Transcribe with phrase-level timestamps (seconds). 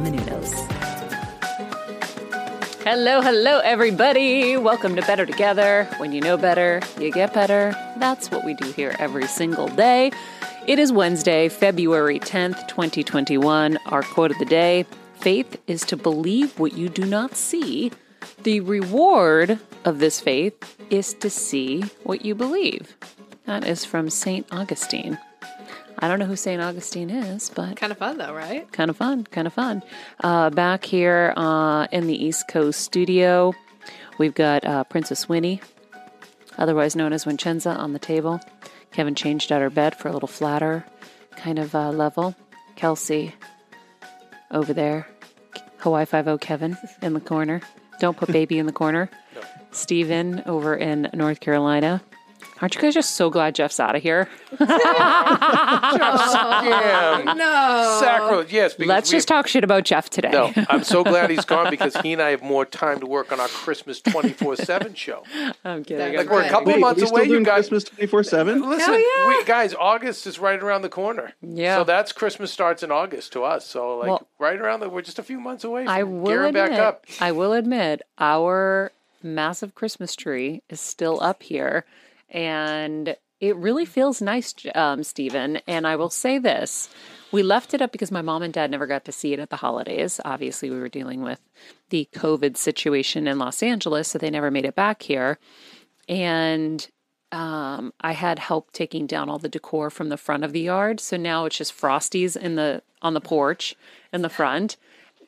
[0.00, 0.50] Menounos.
[2.84, 4.56] Hello, hello, everybody.
[4.56, 5.84] Welcome to Better Together.
[5.98, 7.74] When you know better, you get better.
[7.98, 10.10] That's what we do here every single day.
[10.66, 13.78] It is Wednesday, February 10th, 2021.
[13.86, 17.92] Our quote of the day Faith is to believe what you do not see.
[18.42, 22.96] The reward of this faith is to see what you believe.
[23.44, 24.46] That is from St.
[24.50, 25.18] Augustine.
[26.02, 26.60] I don't know who St.
[26.62, 28.70] Augustine is, but Kind of fun though, right?
[28.72, 29.82] kind of fun, kind of fun.
[30.20, 33.52] Uh, back here uh, in the East Coast studio,
[34.18, 35.60] we've got uh, Princess Winnie,
[36.56, 38.40] otherwise known as Vincenza, on the table.
[38.92, 40.84] Kevin changed out her bed for a little flatter
[41.36, 42.34] kind of uh, level.
[42.76, 43.34] Kelsey
[44.50, 45.06] over there.
[45.78, 47.60] Hawaii 5 Kevin in the corner.
[48.00, 49.10] Don't put baby in the corner.
[49.70, 52.02] Steven over in North Carolina.
[52.60, 54.28] Aren't you guys just so glad Jeff's out of here?
[54.52, 54.70] Scam.
[57.40, 57.98] No.
[58.00, 58.52] Sacrilege.
[58.52, 58.74] Yes.
[58.74, 60.30] Because Let's we just talk shit about Jeff today.
[60.30, 63.32] No, I'm so glad he's gone because he and I have more time to work
[63.32, 65.22] on our Christmas 24 7 show.
[65.64, 66.16] I'm kidding.
[66.16, 67.68] Like we're a couple Wait, of months we still away, you doing guys.
[67.68, 68.68] Christmas twenty four seven?
[68.68, 69.28] Listen, yeah.
[69.28, 71.32] we, guys, August is right around the corner.
[71.40, 71.76] Yeah.
[71.78, 73.66] So that's Christmas starts in August to us.
[73.66, 76.26] So like Well, right around the, we're just a few months away from I will
[76.26, 77.04] gearing admit, back up.
[77.20, 78.92] I will admit, our
[79.22, 81.84] massive Christmas tree is still up here,
[82.30, 85.60] and it really feels nice, um, Stephen.
[85.66, 86.90] And I will say this.
[87.32, 89.50] We left it up because my mom and dad never got to see it at
[89.50, 90.20] the holidays.
[90.24, 91.40] Obviously, we were dealing with
[91.90, 95.38] the COVID situation in Los Angeles, so they never made it back here.
[96.08, 96.86] And
[97.32, 101.00] um, I had help taking down all the decor from the front of the yard.
[101.00, 103.76] So now it's just frosties in the on the porch
[104.12, 104.76] in the front,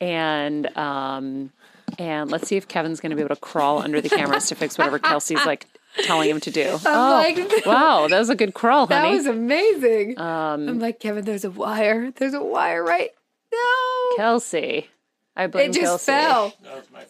[0.01, 1.51] and um,
[1.97, 4.55] and let's see if Kevin's going to be able to crawl under the cameras to
[4.55, 5.67] fix whatever Kelsey's like
[6.03, 6.77] telling him to do.
[6.85, 9.09] oh, like- wow, that was a good crawl, honey.
[9.09, 10.19] That was amazing.
[10.19, 12.11] um, I'm like, Kevin, there's a wire.
[12.11, 13.11] There's a wire right.
[13.51, 14.15] No.
[14.17, 14.89] Kelsey.
[15.35, 15.79] I blame Kelsey.
[15.79, 16.11] It just Kelsey.
[16.11, 16.53] fell.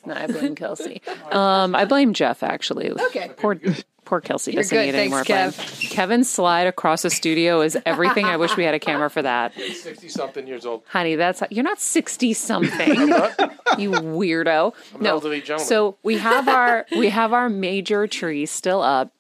[0.06, 1.02] No, I blame Kelsey.
[1.32, 2.92] Um, I blame Jeff actually.
[2.92, 3.32] Okay.
[3.38, 3.60] Poor,
[4.06, 4.86] poor Kelsey doesn't good.
[4.86, 5.92] need any more Thanks, blame.
[5.92, 8.26] Kevin's slide across the studio is everything.
[8.26, 10.84] I wish we had a camera for that, Sixty something years old.
[10.88, 11.16] honey.
[11.16, 12.90] That's you're not sixty something,
[13.78, 14.74] you weirdo.
[14.96, 15.68] an no, elderly gentleman.
[15.68, 19.12] so we have our we have our major tree still up,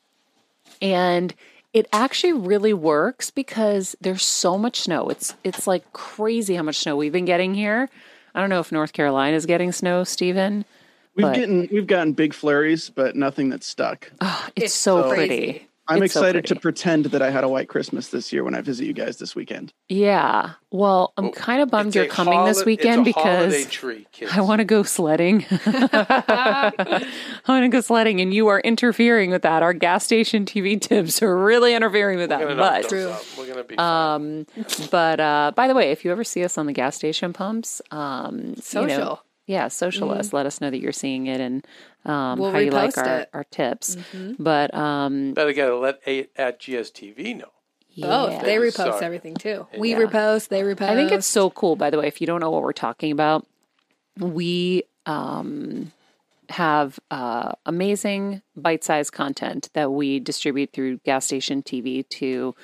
[0.82, 1.34] and
[1.74, 5.10] it actually really works because there's so much snow.
[5.10, 7.90] It's it's like crazy how much snow we've been getting here.
[8.36, 10.66] I don't know if North Carolina is getting snow, Stephen.
[11.16, 14.12] We've But- gotten we've gotten big flurries, but nothing that's stuck.
[14.22, 15.16] It's, It's so crazy.
[15.16, 15.68] pretty.
[15.86, 18.56] I'm It's so excited to pretend that I had a white Christmas this year when
[18.56, 19.74] I visit you guys this weekend.
[19.90, 20.52] Yeah.
[20.72, 24.08] Well, I'm kind of bummed you're a coming this weekend it's a because tree.
[24.32, 25.46] I want to go sledding.
[25.52, 27.02] I
[27.48, 29.62] want to go sledding, and you are interfering with that.
[29.62, 32.48] Our gas station TV tips are really interfering with We're that.
[32.48, 33.26] gonna But those out.
[33.38, 33.78] We're gonna be.
[33.78, 34.46] Um,
[34.90, 37.82] but uh, by the way, if you ever see us on the gas station pumps,
[37.92, 39.22] um, you know, Social.
[39.46, 40.32] Yeah, social us.
[40.34, 41.66] Let us know that you're seeing it and
[42.06, 43.30] um, We'll how you like repost our, it.
[43.34, 43.98] our tips.
[44.40, 47.50] But um, Better get to let eight at GSTV know.
[48.04, 48.42] Oh, yeah.
[48.42, 49.06] they repost Sorry.
[49.06, 49.68] everything too.
[49.78, 50.00] We Yeah.
[50.00, 50.90] repost, they repost.
[50.90, 51.76] I think it's so cool.
[51.76, 53.46] By the way, if you don't know what we're talking about,
[54.20, 55.92] we um,
[56.50, 62.56] have uh, amazing bite-sized content that we distribute through gas station TV to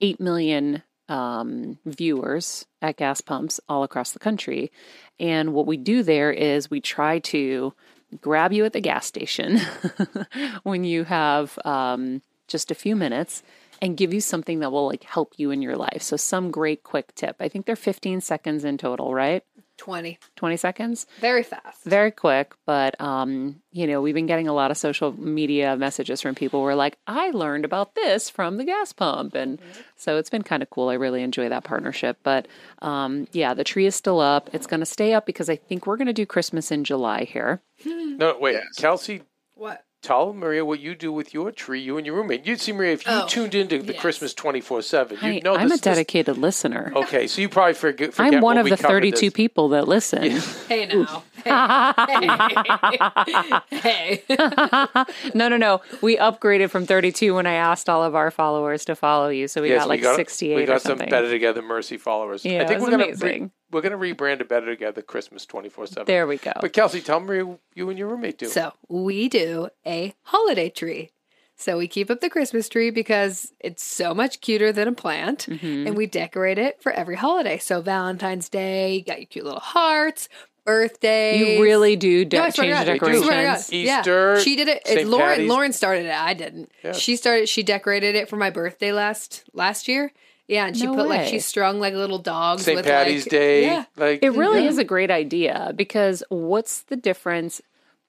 [0.00, 4.72] eight million um, viewers at gas pumps all across the country.
[5.18, 7.74] And what we do there is we try to
[8.20, 9.58] grab you at the gas station
[10.62, 13.42] when you have um, just a few minutes
[13.82, 16.02] and give you something that will like help you in your life.
[16.02, 17.36] So some great quick tip.
[17.40, 19.42] I think they're 15 seconds in total, right?
[19.80, 20.18] 20.
[20.36, 21.06] 20 seconds.
[21.20, 21.82] Very fast.
[21.84, 26.20] Very quick, but um, you know, we've been getting a lot of social media messages
[26.20, 29.34] from people who are like, I learned about this from the gas pump.
[29.34, 29.58] And
[29.96, 30.90] so it's been kind of cool.
[30.90, 32.18] I really enjoy that partnership.
[32.22, 32.46] But
[32.82, 34.50] um, yeah, the tree is still up.
[34.52, 37.24] It's going to stay up because I think we're going to do Christmas in July
[37.24, 37.60] here.
[38.20, 39.22] No, wait, Kelsey.
[39.54, 39.82] What?
[40.02, 42.46] Tell Maria what you do with your tree, you and your roommate.
[42.46, 44.00] You'd see Maria if you Oh, tuned into the yes.
[44.00, 45.18] Christmas twenty four seven.
[45.22, 46.90] You know I'm this, a dedicated listener.
[46.96, 48.14] Okay, so you probably forget.
[48.14, 50.40] forget I'm one of we the 32 people that listen.
[50.68, 51.22] Hey now.
[51.44, 52.22] Hey.
[53.70, 54.22] hey.
[55.34, 55.80] no, no, no.
[56.00, 59.48] We upgraded from 32 when I asked all of our followers to follow you.
[59.48, 60.98] So we Yes, got like we got, 68 We or got some.
[60.98, 62.44] Better Together Mercy followers.
[62.44, 63.50] Yeah, I think it was we're gonna amazing.
[63.70, 66.04] Re- we're gonna rebrand it Better Together Christmas twenty four seven.
[66.06, 66.52] There we go.
[66.60, 68.46] But Kelsey, tell me you and your roommate do.
[68.46, 71.10] So we do a holiday tree.
[71.56, 75.40] So we keep up the Christmas tree because it's so much cuter than a plant,
[75.46, 75.86] Mm-hmm.
[75.88, 77.58] and we decorate it for every holiday.
[77.58, 80.28] So Valentine's Day, you got your cute little hearts.
[80.64, 81.56] Birthday.
[81.56, 82.88] You really do de- No, change the God.
[82.88, 83.32] I swear to God.
[83.32, 83.72] decorations.
[83.72, 84.86] Easter, Yeah, she did it.
[84.86, 85.08] St.
[85.08, 85.28] Lauren.
[85.28, 85.48] Patty's.
[85.48, 86.14] Lauren started it.
[86.14, 86.70] I didn't.
[86.84, 86.92] Yeah.
[86.92, 87.48] She started.
[87.48, 90.12] She decorated it for my birthday last last year.
[90.50, 91.30] Yeah, and she No put like way.
[91.30, 92.64] she strung like little dogs.
[92.64, 92.74] St.
[92.74, 93.64] with Patty's like, Day.
[93.66, 97.62] Yeah, Like It really is a great idea because what's the difference?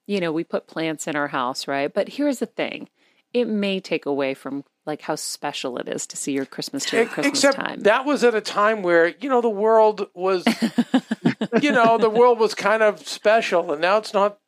[0.07, 1.93] You know, we put plants in our house, right?
[1.93, 2.89] But here's the thing
[3.31, 7.01] it may take away from like how special it is to see your Christmas tree
[7.01, 7.81] at Christmas Except time.
[7.81, 10.43] that was at a time where you know the world was,
[11.61, 14.39] you know, the world was kind of special, and now it's not.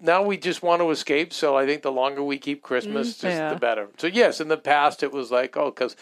[0.00, 1.34] Now we just want to escape.
[1.34, 3.26] So I think the longer we keep Christmas, mm-hmm.
[3.26, 3.52] just yeah.
[3.52, 3.88] the better.
[3.98, 5.96] So yes, in the past it was like, oh, because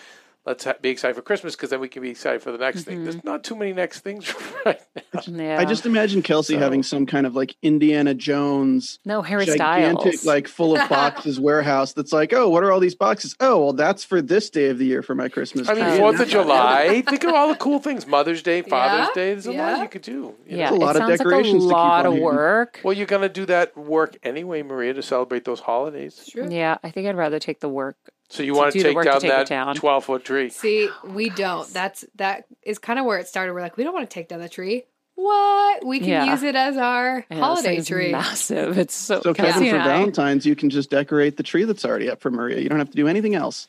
[0.46, 2.84] let's ha- be excited for Christmas, because then we can be excited for the next
[2.84, 2.96] thing.
[2.96, 3.04] Mm-hmm.
[3.04, 4.32] There's not too many next things
[4.66, 4.80] right
[5.14, 5.20] now.
[5.26, 5.58] yeah.
[5.60, 10.26] I just imagine Kelsey having some kind of like Indiana Jones no Harry gigantic, Styles.
[10.26, 13.34] like full of boxes warehouse that's like, oh, what are all these boxes?
[13.40, 15.82] Oh, well, that's for this day of the year for my Christmas I tree.
[15.82, 17.02] mean, And Fourth of July.
[17.02, 18.06] Think of all the cool things.
[18.06, 19.32] Mother's Day, Father's Yeah, Day.
[19.32, 20.34] There's a lot you could do.
[20.46, 20.76] you yeah, know?
[20.76, 22.22] a lot it of sounds decorations like a lot on of here.
[22.24, 22.80] work.
[22.84, 26.28] Well, you're gonna do that work anyway, Maria, to celebrate those holidays.
[26.30, 26.48] True.
[26.50, 27.96] Yeah, I think I'd rather take the work.
[28.34, 30.04] So you To want do to the take work to down take it that 12
[30.04, 30.50] foot tree.
[30.50, 31.68] See, we don't.
[31.72, 33.52] That's that is kind of where it started.
[33.54, 34.84] We're like, we don't want to take down the tree.
[35.14, 35.86] What?
[35.86, 36.24] We can Yeah.
[36.32, 38.10] use it as our I know, this holiday tree.
[38.10, 38.76] massive.
[38.78, 42.10] It's so, So, Kelsey Kevin, for Valentine's, you can just decorate the tree that's already
[42.10, 42.58] up for Maria.
[42.60, 43.68] You don't have to do anything else.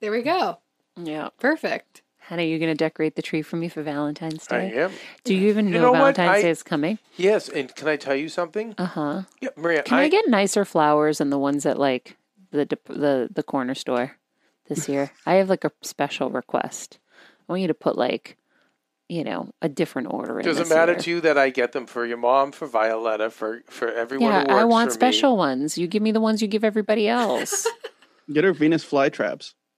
[0.00, 0.58] There we go.
[0.96, 1.28] Yeah.
[1.38, 2.02] Perfect.
[2.18, 4.78] Hannah, you going to decorate the tree for me for Valentine's I Day?
[4.82, 4.92] am.
[5.22, 6.16] Do you even You know, know what?
[6.16, 6.98] Valentine's I- Day is coming?
[7.16, 8.74] Yes, and can I tell you something?
[8.78, 9.22] Uh huh.
[9.40, 9.82] Yeah, Maria.
[9.84, 12.16] Can I, get nicer flowers than the ones that like
[12.52, 14.12] the the the corner store?
[14.68, 15.10] this year.
[15.26, 17.00] I have like a special request.
[17.48, 18.36] I want you to put like,
[19.08, 20.44] you know, a different order in.
[20.44, 21.00] Does it matter year.
[21.00, 24.40] to you that I get them for your mom, for Violetta, for for everyone Yeah,
[24.42, 25.38] who works I want for special Me?
[25.38, 25.76] ones.
[25.76, 27.66] You give me the ones you give everybody else.
[28.32, 29.54] Get her Venus flytraps.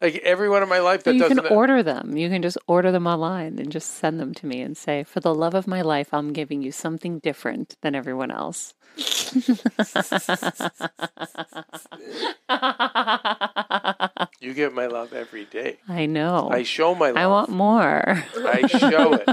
[0.00, 1.38] like everyone in my life that you doesn't.
[1.38, 2.16] can order them.
[2.16, 5.20] You can just order them online and just send them to me and say, "For
[5.20, 8.74] the love of my life, I'm giving you something different than everyone else."
[14.40, 15.78] you get my love every day.
[15.88, 16.48] I know.
[16.50, 17.16] I show my love.
[17.16, 18.24] I want more.
[18.36, 19.28] I show it.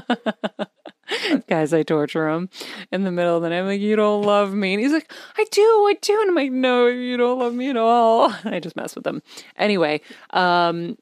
[1.47, 2.49] Guys, I torture him
[2.91, 3.59] in the middle of the night.
[3.59, 4.73] I'm like, you don't love me.
[4.73, 6.21] And he's like, I do, I do.
[6.21, 8.33] And I'm like, no, you don't love me at all.
[8.45, 9.21] I just mess with him.
[9.57, 10.97] Anyway, um,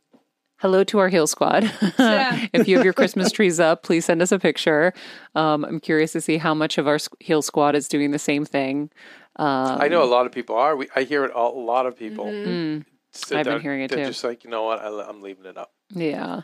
[0.57, 1.63] hello to our heal Squad.
[1.81, 4.93] if you have your Christmas trees up, please send us a picture.
[5.35, 8.45] Um, I'm curious to see how much of our heal Squad is doing the same
[8.45, 8.89] thing.
[9.37, 10.75] Um, I know a lot of people are.
[10.75, 11.31] We, I hear it.
[11.33, 12.25] A lot of people.
[12.25, 14.09] mm, sit I've been down- hearing it they're too.
[14.11, 14.79] just like, you know what?
[14.79, 15.71] I, I'm leaving it up.
[15.89, 16.41] yeah.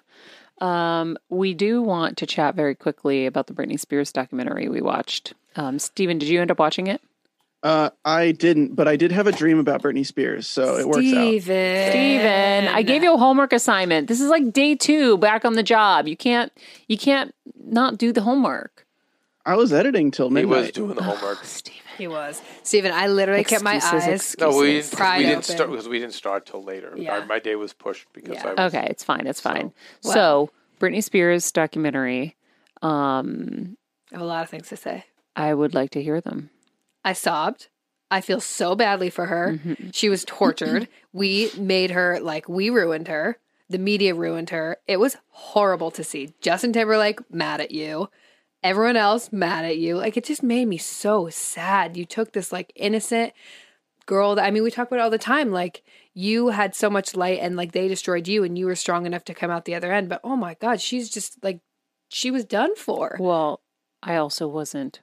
[0.60, 5.34] Um, we do want to chat very quickly about the Britney Spears documentary we watched.
[5.56, 7.00] Um, Steven, did you end up watching it?
[7.62, 10.98] Uh, I didn't, but I did have a dream about Britney Spears, so it works
[11.00, 11.04] out.
[11.04, 11.90] Steven.
[11.92, 14.08] Steven, I gave you a homework assignment.
[14.08, 16.08] This is like day two back on the job.
[16.08, 16.52] You can't
[16.88, 17.34] you can't
[17.64, 18.86] not do the homework.
[19.46, 20.58] I was editing till He midnight.
[20.60, 21.44] was doing the homework.
[21.44, 21.82] Steven.
[21.98, 22.42] He was.
[22.63, 22.92] Stephen.
[22.92, 24.08] I literally kept my eyes.
[24.08, 24.36] excuses.
[24.39, 24.92] No, we didn't.
[24.92, 25.56] Pried We didn't open.
[25.56, 26.94] start because we didn't start till later.
[26.98, 27.20] Yeah.
[27.20, 28.48] Our- my day was pushed because Yeah.
[28.58, 28.74] I was.
[28.75, 29.25] Okay, it's fine.
[29.27, 29.74] It's fine.
[30.04, 30.50] Well- so
[30.80, 32.36] Britney Spears documentary.
[32.82, 33.77] Um,
[34.12, 35.06] I have a lot of things to say.
[35.36, 36.50] I would like to hear them.
[37.04, 37.68] I sobbed.
[38.10, 39.54] I feel so badly for her.
[39.54, 39.89] Mm-hmm.
[39.92, 40.88] She was tortured.
[41.13, 43.38] we made her like we ruined her.
[43.70, 44.77] The media ruined her.
[44.88, 46.34] It was horrible to see.
[46.39, 48.10] Justin Timberlake mad at you.
[48.68, 49.96] Everyone else mad at you.
[49.98, 51.96] Like it just made me so sad.
[51.96, 53.34] You took this like innocent
[54.06, 55.84] girl that I mean we talk about it all the time like
[56.14, 59.26] you had so much light and like they destroyed you and you were strong enough
[59.26, 61.60] to come out the other end but oh my god she's just like
[62.10, 63.18] she was done for.
[63.20, 63.60] Well,
[64.02, 65.02] I also wasn't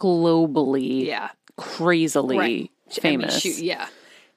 [0.00, 1.30] globally Yeah.
[1.56, 2.70] crazily Right.
[2.90, 3.88] famous, I mean, she, yeah.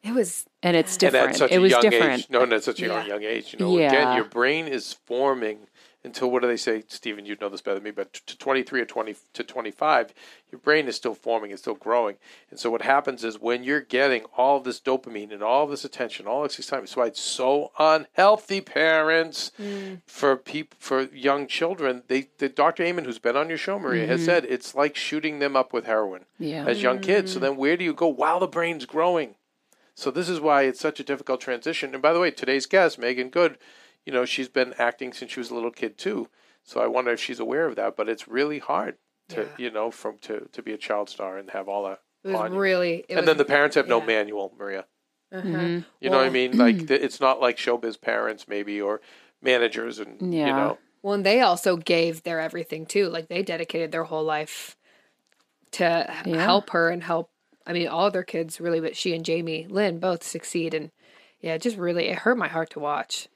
[0.03, 1.29] It was and it's And different.
[1.29, 2.19] at such it a was young different.
[2.21, 2.27] age.
[2.31, 3.13] No, and at such a young, Yeah.
[3.13, 3.53] young age.
[3.53, 3.87] You know, Yeah.
[3.91, 5.67] again, your brain is forming
[6.03, 7.25] until what do they say, Stephen?
[7.25, 10.13] You'd know this better than me, but to 23 or 20 to 25,
[10.51, 12.15] your brain is still forming, it's still growing.
[12.49, 15.85] And so what happens is when you're getting all of this dopamine and all this
[15.85, 20.01] attention, all this excitement, so it's so unhealthy, parents, mm.
[20.05, 22.03] for people for young children.
[22.07, 22.83] They, the Dr.
[22.83, 24.25] Amen, who's been on your show, Maria, has mm-hmm.
[24.25, 26.65] said it's like shooting them up with heroin Yeah.
[26.65, 27.33] as young kids.
[27.33, 27.41] So mm.
[27.41, 29.35] then where do you go while the brain's growing?
[29.93, 31.93] So this is why it's such a difficult transition.
[31.93, 33.57] And by the way, today's guest, Meagan Good,
[34.05, 36.27] you know, she's been acting since she was a little kid too.
[36.63, 37.95] So I wonder if she's aware of that.
[37.95, 38.97] But it's really hard
[39.29, 42.33] to, you know, from to to be a child star and have all that it
[42.33, 44.85] was really it and was, then the parents have no manual, Maria.
[45.31, 45.47] uh-huh.
[45.47, 45.85] Mhm.
[45.99, 46.57] You know what I mean?
[46.57, 49.01] Like th- it's not like showbiz parents maybe or
[49.41, 50.79] managers and you know.
[51.01, 53.07] Well, and they also gave their everything too.
[53.09, 54.75] Like they dedicated their whole life
[55.71, 56.43] to Yeah.
[56.43, 57.31] help her and help.
[57.65, 60.73] I mean, all of their kids really, but she and Jamie Lynn both succeed.
[60.73, 60.91] And
[61.39, 63.27] yeah, it just really it hurt my heart to watch.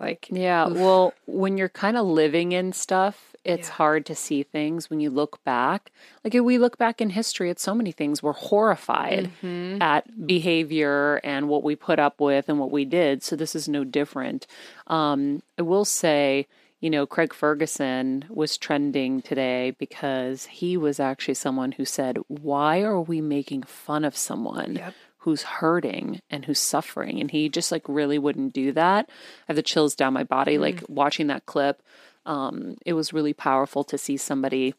[0.00, 0.66] Like Yeah.
[0.68, 3.74] Well, when you're kind of living in stuff, it's Yeah.
[3.74, 5.92] hard to see things when you look back.
[6.24, 9.80] Like if we look back in history at so many things, we're horrified Mm-hmm.
[9.82, 13.22] at behavior and what we put up with and what we did.
[13.22, 14.46] So this is no different.
[14.86, 16.46] Um, I will say,
[16.80, 22.80] you know, Craig Ferguson was trending today because he was actually someone who said, Why
[22.82, 24.76] are we making fun of someone?
[24.76, 24.94] Yep.
[25.20, 27.20] Who's hurting and who's suffering.
[27.20, 29.08] And he just like really wouldn't do that.
[29.08, 29.12] I
[29.48, 31.82] have the chills down my body like watching that clip.
[32.26, 34.74] Um it was really powerful to see somebody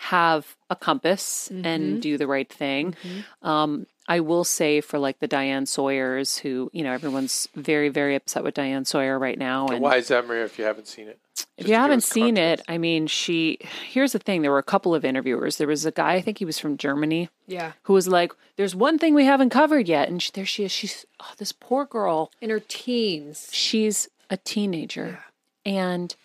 [0.00, 2.94] have a compass and do the right thing.
[3.42, 8.14] Um, I will say for like the Diane Sawyers, who you know everyone's very very
[8.14, 10.46] upset with Diane Sawyer right now, and Why is that, Maria?
[10.46, 11.20] If you haven't seen it,
[11.58, 12.62] if you haven't us seen it.
[12.68, 13.58] I mean, she.
[13.86, 15.58] Here's the thing: there were a couple of interviewers.
[15.58, 17.72] There was a guy, I think he was from Germany, Yeah.
[17.82, 20.72] who was like, "There's one thing we haven't covered yet," and she, there she is.
[20.72, 22.32] She's oh, this poor girl.
[22.40, 23.50] In her teens.
[23.52, 25.24] She's a teenager,
[25.66, 26.16] and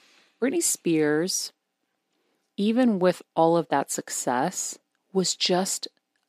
[0.42, 1.52] Britney Spears,
[2.56, 4.78] even with all of that success,
[5.12, 5.88] was just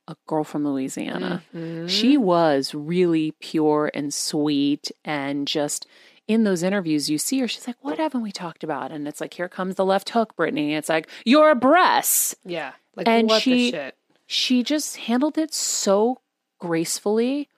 [0.08, 1.42] a girl from Louisiana.
[1.87, 5.87] She was really pure and sweet and just
[6.26, 9.20] in those interviews you see her she's like what haven't we talked about and it's
[9.20, 12.73] like here comes the left hook Britney it's like your breasts Yeah.
[12.96, 13.96] Like And what she- the shit.
[14.26, 16.20] she just handled it so
[16.58, 17.50] gracefully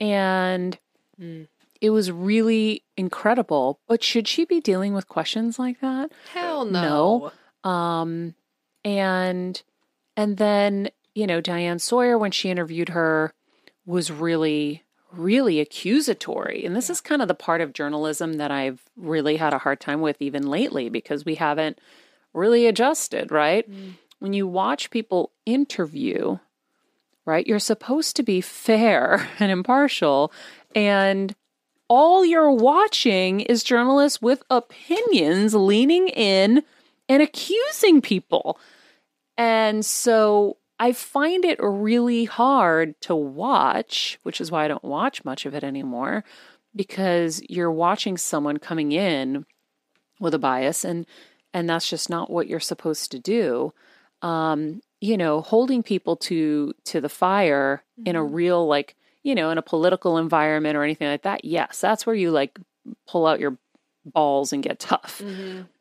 [0.00, 0.78] and
[1.80, 7.30] it was really incredible but should she be dealing with questions like that Hell no.
[7.64, 7.70] no.
[7.70, 8.34] um
[8.84, 9.62] and
[10.16, 13.32] and then you know diane sawyer when she interviewed her
[13.84, 14.82] was really
[15.12, 16.64] really accusatory.
[16.64, 19.80] And this is kind of the part of journalism that i've really had a hard
[19.80, 21.78] time with even lately because we haven't
[22.34, 23.70] really adjusted right?
[23.70, 23.94] Mm.
[24.18, 26.38] When you watch people interview
[27.24, 30.32] right you're supposed to be fair and impartial
[30.74, 31.34] and
[31.88, 36.64] all you're watching is journalists with opinions leaning in
[37.08, 38.58] and accusing people.
[39.38, 45.24] And so I find it really hard to watch, which is why I don't watch
[45.24, 46.24] much of it anymore,
[46.74, 49.46] because you're watching someone coming in
[50.20, 51.06] with a bias and
[51.54, 53.72] and that's just not what you're supposed to do.
[54.20, 59.50] Um, you know, holding people to to the fire in a real like, you know,
[59.50, 61.44] in a political environment or anything like that.
[61.44, 62.58] Yes, that's where you like
[63.08, 63.56] pull out your
[64.04, 65.22] balls and get tough.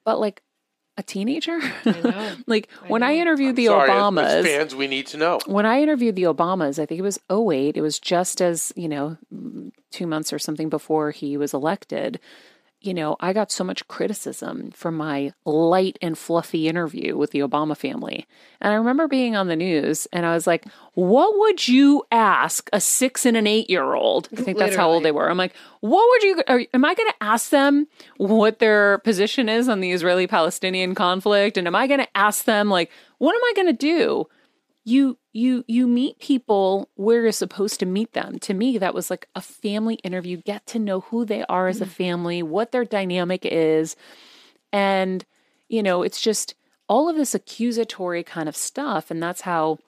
[0.06, 0.42] But like
[0.98, 2.36] a teenager, know.
[2.48, 3.22] like when I know.
[3.22, 5.40] interviewed the Sorry, Obamas, fans, we need to know.
[5.46, 8.88] when I interviewed the Obamas, I think it was 08, it was just as, you
[8.88, 9.18] know,
[9.92, 12.20] two months or something before he was elected.
[12.86, 17.40] You know, I got so much criticism for my light and fluffy interview with the
[17.40, 18.28] Obama family.
[18.62, 22.70] And I remember being on the news and I was like, what would you ask
[22.72, 24.30] a six and an eight year old?
[24.38, 25.28] I think that's how old they were.
[25.28, 29.50] I'm like, what would you, are, am I going to ask them what their position
[29.50, 31.58] is on the Israeli Palestinian conflict?
[31.58, 34.28] And am I going to ask them, like, what am I going to do?
[34.86, 39.10] You you you meet people where you're supposed to meet them to me that was
[39.10, 42.86] like a family interview get to know who they are as a family what their
[42.86, 43.96] dynamic is
[44.72, 45.26] and
[45.68, 46.54] you know it's just
[46.88, 49.80] all of this accusatory kind of stuff and that's how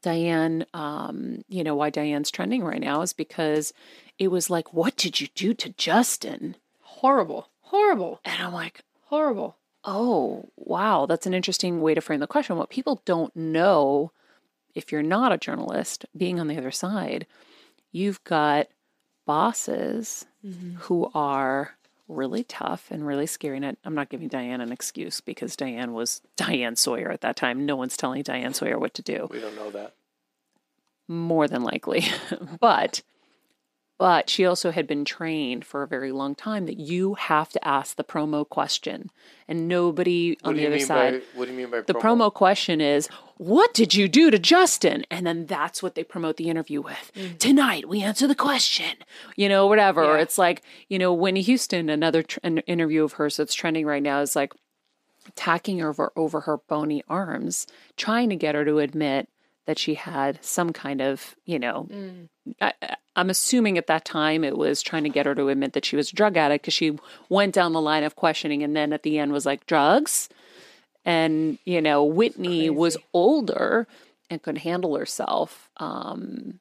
[0.00, 3.72] diane um you know why diane's trending right now is because
[4.18, 7.50] it was like what did you do to justin Horrible.
[7.60, 8.20] Horrible.
[8.24, 9.56] and i'm like Horrible.
[9.86, 11.06] Oh, wow.
[11.06, 12.56] That's an interesting way to frame the question.
[12.56, 14.10] What people don't know,
[14.74, 17.26] if you're not a journalist, being on the other side,
[17.92, 18.66] you've got
[19.26, 20.74] bosses mm-hmm.
[20.80, 21.76] who are
[22.08, 23.56] really tough and really scary.
[23.58, 27.36] And I- I'm not giving Diane an excuse because Diane was Diane Sawyer at that
[27.36, 27.64] time.
[27.64, 29.94] No one's telling Diane Sawyer what to do We don't know that.
[31.06, 32.04] more than likely.
[32.60, 33.02] but
[33.98, 37.66] but she also had been trained for a very long time that you have to
[37.66, 39.10] ask the promo question.
[39.48, 42.32] And nobody What on the other side by what do you mean by the promo?
[42.32, 45.04] question is what did you do to justin?
[45.10, 47.12] And then that's what they promote the interview with.
[47.14, 47.38] Mm.
[47.38, 48.96] Tonight we answer the question.
[49.36, 50.02] You know whatever.
[50.04, 50.18] Yeah.
[50.22, 54.02] it's like you know whitney houston another tr- an interview of hers that's trending right
[54.02, 54.52] now is like
[55.34, 59.28] tacking over over her bony arms trying to get her to admit
[59.66, 61.88] that she had some kind of you know
[62.60, 62.72] I,
[63.14, 65.96] I'm assuming at that time it was trying to get her to admit that she
[65.96, 66.98] was a drug addict because she
[67.28, 70.28] went down the line of questioning and then at the end was like drugs?
[71.04, 73.86] And you know whitney was older
[74.28, 76.58] and could handle herself um,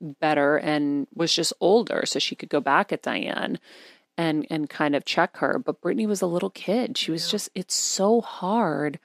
[0.00, 3.58] better and was just older so she could go back at diane
[4.18, 5.58] and and kind of check her.
[5.58, 6.96] But britney was a little kid.
[6.98, 8.98] She was just it's so hard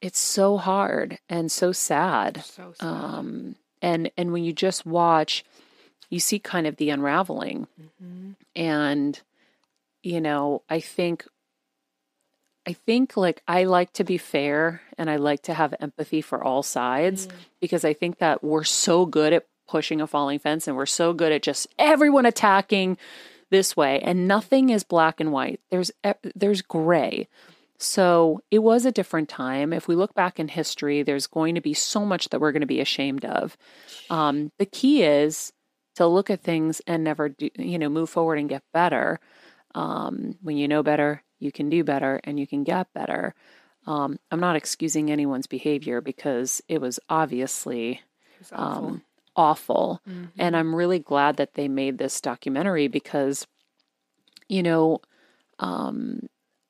[0.00, 2.86] it's so hard and so sad So sad.
[2.86, 5.44] um and and when you just watch
[6.10, 7.66] you see kind of the unraveling.
[8.56, 9.20] And
[10.02, 11.26] you know i think
[12.66, 16.42] i think like i like to be fair and i like to have empathy for
[16.42, 17.26] all sides
[17.60, 21.12] because i think that we're so good at pushing a falling fence and we're so
[21.12, 22.96] good at just everyone attacking
[23.50, 23.98] this way.
[24.00, 25.60] And nothing is black and white.
[25.70, 25.90] There's
[26.34, 27.28] there's gray
[27.78, 29.72] so it was a different time.
[29.72, 32.60] If we look back in history, there's going to be so much that we're going
[32.62, 33.56] to be ashamed of.
[34.10, 35.52] Um, the key is
[35.96, 39.20] to look at things and never do, you know, move forward and get better.
[39.74, 43.34] Um, when you know better, you can do better and you can get better.
[43.86, 48.02] Um, I'm not excusing anyone's behavior because it was obviously
[48.40, 48.86] It's awful.
[48.88, 49.02] um,
[49.36, 50.00] awful.
[50.08, 50.30] Mhm.
[50.36, 53.46] And I'm really glad that they made this documentary because,
[54.48, 55.00] you know,
[55.58, 56.28] um,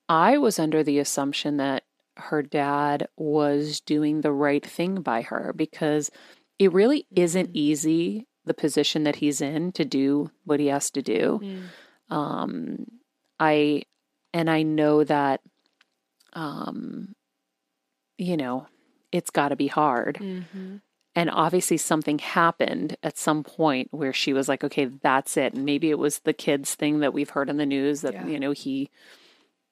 [0.08, 1.84] I was under the assumption that
[2.16, 6.10] her dad was doing the right thing by her because
[6.58, 11.02] it really isn't easy, the position that he's in, to do what he has to
[11.02, 11.40] do.
[11.42, 12.14] Mm.
[12.14, 12.86] Um,
[13.38, 13.82] I,
[14.32, 15.40] and I know that,
[16.32, 17.14] um,
[18.16, 18.66] you know,
[19.12, 20.16] it's got to be hard.
[20.16, 20.80] Mhm.
[21.14, 25.54] And obviously, something happened at some point where she was like, okay, that's it.
[25.54, 28.26] And maybe it was the kids thing that we've heard in the news that, Yeah.
[28.26, 28.90] you know, he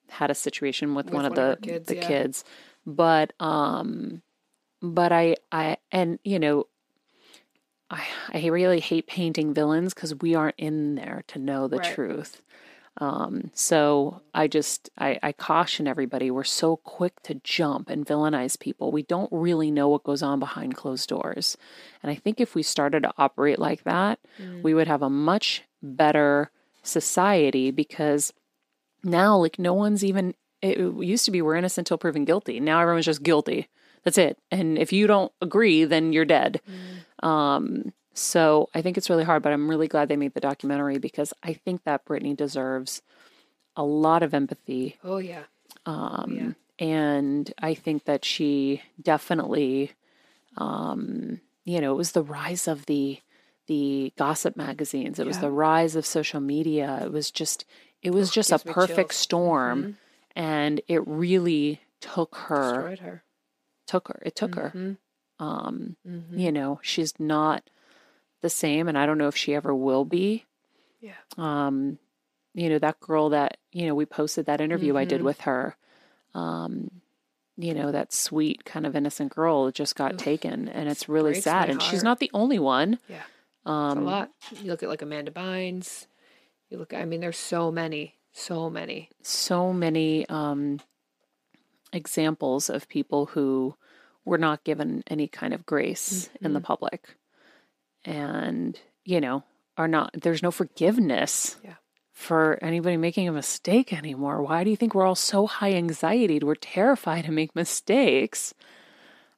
[0.09, 2.07] had a situation with, With one of one of the kids, the yeah.
[2.07, 2.43] kids.
[2.85, 4.21] But, um,
[4.81, 6.67] but I, I, and, you know,
[7.89, 11.93] I, I really hate painting villains because we aren't in there to know the Right.
[11.93, 12.41] truth.
[12.99, 16.31] Um, so I just I, I caution everybody.
[16.31, 18.91] We're so quick to jump and villainize people.
[18.91, 21.57] We don't really know what goes on behind closed doors.
[22.01, 24.63] And I think if we started to operate like that, Mm.
[24.63, 26.49] we would have a much better
[26.81, 28.33] society because
[29.03, 32.59] now like no one's even it used to be we're innocent until proven guilty.
[32.59, 33.67] Now everyone's just guilty.
[34.03, 34.37] That's it.
[34.51, 36.61] And if you don't agree, then you're dead.
[37.21, 40.97] Um, so I think it's really hard, but I'm really glad they made the documentary
[40.97, 43.01] because I think that Britney deserves
[43.75, 44.97] a lot of empathy.
[45.03, 45.43] Oh yeah.
[45.85, 49.91] Um, and I think that she definitely,
[50.57, 53.19] um, you know, it was the rise of the
[53.67, 55.19] the gossip magazines.
[55.19, 57.01] It was the rise of social media.
[57.03, 57.65] It was just,
[58.01, 59.95] it was just a perfect storm, Mhm.
[60.35, 63.23] and it really took her, Destroyed her.
[63.85, 64.71] took her, it took her.
[64.75, 64.97] Mhm.
[65.39, 66.37] Um, Mhm.
[66.39, 67.69] you know, she's not
[68.41, 70.45] the same, and I don't know if she ever will be.
[71.01, 71.15] Yeah.
[71.37, 71.99] Um,
[72.53, 75.25] you know, that girl that, you know, we posted that interview I did Mhm.
[75.25, 75.75] with her.
[76.33, 77.01] Um,
[77.55, 80.17] you know, that sweet kind of innocent girl just got Ugh.
[80.19, 81.69] taken, and it's really Breaks sad.
[81.69, 82.99] And she's not the only one.
[83.09, 83.23] Yeah.
[83.65, 84.31] Um, It's a lot.
[84.61, 86.05] You look at like Amanda Bynes.
[86.69, 86.93] You look.
[86.93, 89.09] I mean, there's so many, so many.
[89.21, 90.79] so many um,
[91.93, 93.75] examples of people who
[94.25, 97.15] were not given any kind of grace in the public
[98.03, 99.43] and you know
[99.77, 101.75] are not there's no forgiveness Yeah.
[102.11, 106.39] for anybody making a mistake anymore why do you think we're all so high anxiety
[106.39, 108.53] we're terrified to make mistakes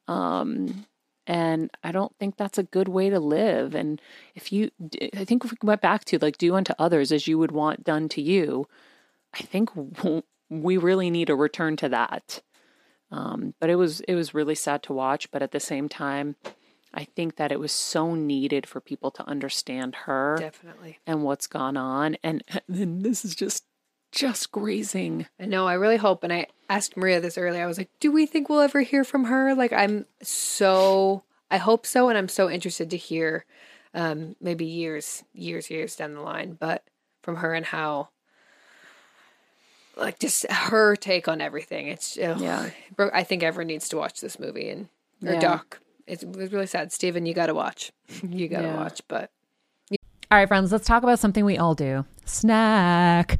[0.07, 0.85] um
[1.29, 4.01] and i don't think that's a good way to live and
[4.35, 4.69] if you
[5.15, 7.83] i think if we went back to like do unto others as you would want
[7.83, 8.67] done to you
[9.33, 9.69] I think
[10.49, 12.41] we really need a return to that.
[13.11, 15.31] Um, but it was it was really sad to watch.
[15.31, 16.35] But at the same time,
[16.93, 20.99] I think that it was so needed for people to understand her Definitely.
[21.07, 22.17] and what's gone on.
[22.23, 23.65] And then this is just
[24.11, 25.27] just grazing.
[25.39, 25.67] I know.
[25.67, 26.23] I really hope.
[26.23, 27.63] And I asked Maria this earlier.
[27.63, 31.23] I was like, "Do we think we'll ever hear from her?" Like, I'm so.
[31.51, 33.45] I hope so, and I'm so interested to hear.
[33.95, 36.83] Um, maybe years, years, years down the line, but
[37.23, 38.09] from her and how.
[39.97, 41.87] Like just her take on everything.
[41.87, 42.39] It's ugh.
[42.39, 42.69] Yeah.
[42.95, 44.87] Bro- I think everyone needs to watch this movie and
[45.25, 45.39] or Yeah.
[45.39, 45.79] doc.
[46.07, 46.91] It's, it was really sad.
[46.93, 47.91] Steven, you got to watch.
[48.27, 48.77] you got to Yeah.
[48.77, 49.01] watch.
[49.07, 49.31] But
[50.31, 53.39] All right, friends, let's talk about something we all do snack.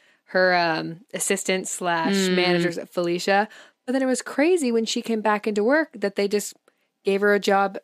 [0.31, 3.49] Her um, assistant slash managers at Felicia,
[3.85, 6.55] but then it was crazy when she came back into work that they just
[7.03, 7.77] gave her a job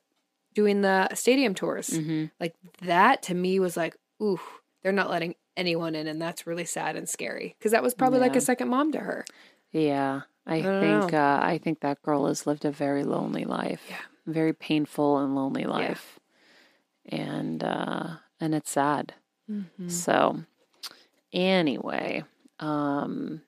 [0.54, 1.90] doing the stadium tours.
[1.90, 2.26] Mm-hmm.
[2.40, 4.40] Like that to me was like, ooh,
[4.82, 8.20] they're not letting anyone in, and that's really sad and scary because that was probably
[8.20, 9.26] like a second mom to her.
[9.72, 13.82] Yeah, I, don't think uh, I think that girl has lived a very lonely life.
[13.90, 13.98] Yeah.
[14.26, 16.20] very painful and lonely life,
[17.06, 18.08] and uh,
[18.40, 19.14] and it's sad.
[19.52, 19.90] Mm-hmm.
[19.90, 20.44] So,
[21.34, 22.24] anyway,
[22.60, 23.42] um,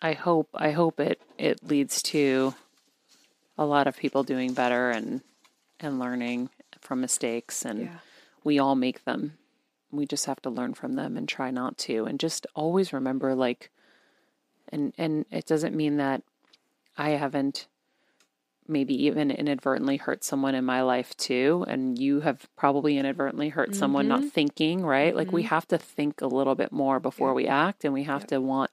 [0.00, 2.54] I hope I hope it it leads to
[3.56, 5.22] a lot of people doing better and
[5.80, 7.98] and learning from mistakes and Yeah.
[8.44, 9.38] we all make them.
[9.90, 13.34] We just have to learn from them and try not to and just always remember
[13.34, 13.70] like
[14.70, 16.22] and and it doesn't mean that
[16.96, 17.66] I haven't
[18.68, 23.74] maybe even inadvertently hurt someone in my life too and you have probably inadvertently hurt
[23.74, 25.14] someone not thinking right?
[25.16, 28.26] Like we have to think a little bit more before we act and we have
[28.28, 28.70] to want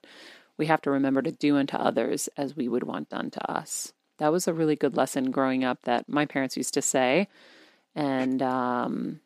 [0.58, 3.92] we have to remember to do unto others as we would want done to us.
[4.18, 7.28] That was a really good lesson growing up that my parents used to say
[7.94, 9.20] and um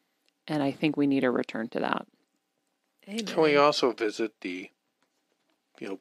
[0.48, 2.06] and i think we need a return to that.
[3.06, 4.70] Can we also visit the,
[5.80, 5.98] you know,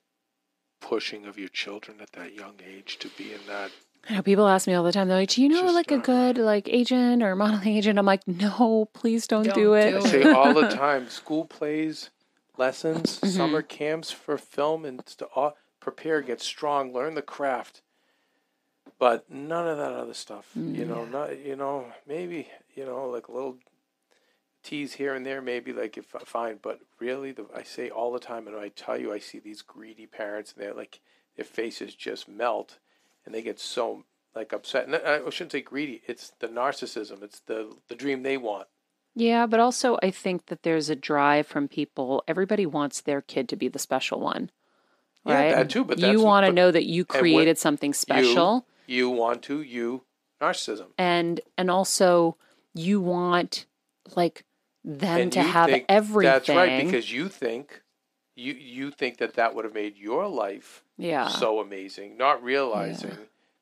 [0.80, 3.72] pushing of your children at that young age to be in that?
[4.08, 5.08] I know people ask me all the time.
[5.08, 8.00] They're like, "Do you know Just, like a uh, good like agent or modeling agent?"
[8.00, 11.46] I'm like, "No, please don't, Don't do it." do I say all the time, school
[11.46, 12.10] plays,
[12.58, 17.82] lessons, summer camps for film, and to all, prepare, get strong, learn the craft.
[18.98, 23.28] But none of that other stuff, you know, not you know, maybe you know, like
[23.28, 23.58] a little
[24.64, 28.20] tease here and there, maybe like if fine, but really, the I say all the
[28.20, 31.00] time, and I tell you, I see these greedy parents, and they're like,
[31.36, 32.80] their faces just melt,
[33.30, 34.04] and they get so
[34.36, 34.86] like upset.
[34.88, 38.68] And I shouldn't say greedy; it's the narcissism, it's the the dream they want.
[39.16, 42.24] Yeah, but also I think that there's a drive from people.
[42.28, 44.50] Everybody wants their kid to be the special one,
[45.26, 45.50] right?
[45.50, 49.10] Yeah, that too, but that's- you want to know that you created something special, You
[49.12, 50.06] want to, you
[50.42, 50.88] narcissism.
[50.98, 52.36] and and also
[52.74, 53.66] you want
[54.16, 54.44] like
[54.84, 56.32] them and to have everything.
[56.32, 57.84] That's right, because you think
[58.40, 61.28] you you think that that would have made your life yeah.
[61.28, 63.18] so amazing, not realizing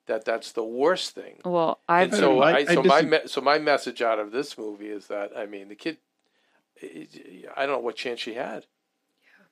[0.05, 1.39] that that's the worst thing.
[1.43, 4.31] well, I've And so I- I, I so my me- so my message out of
[4.31, 5.97] this movie is that I mean the kid,
[6.81, 8.65] I don't know what chance she had.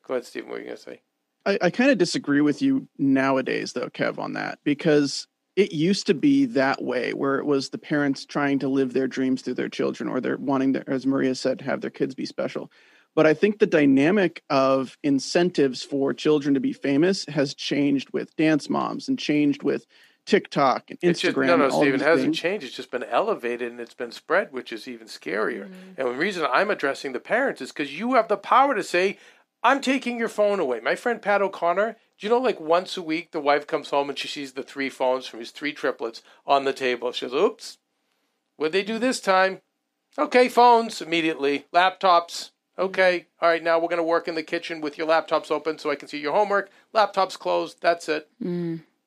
[0.07, 0.49] Go ahead, Stephen.
[0.49, 1.01] What are you gonna say?
[1.45, 6.07] I, I kind of disagree with you nowadays, though, Kev, on that because it used
[6.07, 9.53] to be that way, where it was the parents trying to live their dreams through
[9.53, 12.71] their children, or they're wanting, to, as Maria said, have their kids be special.
[13.15, 18.35] But I think the dynamic of incentives for children to be famous has changed with
[18.35, 19.87] dance moms and changed with
[20.25, 21.09] TikTok and Instagram.
[21.09, 22.39] It's just, no, no, Stephen, it hasn't things.
[22.39, 22.65] changed.
[22.65, 25.65] It's just been elevated and it's been spread, which is even scarier.
[25.65, 26.01] Mm-hmm.
[26.01, 29.17] And the reason I'm addressing the parents is because you have the power to say,
[29.63, 30.79] I'm taking your phone away.
[30.79, 34.09] My friend Pat O'Connor, do you know, like once a week, the wife comes home
[34.09, 37.11] and she sees the three phones from his three triplets on the table.
[37.11, 37.77] She goes, oops,
[38.57, 39.61] what'd they do this time?
[40.17, 42.51] Okay, phones immediately, laptops.
[42.77, 45.77] Okay, all right, now we're going to work in the kitchen with your laptops open
[45.79, 46.69] so I can see your homework.
[46.93, 47.77] Laptops closed.
[47.81, 48.27] That's it.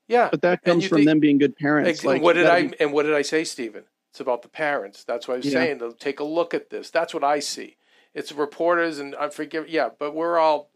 [0.08, 0.28] Yeah.
[0.30, 1.90] But that comes from think- them being good parents.
[1.90, 3.84] Ex- Like, what did I gotta be- and what did I say, Stephen?
[4.10, 5.04] It's about the parents.
[5.04, 5.52] That's what I was Yeah.
[5.52, 5.78] saying.
[5.78, 6.88] They'll take a look at this.
[6.90, 7.76] That's what I see.
[8.14, 9.68] It's reporters and I forgive.
[9.68, 10.70] Yeah, but we're all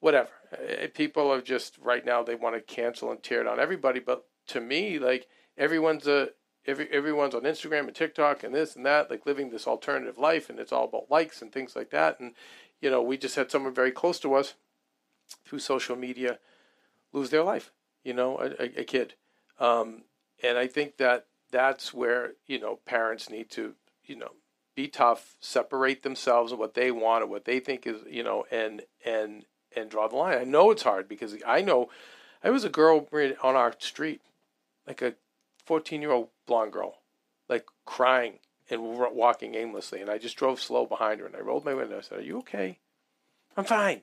[0.00, 0.28] whatever.
[0.52, 2.22] Uh, People are just right now.
[2.22, 3.98] They want to cancel and tear down everybody.
[3.98, 6.30] But to me, like everyone's a
[6.66, 10.50] every everyone's on Instagram and TikTok and this and that, like living this alternative life,
[10.50, 12.20] and it's all about likes and things like that.
[12.20, 12.34] And
[12.80, 14.54] you know, we just had someone very close to us
[15.44, 16.38] through social media
[17.12, 17.72] lose their life.
[18.04, 19.14] You know, a, a, a kid.
[19.58, 20.02] Um,
[20.42, 23.74] and I think that that's where you know parents need to
[24.04, 24.32] you know
[24.74, 28.44] be tough, separate themselves and what they want and what they think is you know,
[28.50, 30.38] and and and draw the line.
[30.38, 31.88] I know it's hard because I know
[32.42, 33.08] I was a girl
[33.42, 34.20] on our street,
[34.86, 35.14] like a
[35.66, 37.02] fourteen year old blonde girl,
[37.48, 38.38] like crying
[38.70, 41.98] and walking aimlessly, and I just drove slow behind her and I rolled my window.
[41.98, 42.78] I said, "Are you okay?"
[43.56, 44.02] I'm fine.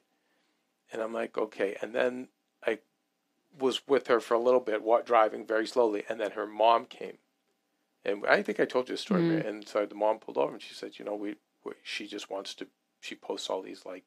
[0.92, 1.78] And I'm like, okay.
[1.82, 2.30] And then
[2.66, 2.80] I
[3.58, 7.18] was with her for a little bit, driving very slowly, and then her mom came,
[8.04, 9.22] and I think I told you a story.
[9.22, 9.30] Mm-hmm.
[9.30, 9.48] Mary.
[9.48, 12.30] And so the mom pulled over, and she said, "You know, we, we she just
[12.30, 12.68] wants to.
[13.00, 14.06] She posts all these like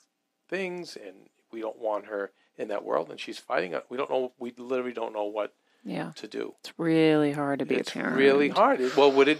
[0.48, 3.72] things, and we don't want her in that world, and she's fighting.
[3.72, 3.86] it.
[3.88, 4.32] We don't know.
[4.38, 5.54] We literally don't know what
[5.86, 6.54] yeah, to do.
[6.60, 8.16] it's really hard to be it's a parent.
[8.16, 8.80] really hard.
[8.96, 9.38] Well, what did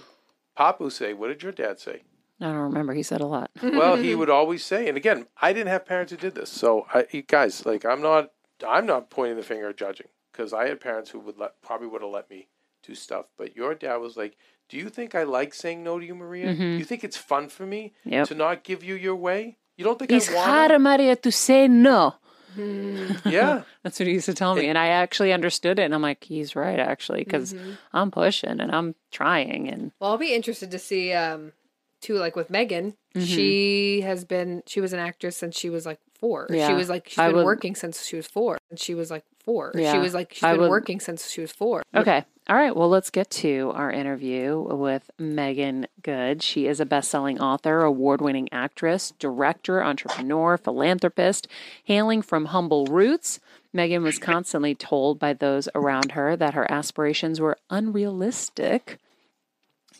[0.59, 1.13] Papu say?
[1.13, 2.03] What did your dad say?
[2.41, 2.93] I don't remember.
[2.95, 3.51] He said a lot.
[3.63, 6.87] well, he would always say, and again, I didn't have parents who did this, so
[6.95, 8.31] I, you guys, like, I'm not,
[8.67, 11.89] I'm not pointing the finger at judging because I had parents who would let, probably
[11.89, 12.49] would have let me
[12.87, 14.37] do stuff, but your dad was like,
[14.69, 16.55] "Do you think I like saying no to you, Maria?
[16.55, 18.29] Do you think it's fun for me Yep.
[18.29, 19.59] to not give you your way?
[19.77, 22.15] You don't think It's I want hard, Maria, to say no.
[22.59, 23.27] It?
[23.27, 25.83] Yeah, That's what he used to tell me, and I actually understood it.
[25.85, 27.55] And I'm like, he's right, actually, because
[27.92, 31.53] I'm pushing and I'm trying, and Well, I'll be interested to see um
[32.01, 32.95] too like with Meagan.
[33.14, 33.25] Mm-hmm.
[33.27, 36.49] She has been she was an actress since she was like 4.
[36.51, 36.69] Yeah.
[36.69, 39.11] She was like she's I been would- working since she was 4 and she was
[39.11, 39.73] like 4.
[39.75, 41.83] She was like she's I been would- working since she was 4.
[41.95, 42.25] Okay.
[42.49, 42.77] All right.
[42.77, 46.45] Well, let's get to our interview with Meagan Good.
[46.45, 51.49] She is a best selling author, award winning actress, director, entrepreneur, philanthropist,
[51.83, 53.41] hailing from humble roots.
[53.73, 59.01] Meagan was constantly told by those around her that her aspirations were unrealistic.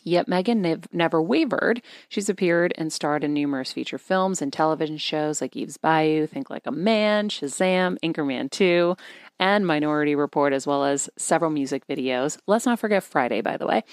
[0.07, 1.81] Yet Meagan nev- never wavered.
[2.07, 6.49] She's appeared and starred in numerous feature films and television shows like Eve's Bayou, Think
[6.49, 8.95] Like a Man, Shazam, Anchorman 2,
[9.37, 12.37] and Minority Report, as well as several music videos.
[12.47, 13.83] Let's not forget Friday, by the way.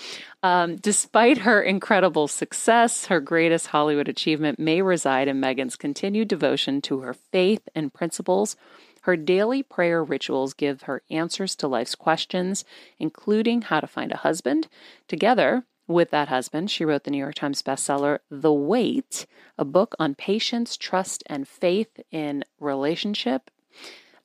[0.44, 6.80] Um, despite her incredible success, her greatest Hollywood achievement may reside in Meagan's continued devotion
[6.82, 8.54] to her faith and principles.
[9.02, 12.64] Her daily prayer rituals give her answers to life's questions,
[13.00, 14.68] including how to find a husband.
[15.08, 19.26] Together, with that husband, she wrote the New York Times bestseller, The Wait,
[19.58, 23.50] a book on patience, trust, and faith in relationship.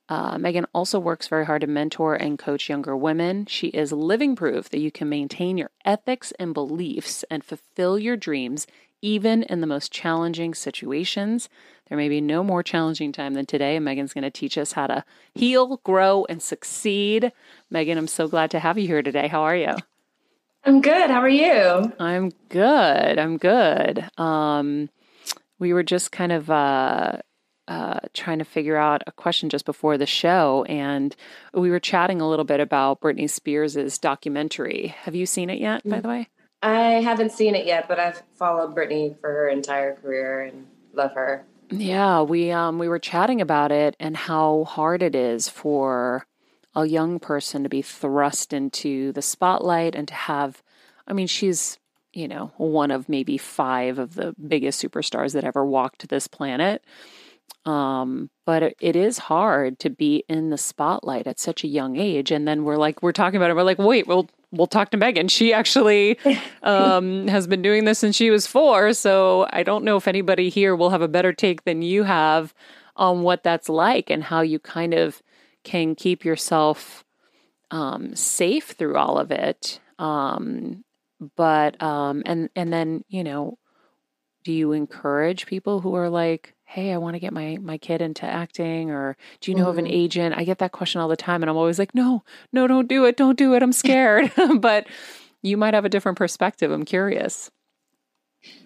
[0.08, 3.46] Uh, Meagan also works very hard to mentor and coach younger women.
[3.46, 8.18] She is living proof that you can maintain your ethics and beliefs and fulfill your
[8.18, 8.66] dreams
[9.02, 11.48] even in the most challenging situations.
[11.88, 14.74] There may be no more challenging time than today, and Meagan's going to teach us
[14.74, 17.32] how to heal, grow, and succeed.
[17.70, 19.28] Meagan, I'm so glad to have you here today.
[19.28, 19.76] How are you?
[20.64, 21.10] I'm good.
[21.10, 21.94] How are you?
[22.00, 23.20] I'm good.
[23.20, 24.06] I'm good.
[24.18, 24.90] Um,
[25.58, 27.18] we were just kind of uh,
[27.68, 31.16] uh, trying to figure out a question just before the show, and
[31.54, 34.88] we were chatting a little bit about Britney Spears' documentary.
[35.04, 36.30] Have you seen it yet, by the way?
[36.62, 41.14] I haven't seen it yet, but I've followed Britney for her entire career and love
[41.14, 41.46] her.
[41.72, 46.26] Yeah, we um we were chatting about it and how hard it is for
[46.76, 50.62] a young person to be thrust into the spotlight and to have
[51.08, 51.78] I mean she's
[52.14, 56.84] you know one of maybe 5 of the biggest superstars that ever walked this planet.
[57.66, 62.32] Um but it, is hard to be in the spotlight at such a young age.
[62.32, 64.98] And then we're like we're talking about it we're like wait we'll we'll talk to
[64.98, 65.28] Meagan.
[65.28, 66.20] She actually
[66.64, 70.50] um has been doing this since she was 4 so I don't know if anybody
[70.50, 72.54] here will have a better take than you have
[72.96, 75.24] on what that's like and how you kind of
[75.64, 77.04] can keep yourself
[77.72, 79.80] um, safe through all of it.
[79.98, 80.84] Um,
[81.36, 83.58] but um, and and then you know,
[84.44, 88.02] do you encourage people who are like, "Hey, I want to get my my kid
[88.02, 89.72] into acting," or do you know mm-hmm.
[89.72, 90.36] of an agent?
[90.38, 93.06] I get that question all the time, and I'm always like, "No, no, don't do
[93.06, 93.64] it, don't do it.
[93.64, 94.88] I'm scared." but
[95.42, 96.72] you might have a different perspective.
[96.72, 97.52] I'm curious.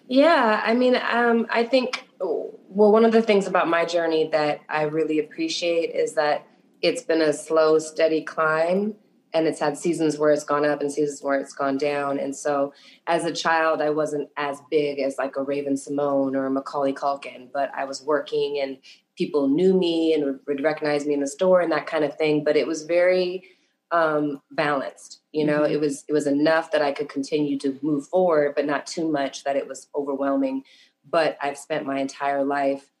[0.06, 4.60] Yeah, I mean, um, I think well, one of the things about my journey that
[4.68, 6.46] I really appreciate is that
[6.84, 8.94] it's been a slow, steady climb.
[9.32, 12.20] And it's had seasons where it's gone up and seasons where it's gone down.
[12.20, 12.72] And so
[13.08, 17.48] as a child, I wasn't as big as like a Raven-Symoné or a Macaulay Culkin,
[17.52, 18.76] but I was working and
[19.16, 22.44] people knew me and would recognize me in the store and that kind of thing.
[22.44, 23.42] But it was very
[23.90, 25.20] um, balanced.
[25.32, 25.72] You know, mm-hmm.
[25.72, 29.10] it was it was enough that I could continue to move forward, but not too
[29.10, 30.62] much that it was overwhelming.
[31.10, 32.93] But I've spent my entire life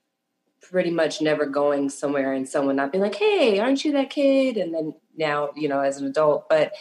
[0.70, 4.56] pretty much never going somewhere and someone not being like, "Hey, aren't you that kid?"
[4.56, 6.72] And then now, you know, as an adult, but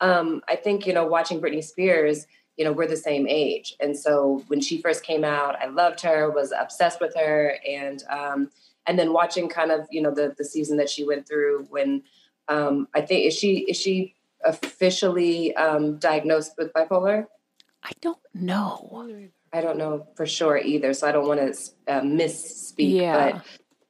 [0.00, 2.26] um, I think you know, watching Britney Spears,
[2.56, 6.00] you know, we're the same age, and so when she first came out, I loved
[6.02, 8.50] her, was obsessed with her, and um,
[8.86, 12.02] and then watching kind of you know the the season that she went through when
[12.48, 17.26] um, I think is she is she officially um, diagnosed with bipolar?
[17.82, 18.88] I don't know.
[19.52, 23.00] I don't know for sure either, so I don't want to uh, misspeak.
[23.00, 23.32] Yeah.
[23.32, 23.44] But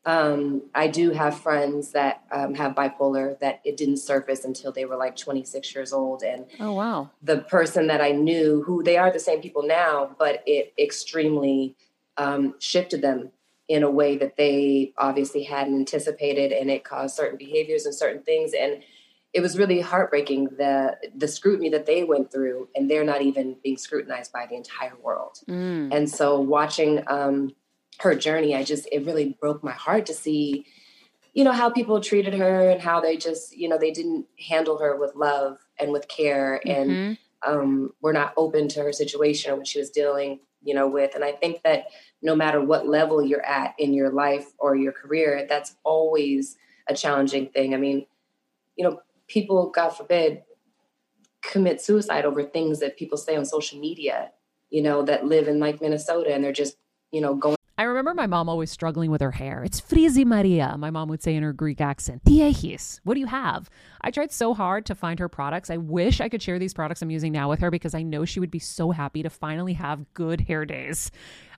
[0.07, 4.87] um, I do have friends that um, have bipolar that it didn't surface until they
[4.87, 8.97] were like 26 years old, and oh wow, the person that I knew, who they
[8.97, 11.77] are the same people now, but it extremely
[12.17, 13.31] um, shifted them
[13.69, 18.23] in a way that they obviously hadn't anticipated, and it caused certain behaviors and certain
[18.23, 18.83] things, and
[19.33, 23.57] it was really heartbreaking the the scrutiny that they went through and they're not even
[23.63, 25.95] being scrutinized by the entire world mm.
[25.95, 27.55] and so watching um,
[28.01, 30.67] her journey i just it really broke my heart to see
[31.33, 34.79] you know how people treated her and how they just you know they didn't handle
[34.79, 36.91] her with love and with care mm-hmm.
[36.91, 40.89] and um, were not open to her situation or what she was dealing you know
[40.89, 41.87] with and i think that
[42.21, 46.57] no matter what level you're at in your life or your career that's always
[46.89, 48.05] a challenging thing i mean
[48.77, 49.01] you know
[49.31, 50.43] people, God forbid,
[51.43, 54.31] commit suicide over things that people say on social media,
[54.69, 56.77] you know, that live in like Minnesota and they're just,
[57.13, 57.57] you know, going.
[57.79, 59.65] I remember my mom always struggling with her hair.
[59.65, 62.23] It's frizzy Maria, my mom would say in her Greek accent.
[62.25, 63.71] Diehis, what do you have?
[64.03, 65.71] I tried so hard to find her products.
[65.71, 68.27] I wish I could share these products I'm using now with her because I know
[68.27, 71.11] she would be so happy to finally have good hair days.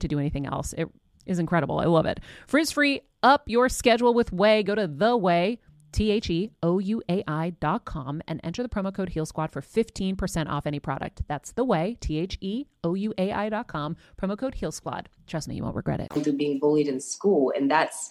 [0.00, 0.72] to do anything else.
[0.74, 0.88] It
[1.26, 1.78] is incredible.
[1.78, 2.20] I love it.
[2.46, 4.64] Frizz free, up your schedule with Ouai.
[4.64, 5.58] Go to the Ouai.
[5.92, 9.26] T H E O U A I dot com and enter the promo code Heal
[9.26, 11.22] Squad for 15% off any product.
[11.26, 14.72] That's the Ouai, T H E O U A I dot com, promo code Heal
[14.72, 15.08] Squad.
[15.26, 16.12] Trust me, you won't regret it.
[16.12, 17.52] Through being bullied in school.
[17.56, 18.10] And that's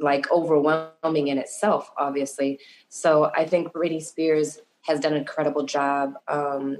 [0.00, 2.58] like overwhelming in itself, obviously.
[2.88, 6.78] So I think Britney Spears has done an incredible job um,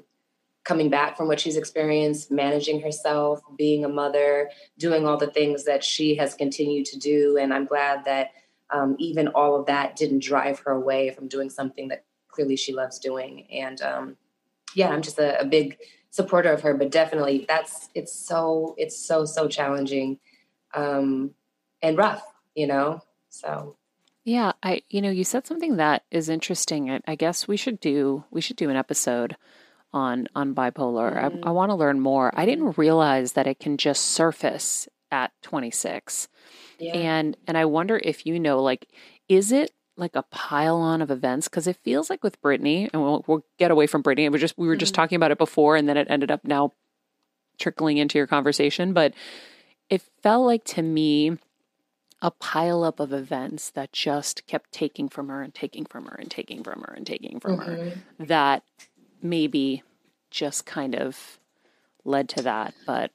[0.67, 5.65] coming back from what she's experienced, managing herself, being a mother, doing all the things
[5.65, 7.39] that she has continued to do.
[7.41, 8.33] And I'm glad that
[8.71, 12.75] um, even all of that didn't drive her away from doing something that clearly she
[12.75, 13.47] loves doing.
[13.53, 14.17] And um,
[14.75, 15.79] yeah, I'm just a, a big
[16.11, 20.19] supporter of her, but definitely that's it's so it's so so challenging
[20.75, 21.31] um,
[21.81, 22.25] and rough,
[22.57, 23.01] you know.
[23.29, 23.77] So
[24.25, 26.91] Yeah, I you know, you said something that is interesting.
[26.91, 29.37] I, I guess we should do we should do an episode
[29.97, 31.17] on on bipolar.
[31.17, 32.31] I, I want to learn more.
[32.35, 36.29] I didn't realize that it can just surface at 26.
[36.79, 38.87] yeah, And and I wonder if you know like
[39.29, 43.01] is it like a pile on of events because it feels like with Britney and
[43.03, 44.31] we'll, we'll get away from Britney.
[44.31, 44.97] We just we were just Mhm.
[44.97, 46.73] talking about it before and then it ended up now
[47.59, 49.15] trickling into your conversation, but
[49.89, 51.39] it felt like to me
[52.21, 56.17] a pile up of events that just kept taking from her and taking from her
[56.19, 57.77] and taking from her and taking from her
[58.21, 58.27] Mhm.
[58.27, 58.63] that
[59.23, 59.83] maybe
[60.31, 61.39] just kind of
[62.05, 62.75] led to that.
[62.87, 63.11] But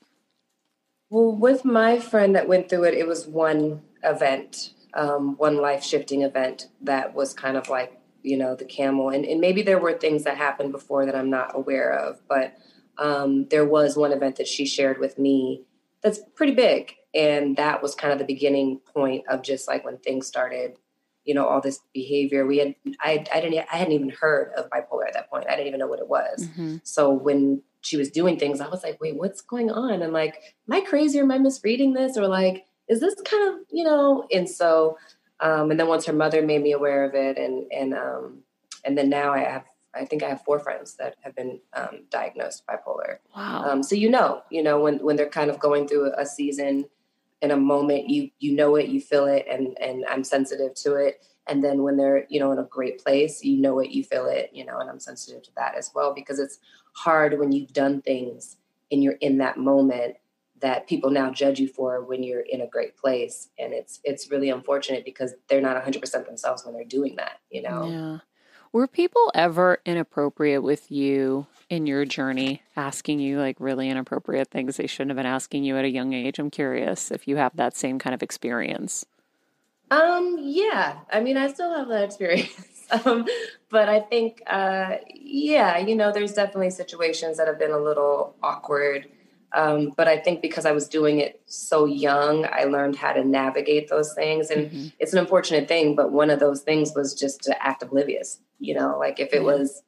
[1.10, 5.84] Well, with my friend that went through it, it was one event, um, one life
[5.84, 9.10] shifting event that was kind of like, you know, the camel.
[9.10, 12.58] And, and maybe there were things that happened before that I'm not aware of, but
[12.98, 15.64] um, there was one event that she shared with me
[16.02, 16.96] that's pretty big.
[17.14, 20.78] And that was kind of the beginning point of just like when things started,
[21.26, 22.46] you know, all this behavior.
[22.46, 25.46] We had, I, I didn't, I hadn't even heard of bipolar at that point.
[25.48, 26.48] I didn't even know what it was.
[26.84, 30.02] So when she was doing things, I was like, wait, what's going on?
[30.02, 30.36] And like,
[30.68, 32.18] am I crazy or am I misreading this?
[32.18, 34.28] Or like, is this kind of, you know?
[34.32, 34.98] And so,
[35.40, 38.40] um, and then once her mother made me aware of it and, and, um,
[38.84, 42.06] and then now I have, I think I have four friends that have been um,
[42.10, 43.18] diagnosed bipolar.
[43.36, 43.64] wow.
[43.66, 46.86] Um, so you know, you know when when they're kind of going through a season,
[47.42, 50.96] in a moment, you you know it, you feel it, and and I'm sensitive to
[50.96, 51.26] it.
[51.48, 54.28] And then when they're you know in a great place, you know it, you feel
[54.28, 56.60] it, you know, and I'm sensitive to that as well because it's
[56.94, 58.58] hard when you've done things
[58.92, 60.18] and you're in that moment
[60.60, 64.30] that people now judge you for when you're in a great place, and it's it's
[64.30, 67.90] really unfortunate because they're not 100 percent themselves when they're doing that, you know.
[67.90, 68.18] Yeah.
[68.72, 74.76] Were people ever inappropriate with you in your journey, asking you like really inappropriate things
[74.76, 76.38] they shouldn't have been asking you at a young age?
[76.38, 79.06] I'm curious if you have that same kind of experience.
[79.90, 81.00] Um, yeah.
[81.12, 82.86] I mean, I still have that experience.
[83.06, 83.26] um,
[83.70, 88.36] but I think, uh, yeah, you know, there's definitely situations that have been a little
[88.44, 89.08] awkward.
[89.54, 93.24] Um, but I think because I was doing it so young, I learned how to
[93.24, 94.50] navigate those things.
[94.50, 94.92] And Mhm.
[95.00, 98.40] it's an unfortunate thing, but one of those things was just to act oblivious.
[98.60, 99.84] You know, like if it was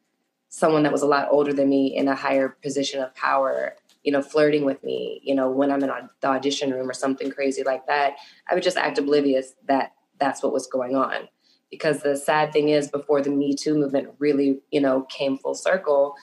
[0.53, 4.11] someone that was a lot older than me in a higher position of power, you
[4.11, 5.89] know, flirting with me, you know, when I'm in
[6.21, 10.43] the audition room or something crazy like that, I would just act oblivious that that's
[10.43, 11.27] what was going on.
[11.71, 15.55] Because the sad thing is, before the Me Too movement really, you know, came full
[15.55, 16.13] circle,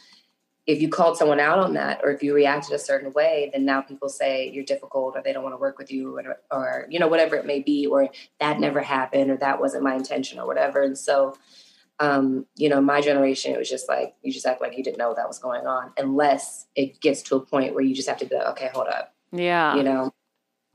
[0.64, 3.64] if you called someone out on that or if you reacted a certain way, then
[3.64, 6.86] now people say you're difficult or they don't want to work with you or, or
[6.88, 8.08] you know, whatever it may be, or
[8.38, 10.82] that never happened or that wasn't my intention or whatever.
[10.82, 11.34] And so,
[12.00, 14.98] um, you know, my generation, it was just like, you just act like you didn't
[14.98, 18.18] know that was going on unless it gets to a point where you just have
[18.18, 19.76] to be like, okay, hold up, Yeah.
[19.76, 20.12] you know?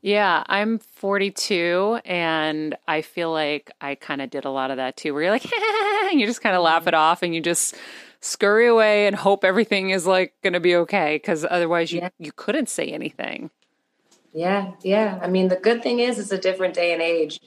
[0.02, 4.98] Yeah, I'm 42 and I feel like I kind of did a lot of that
[4.98, 5.52] too, where you're like,
[6.12, 7.74] and you just kind of laugh it off and you just
[8.22, 12.10] scurry away and hope everything is like going to be okay because otherwise you, Yeah.
[12.20, 13.50] you couldn't say anything.
[14.32, 15.18] Yeah, yeah.
[15.24, 17.40] I mean, the good thing is it's a different day and age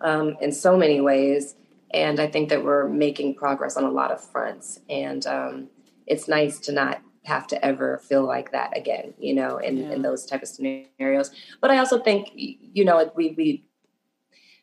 [0.00, 1.56] um, in so many ways.
[1.92, 4.80] And I think that we're making progress on a lot of fronts.
[4.88, 5.68] And um,
[6.06, 9.92] it's nice to not have to ever feel like that again, you know, in, Yeah.
[9.92, 11.30] in those type of scenarios.
[11.60, 13.64] But I also think, you know, we, we,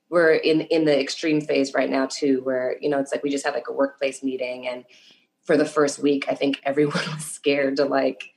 [0.09, 3.29] we're in, in the extreme phase right now too, where, you know, it's like we
[3.29, 4.85] just had like a workplace meeting and
[5.43, 8.33] for the first week, I think everyone was scared to like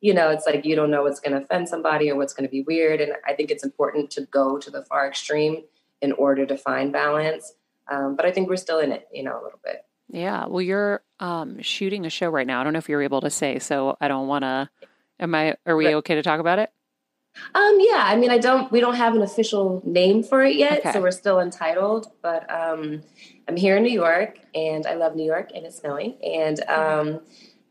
[0.00, 2.46] you know, it's like you don't know what's going to offend somebody or what's going
[2.46, 3.00] to be weird.
[3.00, 5.62] And I think it's important to go to the far extreme
[6.02, 7.54] in order to find balance.
[7.90, 9.84] Um, but I think we're still in it, you know, a little bit.
[10.08, 10.46] Yeah.
[10.46, 12.60] Well, you're um, shooting a show right now.
[12.60, 14.68] I don't know if you're able to say, so I don't want to.
[15.18, 15.56] Am I?
[15.66, 16.70] Are we okay to talk about it?
[17.54, 18.02] Um, yeah.
[18.04, 18.70] I mean, I don't.
[18.70, 20.92] We don't have an official name for it yet, Okay.
[20.92, 22.12] so we're still untitled.
[22.22, 23.02] But um,
[23.48, 26.18] I'm here in New York, and I love New York, and it's snowing.
[26.22, 27.20] And um,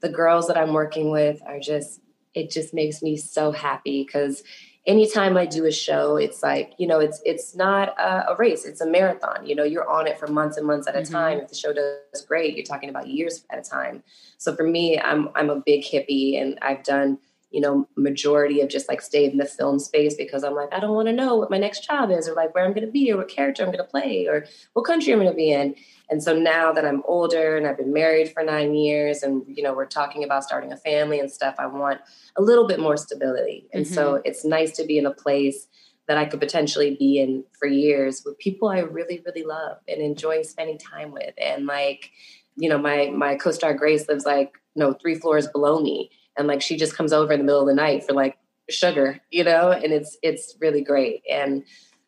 [0.01, 2.01] the girls that I'm working with are just.
[2.34, 4.43] It just makes me so happy because
[4.88, 8.65] anytime I do a show, it's like you know, it's it's not a, a race;
[8.65, 9.45] it's a marathon.
[9.45, 11.11] You know, you're on it for months and months at a Mhm.
[11.11, 11.39] time.
[11.39, 14.03] If the show does great, you're talking about years at a time.
[14.38, 17.19] So for me, I'm I'm a big hippie, and I've done
[17.51, 20.79] you know majority of just like stayed in the film space because I'm like I
[20.79, 22.91] don't want to know what my next job is or like where I'm going to
[22.91, 25.51] be or what character I'm going to play or what country I'm going to be
[25.51, 25.75] in.
[26.09, 29.63] And so now that I'm older and I've been married for nine years, and you
[29.63, 32.01] know we're talking about starting a family and stuff, I want
[32.35, 33.67] a little bit more stability.
[33.73, 34.21] And so mm-hmm.
[34.25, 35.67] it's nice to be in a place
[36.07, 40.01] that I could potentially be in for years with people I really, really love and
[40.01, 41.33] enjoy spending time with.
[41.37, 42.11] And like,
[42.55, 46.11] you know, my my co-star Grace lives like, you know, three floors below me.
[46.38, 48.38] And like she just comes over in the middle of the night for like
[48.69, 51.23] sugar, you know, and it's it's really great.
[51.29, 51.63] And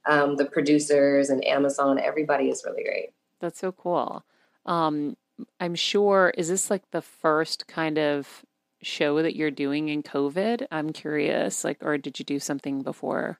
[0.07, 3.09] um, the producers and Amazon, everybody is really great.
[3.39, 4.23] That's so cool.
[4.65, 5.17] Um,
[5.59, 6.33] I'm sure.
[6.37, 8.45] Is this like the first kind of
[8.81, 10.67] show that you're doing in COVID?
[10.71, 11.63] I'm curious.
[11.63, 13.39] Like, or did you do something before?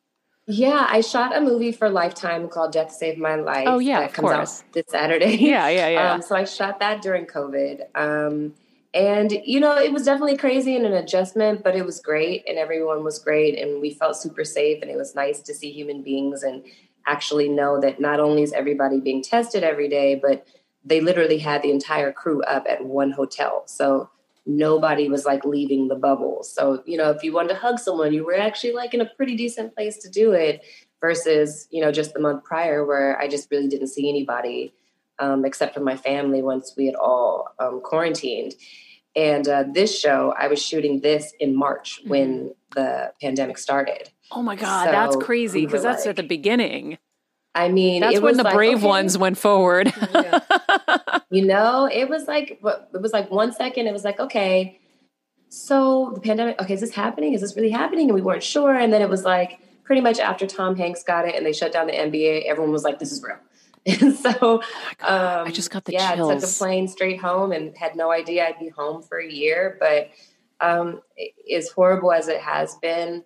[0.50, 3.66] Yeah, I shot a movie for Lifetime called Death Saved My Life.
[3.68, 4.60] Oh, yeah, that of comes course.
[4.62, 5.36] out this Saturday.
[5.36, 6.12] Yeah, yeah, yeah.
[6.14, 7.82] Um, so I shot that during COVID.
[7.96, 8.54] Um,
[8.94, 12.58] and, you know, it was definitely crazy and an adjustment, but it was great and
[12.58, 16.02] everyone was great and we felt super safe and it was nice to see human
[16.02, 16.64] beings and
[17.06, 20.46] actually know that not only is everybody being tested every day, but
[20.84, 23.64] they literally had the entire crew up at one hotel.
[23.66, 24.10] So
[24.46, 26.44] nobody was like leaving the bubble.
[26.44, 29.06] So, you know, if you wanted to hug someone, you were actually like in a
[29.18, 30.64] pretty decent place to do it
[31.02, 34.74] versus, you know, just the month prior where I just really didn't see anybody
[35.20, 38.56] um, except for my family once we had all um, quarantined.
[39.16, 44.10] And uh, this show, I was shooting this in March when the pandemic started.
[44.32, 46.98] oh my God, that's crazy because that's at the beginning.
[47.56, 49.92] I mean, That's when the like, brave okay, ones went forward.
[50.14, 50.40] Yeah.
[51.32, 54.80] you know, it was like it was like one second, it was like, okay,
[55.50, 57.34] so the pandemic, okay, is this happening?
[57.34, 58.10] Is this really happening?
[58.10, 58.76] And we weren't sure.
[58.76, 61.72] And then it was like pretty much after Tom Hanks got it and they shut
[61.72, 63.38] down the NBA, everyone was like, this is real.
[64.02, 64.62] And so
[65.00, 68.12] um, I just got the yeah, I took a plane straight home and had no
[68.12, 69.78] idea I'd be home for a year.
[69.80, 70.10] But
[70.60, 71.02] um,
[71.54, 73.24] as horrible as it has been,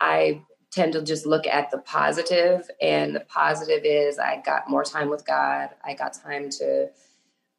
[0.00, 4.84] I tend to just look at the positive, and the positive is I got more
[4.84, 5.70] time with God.
[5.84, 6.90] I got time to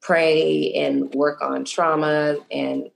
[0.00, 2.90] pray and work on trauma and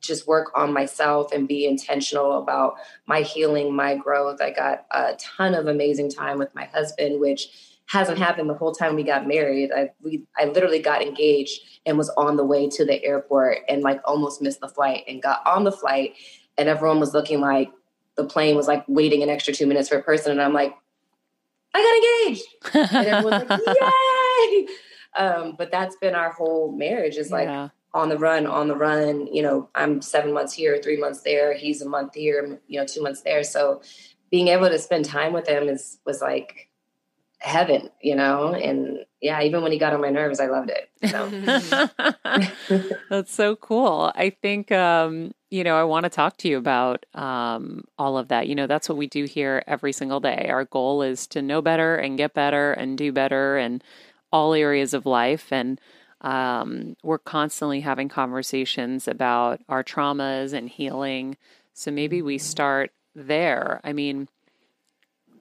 [0.00, 4.40] just work on myself and be intentional about my healing, my growth.
[4.40, 8.72] I got a ton of amazing time with my husband, which hasn't happened the whole
[8.72, 9.70] time we got married.
[9.74, 13.82] I we I literally got engaged and was on the way to the airport and
[13.82, 16.14] like almost missed the flight and got on the flight
[16.56, 17.70] and everyone was looking like
[18.16, 20.74] the plane was like waiting an extra two minutes for a person and I'm like,
[21.74, 22.94] I got engaged.
[22.94, 24.66] And everyone's like, yay!
[25.16, 27.68] Um, but that's been our whole marriage is like yeah.
[27.94, 29.26] on the run, on the run.
[29.26, 31.54] You know, I'm seven months here, three months there.
[31.54, 33.42] He's a month here, you know, two months there.
[33.44, 33.82] So
[34.30, 36.68] being able to spend time with him is was like
[37.42, 38.54] heaven, you know.
[38.54, 40.90] And yeah, even when he got on my nerves, I loved it.
[41.10, 42.88] So.
[43.10, 44.12] That's so cool.
[44.14, 48.28] I think, um, you know, I want to talk to you about um, all of
[48.28, 48.46] that.
[48.46, 50.48] You know, that's what we do here every single day.
[50.48, 53.82] Our goal is to know better and get better and do better in
[54.32, 55.52] all areas of life.
[55.52, 55.80] And
[56.22, 61.36] um, we're constantly having conversations about our traumas and healing.
[61.74, 63.80] So maybe we start there.
[63.84, 64.28] I mean,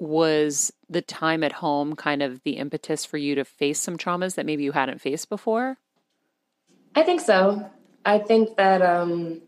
[0.02, 4.34] was the time at home kind of the impetus for you to face some traumas
[4.34, 5.78] that maybe you hadn't faced before?
[6.95, 7.70] I think so.
[8.04, 9.41] I think that um,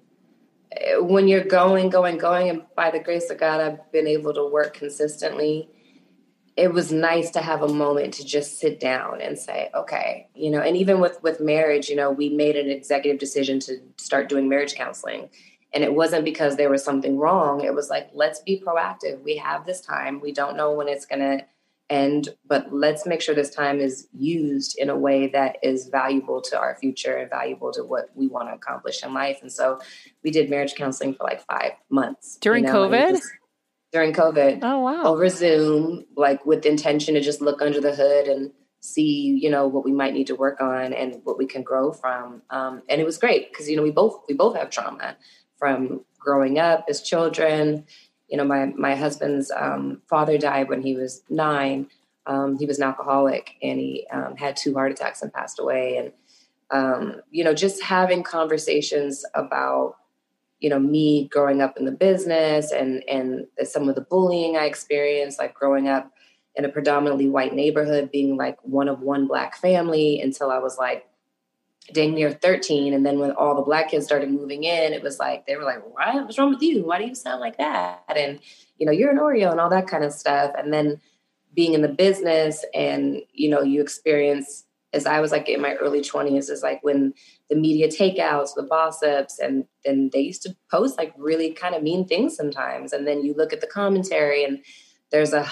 [1.00, 4.46] when you're going, going, going, and by the grace of God, I've been able to
[4.46, 5.70] work consistently.
[6.56, 10.52] It was nice to have a moment to just sit down and say, okay, you
[10.52, 14.30] know, and even with with marriage, you know, we made an executive decision to start
[14.30, 15.30] doing marriage counseling.
[15.74, 17.62] And it wasn't because there was something wrong.
[17.62, 19.24] It was like, let's be proactive.
[19.24, 20.22] We have this time.
[20.22, 21.46] We don't know when it's going to
[21.90, 26.42] end, but let's make sure this time is used in a way that is valuable
[26.42, 29.40] to our future and valuable to what we want to accomplish in life.
[29.42, 29.80] And so
[30.24, 33.20] we did marriage counseling for like five months During you know, COVID?
[33.92, 35.04] during COVID Oh, wow.
[35.04, 39.50] over Zoom, like with the intention to just look under the hood and see, you
[39.50, 42.42] know, what we might need to work on and what we can grow from.
[42.50, 45.16] Um, and it was great because you know we both we both have trauma
[45.58, 47.86] from growing up as children.
[48.28, 51.88] You know, my my husband's um, father died when he was nine.
[52.26, 55.98] Um, he was an alcoholic and he um, had two heart attacks and passed away.
[55.98, 56.12] And
[56.72, 59.98] um, you know, just having conversations about
[60.60, 64.66] you know me growing up in the business and and some of the bullying I
[64.66, 66.12] experienced, like growing up
[66.56, 70.78] in a predominantly white neighborhood, being like one of one black family until I was
[70.78, 71.06] like
[71.92, 72.94] dang near 13.
[72.94, 75.64] And then when all the black kids started moving in, it was like, they were
[75.64, 76.86] like, why, What's wrong with you?
[76.86, 78.04] Why do you sound like that?
[78.16, 78.40] And,
[78.78, 80.52] you know, you're an Oreo and all that kind of stuff.
[80.58, 81.00] And then
[81.54, 84.64] being in the business and, you know, you experience,
[84.94, 87.14] as I was like in my early 20s, is like when
[87.50, 91.84] the media takeouts, the Bossips, and then they used to post like really kind of
[91.84, 92.94] mean things sometimes.
[92.94, 94.64] And then you look at the commentary and
[95.12, 95.52] there's a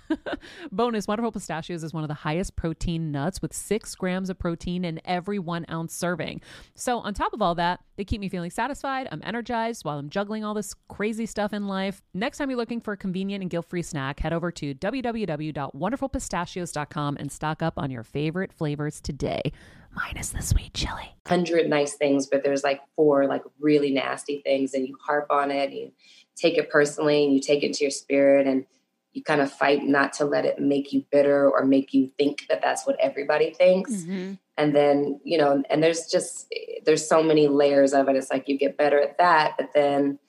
[0.71, 4.85] Bonus Wonderful Pistachios is one of the highest protein nuts with six grams of protein
[4.85, 6.41] in every one ounce serving.
[6.75, 9.07] So, on top of all that, they keep me feeling satisfied.
[9.11, 12.01] I'm energized while I'm juggling all this crazy stuff in life.
[12.13, 17.17] Next time you're looking for a convenient and guilt free snack, head over to www.wonderfulpistachios.com
[17.17, 19.51] and stock up on your favorite flavors today
[19.93, 21.15] minus the sweet chili.
[21.27, 25.51] Hundred nice things, but there's like four like really nasty things, and you harp on
[25.51, 25.91] it, you
[26.35, 28.65] take it personally, and you take it to your spirit, and
[29.13, 32.45] you kind of fight not to let it make you bitter or make you think
[32.49, 33.91] that that's what everybody thinks.
[33.91, 34.33] Mm-hmm.
[34.57, 36.53] and then you know and there's just
[36.85, 38.15] there's so many layers of it.
[38.15, 40.19] It's like you get better at that but then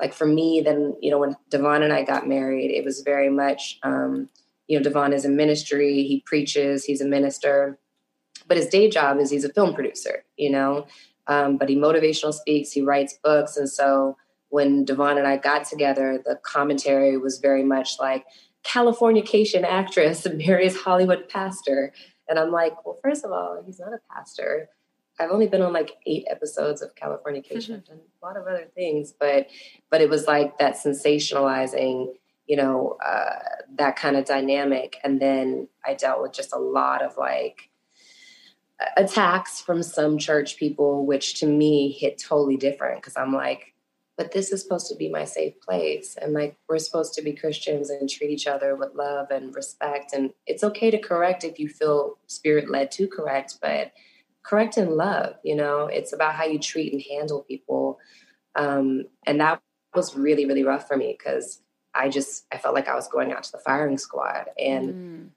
[0.00, 3.30] like for me then you know when devon and i got married it was very
[3.30, 4.28] much um
[4.66, 6.02] you know devon is in ministry.
[6.02, 6.84] He preaches.
[6.84, 7.78] He's a minister.
[8.48, 10.86] But his day job is he's a film producer you know?
[11.26, 12.70] Um, but he motivational speaks.
[12.70, 13.56] He writes books.
[13.56, 14.16] And so
[14.48, 18.24] when Devon and I got together, the commentary was very much like
[18.62, 21.92] California Californication actress marries Hollywood pastor.
[22.28, 24.68] And I'm like, well, first of all, he's not a pastor.
[25.18, 27.42] I've only been on like eight episodes of Californication
[27.82, 27.92] mm-hmm.
[27.92, 29.48] and a lot of other things, but
[29.90, 32.14] but it was like that sensationalizing,
[32.46, 33.38] you know, uh,
[33.78, 34.98] that kind of dynamic.
[35.02, 37.70] And then I dealt with just a lot of like
[38.96, 43.72] attacks from some church people, which to me hit totally different because I'm like,
[44.16, 47.32] but this is supposed to be my safe place and like we're supposed to be
[47.32, 51.58] christians and treat each other with love and respect and it's okay to correct if
[51.58, 53.92] you feel spirit led to correct but
[54.42, 57.98] correct in love you know it's about how you treat and handle people
[58.54, 59.60] um, and that
[59.94, 61.62] was really really rough for me because
[61.94, 65.28] i just i felt like i was going out to the firing squad and mm.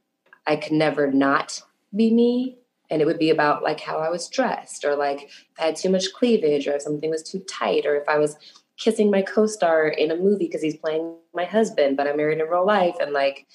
[0.47, 1.61] i could never not
[1.95, 2.57] be me
[2.89, 5.75] and it would be about like how I was dressed or like if I had
[5.75, 8.37] too much cleavage or if something was too tight or if I was
[8.79, 12.47] kissing my co-star in a movie because he's playing my husband, but I'm married in
[12.47, 12.95] real life.
[12.99, 13.45] And like,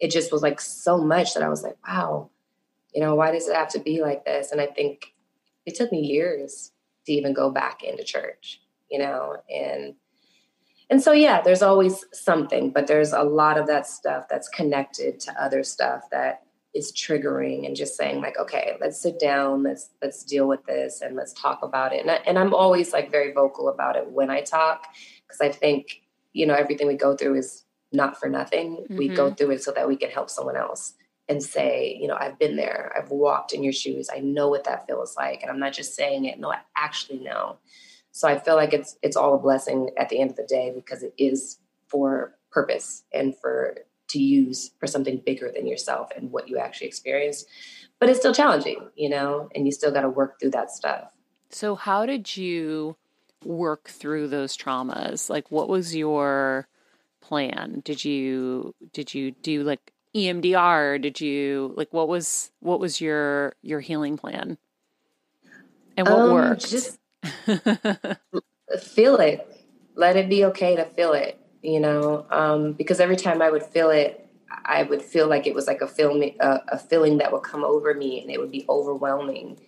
[0.00, 2.30] it just was like so much that I was like, wow,
[2.92, 4.50] you know, why does it have to be like this?
[4.50, 5.14] And I think
[5.64, 6.72] it took me years
[7.06, 8.60] to even go back into church,
[8.90, 9.94] you know, and
[10.90, 15.20] and so yeah, there's always something, but there's a lot of that stuff that's connected
[15.20, 16.42] to other stuff that
[16.74, 21.02] is triggering and just saying like okay let's sit down let's let's deal with this
[21.02, 22.00] and let's talk about it.
[22.00, 24.86] And, I, and i'm always like very vocal about it when i talk
[25.26, 26.02] because i think
[26.32, 27.64] you know everything we go through is
[27.94, 28.76] not for nothing.
[28.76, 28.96] Mm-hmm.
[28.96, 29.34] we go mm-hmm.
[29.34, 30.94] through it so that we can help someone else
[31.28, 32.92] and say you know i've been there.
[32.96, 34.08] I've walked in your shoes.
[34.12, 36.40] I know what that feels like and i'm not just saying it.
[36.40, 37.58] No i actually know.
[38.12, 40.72] So i feel like it's it's all a blessing at the end of the day
[40.74, 43.76] because it is for purpose and for
[44.12, 47.48] to use for something bigger than yourself and what you actually experienced.
[47.98, 51.12] But it's still challenging, you know, and you still got to work through that stuff.
[51.50, 52.96] So, how did you
[53.44, 55.30] work through those traumas?
[55.30, 56.66] Like, what was your
[57.20, 57.82] plan?
[57.84, 61.00] Did you did you do like EMDR?
[61.00, 64.58] Did you like what was what was your your healing plan?
[65.96, 66.68] And what um, worked?
[66.68, 66.98] Just
[68.80, 69.46] feel it.
[69.94, 73.62] Let it be okay to feel it you know, um, because every time I would
[73.62, 74.28] feel it,
[74.64, 77.64] I would feel like it was like a film, a, a feeling that would come
[77.64, 79.58] over me, and it would be overwhelming,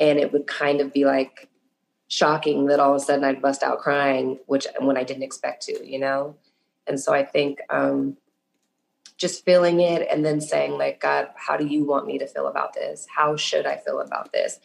[0.00, 1.48] and it would kind of be like
[2.08, 5.64] shocking that all of a sudden I'd bust out crying, which when I didn't expect
[5.64, 6.36] to, you know.
[6.86, 8.16] And so I think um,
[9.16, 12.48] just feeling it and then saying like god how do you want me to feel
[12.48, 13.06] about this?
[13.14, 14.60] How should i feel about this?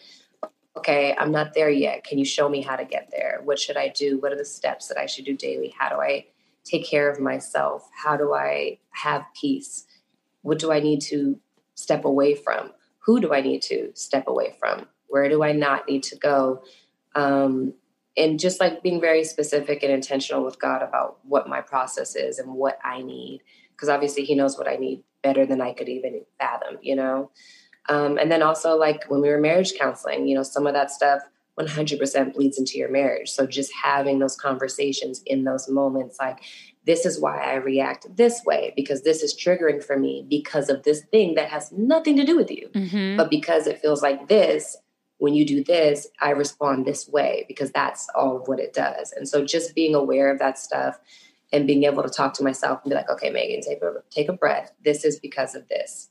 [0.78, 2.04] Okay i'm not there yet.
[2.04, 3.42] Can you show me how to get there?
[3.44, 4.20] What should i do?
[4.20, 5.74] What are the steps that i should do daily?
[5.78, 6.26] How do i
[6.64, 7.90] take care of myself?
[8.04, 9.86] How do i have peace?
[10.42, 11.40] What do i need to
[11.76, 12.72] step away from?
[13.00, 14.88] Who do i need to step away from?
[15.08, 16.64] Where do i not need to go?
[17.16, 17.74] Um,
[18.18, 22.40] and just like being very specific and intentional with god about what my process is
[22.40, 23.42] and what i need
[23.80, 27.32] because obviously he knows what I need better than I could even fathom, you know?
[27.88, 30.92] Um, and then also, like when we were marriage counseling, you know, some of that
[30.92, 31.22] stuff
[31.60, 33.30] 100% bleeds into your marriage.
[33.30, 36.40] So just having those conversations in those moments, like,
[36.86, 40.84] this is why I react this way because this is triggering for me because of
[40.84, 42.70] this thing that has nothing to do with you.
[42.74, 43.18] Mm-hmm.
[43.18, 44.78] But because it feels like this,
[45.20, 49.12] when you do this, I respond this way because that's all of what it does.
[49.12, 51.00] And so just being aware of that stuff
[51.52, 54.30] and being able to talk to myself and be like, okay, Meagan, take a take
[54.30, 54.72] a breath.
[54.84, 56.10] This is because of this.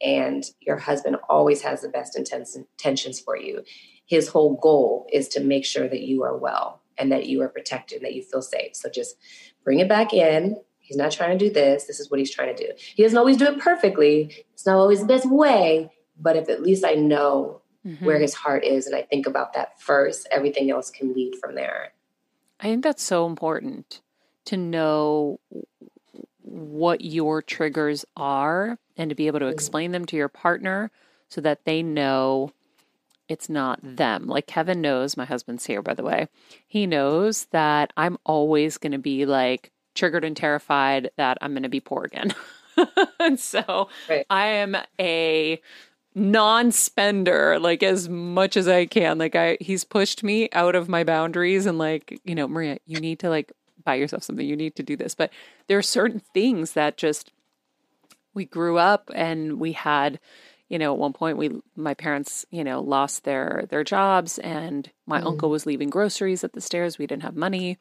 [0.00, 3.62] And your husband always has the best intentions for you.
[4.06, 7.48] His whole goal is to make sure that you are well and that you are
[7.48, 8.74] protected, and that you feel safe.
[8.74, 9.16] So just
[9.62, 10.56] bring it back in.
[10.78, 11.84] He's not trying to do this.
[11.84, 12.72] This is what he's trying to do.
[12.78, 14.46] He doesn't always do it perfectly.
[14.54, 18.04] It's not always the best way, but if at least I know mm-hmm.
[18.04, 21.54] where his heart is and I think about that first, everything else can lead from
[21.54, 21.92] there.
[22.60, 24.00] I think that's so important
[24.46, 25.40] to know
[26.40, 29.52] what your triggers are and to be able to mm-hmm.
[29.52, 30.90] explain them to your partner
[31.28, 32.52] so that they know
[33.28, 34.26] it's not them.
[34.26, 36.28] Like Kevin knows, my husband's here, by the way.
[36.66, 41.62] He knows that I'm always going to be like triggered and terrified that I'm going
[41.64, 42.34] to be poor again.
[43.20, 44.26] and so right.
[44.30, 45.60] I am a
[46.14, 49.18] non-spender like as much as I can.
[49.18, 53.00] Like I he's pushed me out of my boundaries and like, you know, Maria, you
[53.00, 53.52] need to like
[53.84, 54.46] buy yourself something.
[54.46, 55.14] You need to do this.
[55.14, 55.30] But
[55.66, 57.32] there are certain things that just
[58.34, 60.20] we grew up and we had
[60.68, 64.90] you know at one point we my parents you know lost their their jobs and
[65.06, 65.26] my mm.
[65.26, 67.78] uncle was leaving groceries at the stairs we didn't have money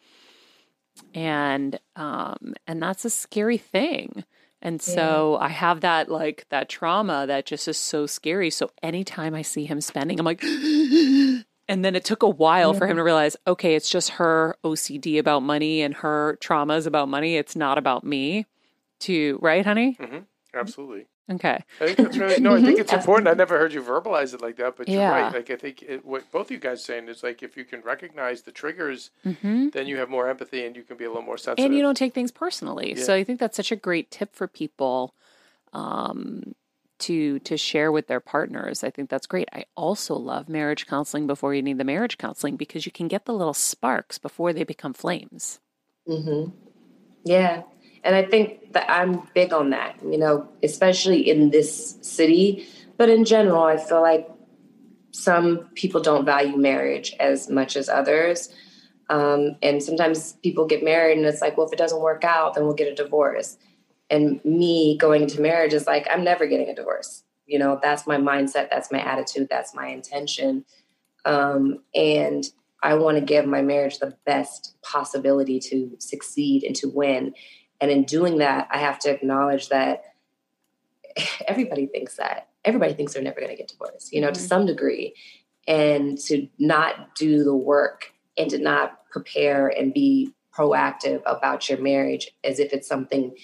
[1.13, 4.23] and um and that's a scary thing
[4.61, 5.45] and so yeah.
[5.45, 9.65] i have that like that trauma that just is so scary so anytime i see
[9.65, 10.43] him spending i'm like
[11.67, 12.79] And then it took a while yeah.
[12.79, 17.09] for him to realize, okay, it's just her OCD about money and her traumas about
[17.09, 17.38] money.
[17.38, 18.45] It's not about me.
[19.01, 19.97] To right, honey?
[19.99, 20.19] Mm-hmm.
[20.53, 21.07] Absolutely.
[21.32, 21.63] Okay.
[21.82, 22.55] I think that's really no.
[22.55, 23.28] I think it's important.
[23.28, 25.09] I never heard you verbalize it like that, but you're yeah.
[25.09, 25.34] right.
[25.34, 28.43] Like I think it, what both you guys saying is like if you can recognize
[28.43, 29.69] the triggers, mm-hmm.
[29.69, 31.65] then you have more empathy and you can be a little more sensitive.
[31.65, 32.93] And you don't take things personally.
[32.95, 33.03] Yeah.
[33.03, 35.15] So I think that's such a great tip for people.
[35.73, 36.53] Um,
[36.97, 38.84] to to share with their partners.
[38.84, 39.49] I think that's great.
[39.51, 43.26] I also love marriage counseling before you need the marriage counseling because you can get
[43.26, 45.59] the little sparks before they become flames.
[46.07, 46.51] Mm-hmm.
[47.26, 47.63] Yeah,
[48.06, 49.97] and I think that I'm big on that.
[50.03, 54.30] You know, especially in this city, but in general, I feel like
[55.12, 58.49] some people don't value marriage as much as others.
[59.10, 62.56] Um, and sometimes people get married and it's like, well, if it doesn't work out,
[62.56, 63.58] then we'll get a divorce
[64.10, 68.06] and me going into marriage is like i'm never getting a divorce you know that's
[68.08, 70.66] my mindset that's my attitude that's my intention
[71.26, 72.45] um, and
[72.84, 77.34] i want to give my marriage the best possibility to succeed and to win
[77.86, 80.03] and in doing that i have to acknowledge that
[81.47, 84.33] everybody thinks that everybody thinks they're never going to get divorced you know mm-hmm.
[84.33, 85.13] to some degree
[85.67, 91.79] and to not do the work and to not prepare and be proactive about your
[91.79, 93.36] marriage as if it's something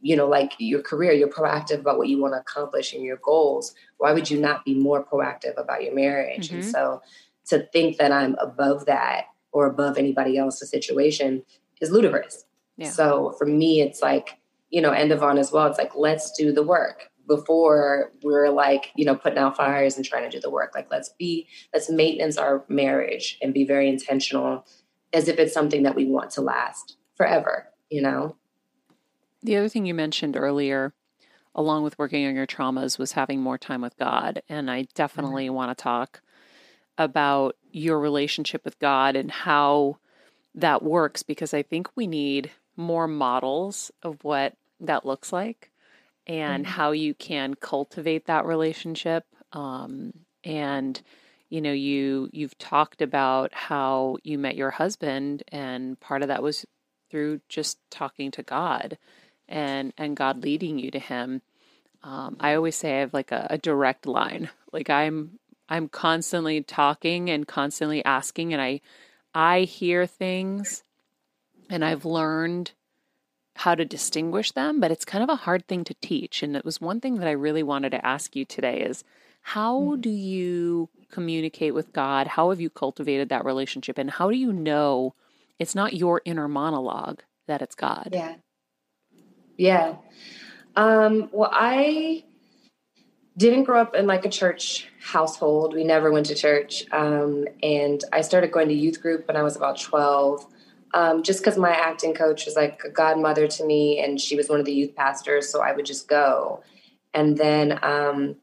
[0.00, 3.18] you know, like your career, you're proactive about what you want to accomplish and your
[3.18, 3.74] goals.
[3.98, 6.48] Why would you not be more proactive about your marriage?
[6.48, 6.60] Mm-hmm.
[6.60, 7.02] And so
[7.46, 11.42] to think that I'm above that or above anybody else's situation
[11.80, 12.44] is ludicrous.
[12.78, 12.90] Yeah.
[12.90, 14.38] So for me, it's like,
[14.70, 15.66] you know, end of on as well.
[15.66, 20.04] It's like, let's do the work before we're like, you know, putting out fires and
[20.04, 20.72] trying to do the work.
[20.74, 24.64] Like, let's be, let's maintenance our marriage and be very intentional
[25.12, 28.36] as if it's something that we want to last forever, you know?
[29.42, 30.94] The other thing you mentioned earlier,
[31.54, 34.42] along with working on your traumas, was having more time with God.
[34.48, 35.54] And I definitely mm-hmm.
[35.54, 36.22] want to talk
[36.96, 39.98] about your relationship with God and how
[40.54, 45.70] that works because I think we need more models of what that looks like
[46.26, 46.72] and mm-hmm.
[46.72, 49.24] how you can cultivate that relationship.
[49.52, 50.12] Um,
[50.44, 51.00] and
[51.50, 56.42] you know, you you've talked about how you met your husband, and part of that
[56.42, 56.66] was
[57.10, 58.98] through just talking to God
[59.48, 61.42] and and God leading you to Him.
[62.02, 64.50] Um, I always say I have like a, a direct line.
[64.72, 68.82] Like I'm I'm constantly talking and constantly asking, and I
[69.34, 70.82] I hear things,
[71.68, 72.72] and I've learned
[73.56, 76.42] how to distinguish them, but it's kind of a hard thing to teach.
[76.42, 79.02] And it was one thing that I really wanted to ask you today is
[79.40, 80.00] how Mm.
[80.00, 82.26] do you communicate with God?
[82.28, 83.98] How have you cultivated that relationship?
[83.98, 85.14] And how do you know
[85.58, 88.10] it's not your inner monologue that it's God?
[88.12, 88.36] Yeah.
[89.56, 89.96] Yeah.
[90.76, 92.24] Um, well, I
[93.36, 95.74] didn't grow up in like a church household.
[95.74, 96.84] We never went to church.
[96.92, 100.46] Um, and I started going to youth group when I was about 12,
[100.94, 104.48] um, just because my acting coach was like a godmother to me and she was
[104.48, 105.48] one of the youth pastors.
[105.48, 106.62] So I would just go.
[107.14, 108.36] And then um,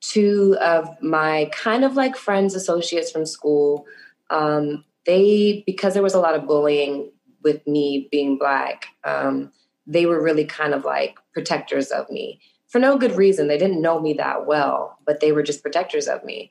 [0.00, 3.86] two of my kind of like friends, associates from school,
[4.30, 7.10] um, they, because there was a lot of bullying
[7.42, 9.52] with me being black, um,
[9.86, 13.48] they were really kind of like protectors of me for no good reason.
[13.48, 16.50] They didn't know me that well, but they were just protectors of me.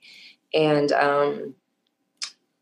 [0.54, 1.56] And um,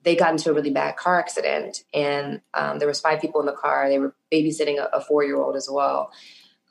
[0.03, 3.45] they got into a really bad car accident, and um, there was five people in
[3.45, 3.89] the car.
[3.89, 6.11] They were babysitting a, a four-year-old as well.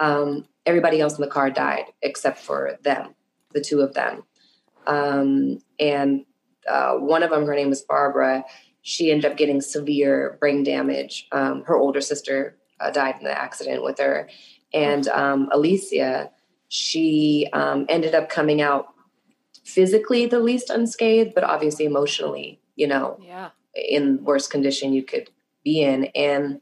[0.01, 3.15] Um, everybody else in the car died except for them,
[3.53, 4.23] the two of them.
[4.87, 6.25] Um, and
[6.67, 8.45] uh, one of them, her name was Barbara.
[8.83, 11.27] She ended up getting severe brain damage.
[11.33, 14.31] Um, her older sister uh, died in the accident with her,
[14.73, 16.31] and um, Alicia,
[16.69, 18.95] she um, ended up coming out
[19.65, 23.51] physically the least unscathed, but obviously emotionally, you know, Yeah.
[23.75, 25.29] in worst condition you could
[25.65, 26.07] be in.
[26.15, 26.61] And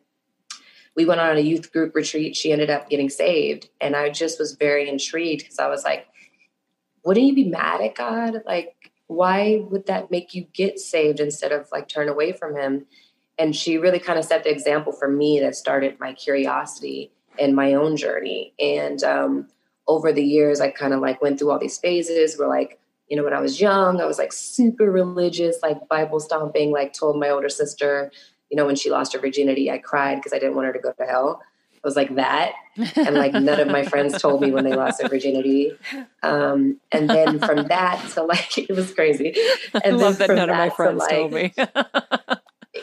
[0.96, 2.34] we went on a youth group retreat.
[2.34, 6.06] She ended up getting saved, and I just was very intrigued because I was like,
[7.04, 8.42] "Wouldn't you be mad at God?
[8.46, 12.86] Like, why would that make you get saved instead of like turn away from Him?"
[13.38, 17.54] And she really kind of set the example for me that started my curiosity and
[17.54, 18.54] my own journey.
[18.58, 19.48] And um,
[19.86, 23.16] over the years, I kind of like went through all these phases where like you
[23.16, 27.18] know, when I was young, I was like super religious, like Bible stomping, like told
[27.18, 28.10] my older sister,
[28.50, 30.78] you know, when she lost her virginity, I cried because I didn't want her to
[30.78, 31.40] go to hell.
[31.74, 32.52] I was like that.
[32.96, 35.72] And like none of my friends told me when they lost their virginity.
[36.22, 39.34] Um, and then from that to like, it was crazy.
[39.74, 41.54] I And love that none of my friends like, told me.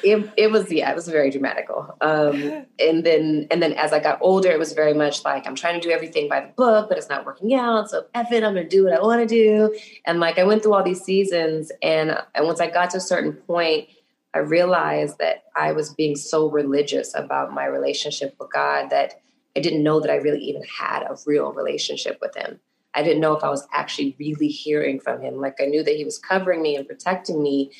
[0.03, 1.95] it, it was yeah it was very dramatical.
[2.01, 5.55] Um and then and then as i got older it was very much like i'm
[5.55, 7.89] trying to do everything by the book but it's not working out.
[7.89, 9.77] So F it i'm gonna do what i want to do.
[10.05, 13.01] And like i went through all these seasons and and once i got to a
[13.01, 13.89] certain point
[14.33, 19.21] i realized that i was being so religious about my relationship with god that
[19.55, 22.59] i didn't know that i really even had a real relationship with him.
[22.95, 25.35] I didn't know if i was actually really hearing from him.
[25.35, 27.71] Like i knew that he was covering me and protecting me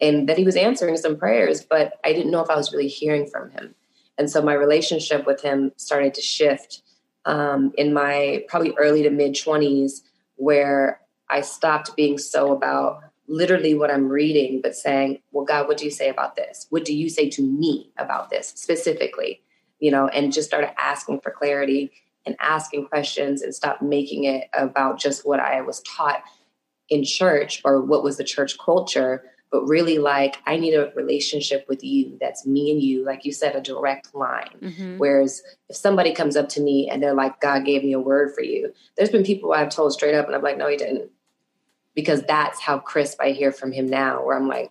[0.00, 2.88] and that he was answering some prayers, but I didn't know if I was really
[2.88, 3.74] hearing from him.
[4.16, 6.82] And so my relationship with him started to shift
[7.24, 10.00] um, in my probably early to mid 20s,
[10.36, 15.76] where I stopped being so about literally what I'm reading, but saying, Well, God, what
[15.76, 16.66] do you say about this?
[16.70, 19.42] What do you say to me about this specifically?
[19.78, 21.92] You know, and just started asking for clarity
[22.26, 26.22] and asking questions and stop making it about just what I was taught
[26.88, 31.66] in church or what was the church culture but really like I need a relationship
[31.68, 34.50] with you that's me and you, like you said, a direct line.
[34.60, 34.98] Mhm.
[34.98, 38.34] Whereas if somebody comes up to me and they're like, God gave me a word
[38.34, 41.10] for you, there's been people I've told straight up and I'm like, no, he didn't.
[41.94, 44.70] Because that's how crisp I hear from him now, where I'm like,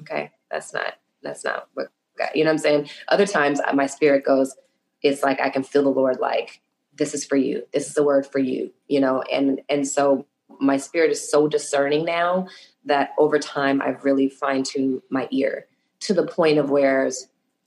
[0.00, 2.90] okay, that's not, that's not what, God, you know what I'm saying?
[3.08, 4.56] Other times uh, my spirit goes,
[5.02, 6.60] it's like I can feel the Lord like,
[6.96, 7.66] this is for you.
[7.72, 9.22] This is a word for you, you know?
[9.22, 10.26] And, and so
[10.60, 12.46] my spirit is so discerning now
[12.84, 15.66] that over time I've really fine tuned my ear
[16.00, 17.10] to the point of where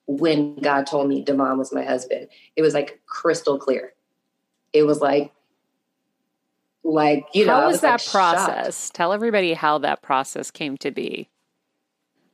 [0.08, 3.94] when God told me Devon was my husband, it was like crystal clear.
[4.74, 5.32] It was like,
[6.84, 8.12] like you know, how was, was, that like, shocked.
[8.12, 8.90] process?
[8.90, 11.30] Tell everybody how that process came to be.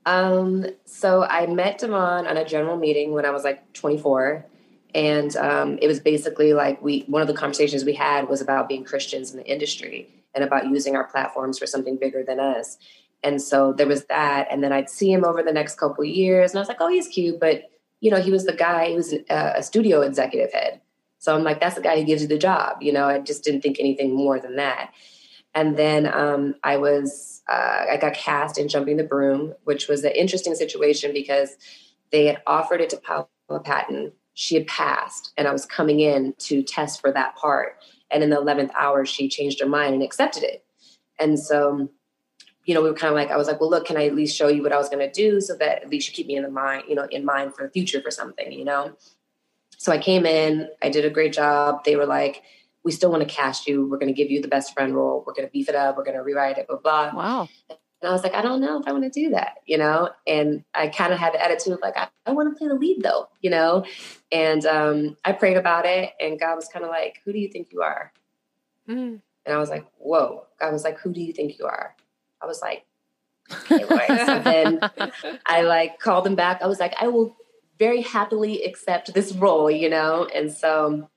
[0.05, 4.45] Um, so I met Devon on a general meeting when I was like 24.
[4.93, 8.69] And um, it was basically like we one of the conversations we had was about
[8.69, 12.77] being Christians in the industry and about using our platforms for something bigger than us.
[13.23, 14.47] And so there was that.
[14.51, 16.89] And then I'd see him over the next couple years, and I was like, oh,
[16.89, 17.63] he's cute, but
[18.01, 18.89] you know, he was the guy.
[18.89, 20.81] He was a, a studio executive head.
[21.17, 22.83] So I'm like, that's the guy who gives you the job.
[22.83, 24.93] You know, I just didn't think anything more than that.
[25.55, 30.03] And then um, I was, uh, I got cast in Jumping the Broom, which was
[30.03, 31.55] an interesting situation because
[32.11, 34.11] they had offered it to Paula Patton.
[34.33, 37.77] She had passed, and I was coming in to test for that part.
[38.11, 40.63] And in the 11th hour, she changed her mind and accepted it.
[41.19, 41.89] And so,
[42.65, 44.15] you know, we were kind of like, I was like, well, look, can I at
[44.15, 46.27] least show you what I was going to do so that at least you keep
[46.27, 48.93] me in the mind, you know, in mind for the future for something, you know?
[49.77, 51.83] So I came in, I did a great job.
[51.83, 52.43] They were like,
[52.83, 53.87] we still want to cast you.
[53.89, 55.23] We're going to give you the best friend role.
[55.25, 55.97] We're going to beef it up.
[55.97, 57.11] We're going to rewrite it, blah, blah.
[57.13, 57.49] Wow.
[58.01, 60.09] And I was like, I don't know if I want to do that, you know?
[60.27, 62.75] And I kind of had the attitude of like, I, I want to play the
[62.75, 63.85] lead though, you know?
[64.31, 67.47] And um, I prayed about it and God was kind of like, who do you
[67.47, 68.11] think you are?
[68.87, 69.21] Mm.
[69.45, 70.45] And I was like, whoa.
[70.59, 71.95] God was like, who do you think you are?
[72.41, 72.85] I was like,
[73.51, 74.03] okay, Lord.
[74.07, 74.79] so then
[75.45, 76.61] I like called him back.
[76.61, 77.35] I was like, I will
[77.79, 80.27] very happily accept this role, you know?
[80.33, 81.09] And so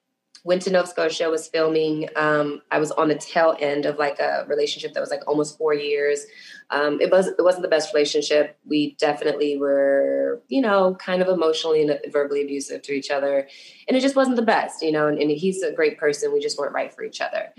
[0.49, 2.09] went to Nova Scotia, was filming.
[2.17, 5.59] Um, I was on the tail end of like a relationship that was like almost
[5.59, 6.25] four years.
[6.71, 8.59] Um, it was it wasn't the best relationship.
[8.65, 13.47] We definitely were, you know, kind of emotionally and verbally abusive to each other,
[13.87, 15.07] and it just wasn't the best, you know.
[15.07, 16.33] And, and he's a great person.
[16.33, 17.53] We just weren't right for each other.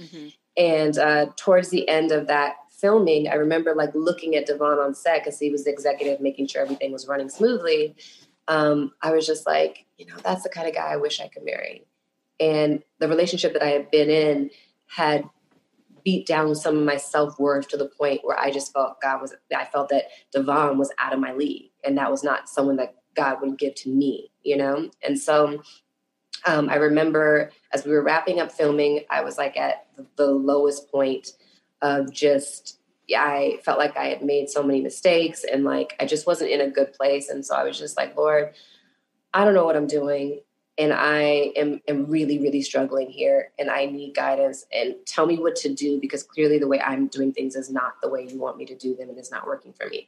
[0.58, 4.96] And uh, towards the end of that filming, I remember like looking at Devon on
[4.96, 7.96] set because he was the executive, making sure everything was running smoothly.
[8.48, 11.28] Um, I was just like, you know, that's the kind of guy I wish I
[11.28, 11.86] could marry.
[12.40, 14.50] And the relationship that I had been in
[14.88, 15.26] had
[16.04, 19.22] beat down some of my self worth to the point where I just felt God
[19.22, 21.72] was, I felt that Devon was out of my league.
[21.84, 24.90] And that was not someone that God would give to me, you know?
[25.04, 25.62] And so
[26.46, 30.92] um, I remember as we were wrapping up filming, I was like at the, lowest
[30.92, 31.34] point
[31.82, 32.80] of just,
[33.16, 36.62] I felt like I had made so many mistakes and like I just wasn't in
[36.62, 37.30] a good place.
[37.30, 38.54] And so I was just like, Lord,
[39.34, 40.42] I don't know what I'm doing.
[40.80, 43.52] And I am, am really, really struggling here.
[43.60, 47.08] And I need guidance and tell me what to do because clearly the way I'm
[47.08, 49.46] doing things is not the way you want me to do them and it's not
[49.46, 50.08] working for me.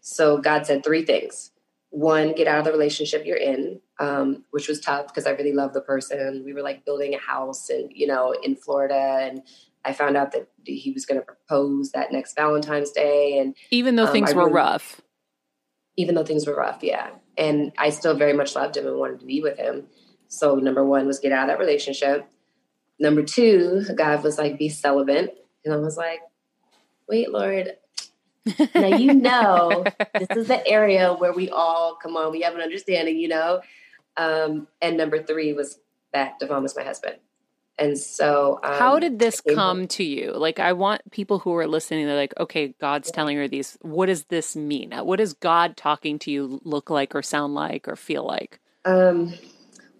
[0.00, 1.50] So God said three things.
[1.90, 5.52] One, get out of the relationship you're in, um, which was tough because I really
[5.52, 6.42] love the person.
[6.44, 9.18] We were like building a house and, you know, in Florida.
[9.22, 9.42] And
[9.84, 13.38] I found out that he was going to propose that next Valentine's Day.
[13.38, 15.02] And Even though Um, things were rough.
[15.96, 17.10] even though things were rough, yeah.
[17.38, 19.86] And I still very much loved him and wanted to be with him.
[20.26, 22.28] So number one was get out of that relationship.
[22.98, 25.46] Number two, God was like, be celibate.
[25.64, 26.20] And I was like,
[27.08, 27.76] wait, Lord.
[28.74, 29.84] now you know
[30.18, 33.60] this is the area where we all come on, we have an understanding, you know.
[34.16, 35.78] Um, and number three was
[36.12, 37.16] that Devon was my husband.
[37.78, 40.32] And so um, How did this come to you?
[40.32, 43.78] Like, I want people who are listening, they're like, okay, God's telling her these.
[43.82, 44.92] What does this mean?
[44.92, 48.60] What does God talking to you look like or sound like or feel like?
[48.84, 49.34] Um,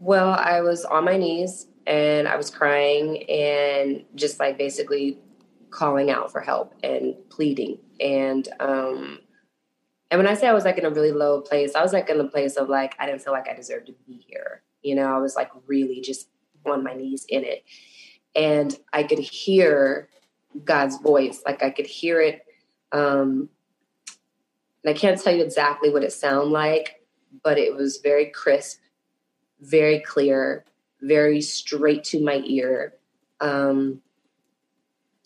[0.00, 5.18] well, I was on my knees and I was crying and just like basically
[5.70, 7.78] calling out for help and pleading.
[8.00, 9.20] And um,
[10.10, 12.08] and when I say I was like in a really low place, I was like
[12.08, 14.62] in the place of like I didn't feel like I deserved to be here.
[14.82, 16.28] You know, I was like really just
[16.70, 17.64] on my knees in it,
[18.34, 20.08] and I could hear
[20.64, 21.42] God's voice.
[21.44, 22.44] Like I could hear it.
[22.92, 23.48] Um,
[24.84, 27.02] and I can't tell you exactly what it sounded like,
[27.42, 28.80] but it was very crisp,
[29.60, 30.64] very clear,
[31.02, 32.94] very straight to my ear,
[33.40, 34.00] um,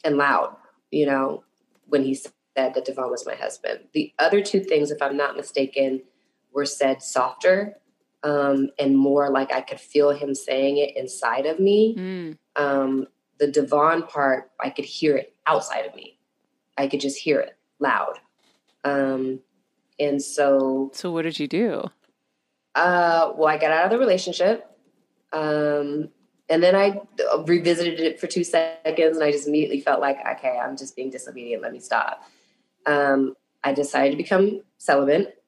[0.04, 0.56] and loud,
[0.90, 1.44] you know,
[1.86, 3.80] when he said that Devon was my husband.
[3.92, 6.02] The other two things, if I'm not mistaken,
[6.52, 7.76] were said softer
[8.24, 11.96] um, and more like I could feel him saying it inside of me.
[11.96, 12.38] Mm.
[12.56, 13.06] Um,
[13.38, 16.18] the Devon part, I could hear it outside of me.
[16.78, 18.14] I could just hear it loud.
[18.84, 19.40] Um,
[19.98, 21.90] and so So, what did you do?
[22.74, 24.68] uh, well, I got out of the relationship.
[25.32, 26.08] Um,
[26.48, 27.00] and then I
[27.46, 31.10] revisited it for two seconds and I just immediately felt like, okay, I'm just being
[31.10, 31.62] disobedient.
[31.62, 32.22] Let me stop.
[32.84, 35.42] Um, I decided to become celibate.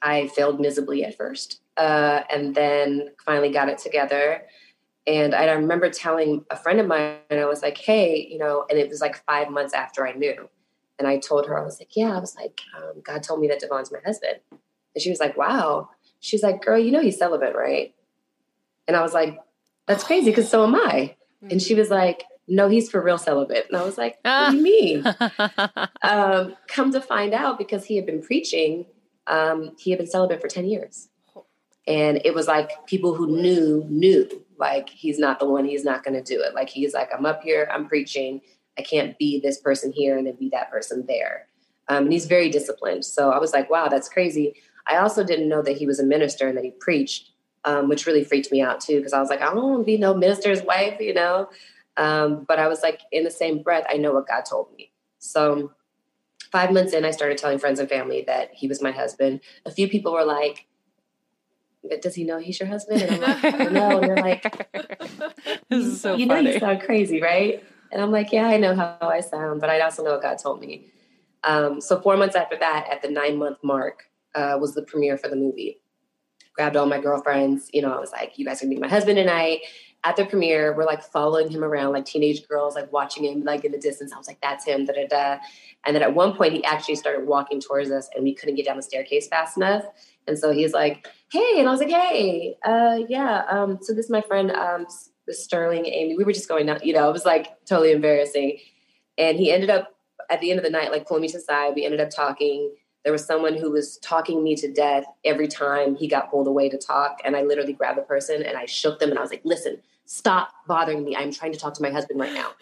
[0.00, 1.61] I failed miserably at first.
[1.76, 4.42] Uh, and then finally got it together.
[5.06, 8.66] And I remember telling a friend of mine, and I was like, hey, you know,
[8.70, 10.48] and it was like five months after I knew.
[10.98, 13.48] And I told her, I was like, yeah, I was like, um, God told me
[13.48, 14.36] that Devon's my husband.
[14.50, 15.88] And she was like, wow.
[16.20, 17.94] She's like, girl, you know he's celibate, right?
[18.86, 19.38] And I was like,
[19.86, 21.16] that's crazy because so am I.
[21.50, 23.66] And she was like, no, he's for real celibate.
[23.68, 25.04] And I was like, what do you mean?
[26.02, 28.86] um, come to find out, because he had been preaching,
[29.26, 31.08] um, he had been celibate for 10 years.
[31.86, 36.04] And it was like people who knew, knew, like, he's not the one, he's not
[36.04, 36.54] going to do it.
[36.54, 38.40] Like, he's like, I'm up here, I'm preaching.
[38.78, 41.48] I can't be this person here and then be that person there.
[41.88, 43.04] Um, and he's very disciplined.
[43.04, 44.54] So I was like, wow, that's crazy.
[44.86, 47.30] I also didn't know that he was a minister and that he preached,
[47.64, 49.84] um, which really freaked me out too, because I was like, I don't want to
[49.84, 51.50] be no minister's wife, you know?
[51.96, 54.90] Um, but I was like, in the same breath, I know what God told me.
[55.18, 55.72] So
[56.50, 59.40] five months in, I started telling friends and family that he was my husband.
[59.66, 60.66] A few people were like,
[62.00, 63.02] does he know he's your husband?
[63.02, 63.98] And I'm like, I don't know.
[63.98, 64.72] And they're like,
[65.68, 67.62] this is so you know you sound crazy, right?
[67.90, 70.38] And I'm like, yeah, I know how I sound, but I also know what God
[70.38, 70.86] told me.
[71.44, 74.04] Um, so four months after that, at the nine month mark,
[74.34, 75.80] uh, was the premiere for the movie.
[76.54, 77.68] Grabbed all my girlfriends.
[77.72, 79.60] You know, I was like, you guys are gonna be my husband tonight.
[80.04, 83.64] at the premiere, we're like following him around, like teenage girls, like watching him like
[83.64, 84.12] in the distance.
[84.12, 85.38] I was like, that's him, da da da.
[85.84, 88.66] And then at one point, he actually started walking towards us, and we couldn't get
[88.66, 89.84] down the staircase fast enough.
[90.26, 94.06] And so he's like, "Hey," and I was like, "Hey, uh, yeah." Um, so this
[94.06, 94.86] is my friend, um,
[95.28, 96.16] Sterling, Amy.
[96.16, 96.80] We were just going down.
[96.82, 98.58] You know, it was like totally embarrassing.
[99.18, 99.94] And he ended up
[100.30, 101.74] at the end of the night, like pulling me to the side.
[101.74, 102.74] We ended up talking.
[103.04, 106.68] There was someone who was talking me to death every time he got pulled away
[106.68, 109.30] to talk, and I literally grabbed the person and I shook them and I was
[109.30, 111.16] like, "Listen, stop bothering me.
[111.16, 112.52] I'm trying to talk to my husband right now."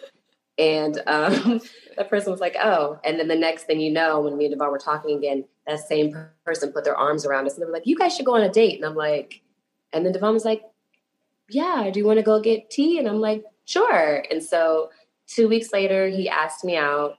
[0.58, 1.60] And um,
[1.96, 2.98] that person was like, oh.
[3.04, 5.80] And then the next thing you know, when me and Devon were talking again, that
[5.80, 8.36] same person put their arms around us and they were like, you guys should go
[8.36, 8.76] on a date.
[8.76, 9.42] And I'm like,
[9.92, 10.62] and then Devon was like,
[11.48, 12.98] yeah, do you want to go get tea?
[12.98, 14.24] And I'm like, sure.
[14.30, 14.90] And so
[15.26, 17.16] two weeks later, he asked me out.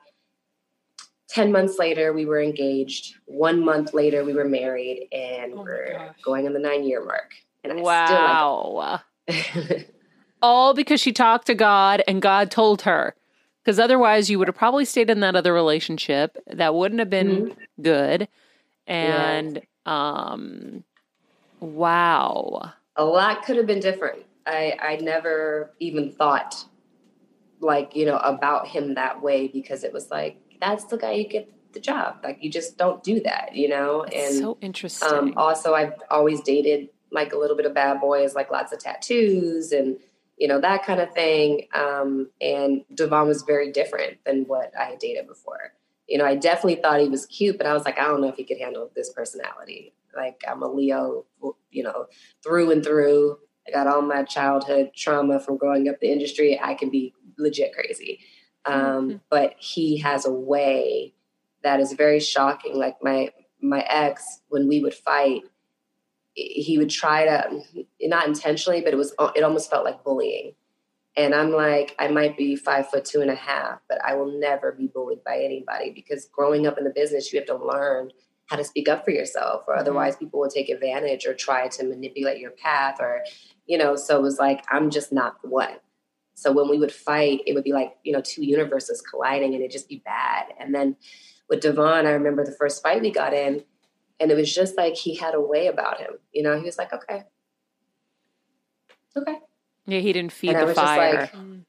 [1.30, 3.16] 10 months later, we were engaged.
[3.26, 7.32] One month later, we were married and oh we're going on the nine year mark.
[7.64, 9.02] And I wow.
[9.28, 9.86] still
[10.42, 13.16] All because she talked to God and God told her
[13.64, 16.38] because otherwise you would have probably stayed in that other relationship.
[16.48, 17.82] That wouldn't have been mm-hmm.
[17.82, 18.28] good.
[18.88, 20.84] And um
[21.60, 22.74] wow.
[22.96, 24.24] A lot could have been different.
[24.46, 26.66] I i never even thought
[27.60, 31.28] like you know about him that way because it was like that's the guy you
[31.28, 32.18] get the job.
[32.24, 34.04] Like you just don't do that you know?
[34.04, 35.08] And so interesting.
[35.08, 38.80] um, also i've always dated like a little bit of bad boys like lots of
[38.80, 39.98] tattoos and
[40.42, 41.68] you know, that kind of thing.
[41.76, 45.74] Um, and Devon was very different than what I had dated before.
[46.08, 48.30] You know, I definitely thought he was cute, but I was like, I don't know
[48.30, 49.94] if he could handle this personality.
[50.16, 51.26] Like, I'm a Leo,
[51.70, 52.08] you know,
[52.44, 53.38] through and through.
[53.68, 56.60] I got all my childhood trauma from growing up the industry.
[56.60, 58.22] I can be legit crazy.
[58.66, 59.18] Um, mm-hmm.
[59.30, 61.14] But he has a way
[61.62, 62.76] that is very shocking.
[62.76, 63.30] Like my
[63.62, 65.44] my ex, when we would fight,
[66.34, 67.62] he would try to
[68.02, 70.54] not intentionally but it was it almost felt like bullying.
[71.18, 74.40] And i'm like i might be five foot two and a half but i will
[74.40, 78.12] never be bullied by anybody because growing up in the business you have to learn
[78.52, 79.82] how to speak up for yourself or mm-hmm.
[79.82, 83.24] otherwise people will take advantage or try to manipulate your path or
[83.66, 85.76] you know so it was like i'm just not the one.
[86.34, 89.62] So when we would fight it would be like you know two universes colliding and
[89.62, 90.46] it'd just be bad.
[90.60, 90.96] And then
[91.50, 93.64] with devon i remember the first fight we got in
[94.22, 96.12] and it was just like he had a way about him.
[96.32, 97.24] You know, he was like, okay.
[99.18, 99.40] Okay.
[99.88, 101.32] Yeah, he didn't feed and the fire.
[101.34, 101.64] Like,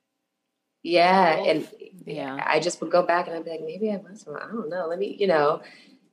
[0.83, 1.43] yeah.
[1.45, 1.67] And
[2.05, 4.43] yeah, I just would go back and I'd be like, maybe I was wrong.
[4.43, 4.87] I don't know.
[4.87, 5.63] Let me, you know,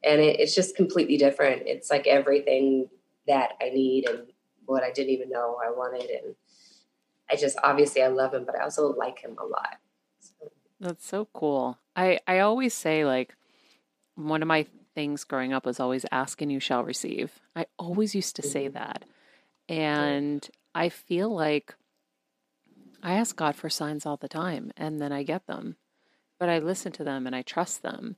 [0.01, 1.63] and it, it's just completely different.
[1.65, 2.89] It's like everything
[3.27, 4.19] that I need and
[4.65, 6.09] what I didn't even know I wanted.
[6.09, 6.35] And
[7.29, 9.75] I just, obviously I love him, but I also like him a lot.
[10.19, 10.51] So.
[10.79, 11.79] That's so cool.
[11.97, 13.35] I, I always say like
[14.15, 14.65] one of my
[14.95, 17.39] things growing up was always ask and you shall receive.
[17.55, 18.73] I always used to say mm-hmm.
[18.73, 19.05] that.
[19.67, 21.75] And I feel like
[23.01, 25.75] I ask God for signs all the time and then I get them.
[26.39, 28.15] But I listen to them and I trust them.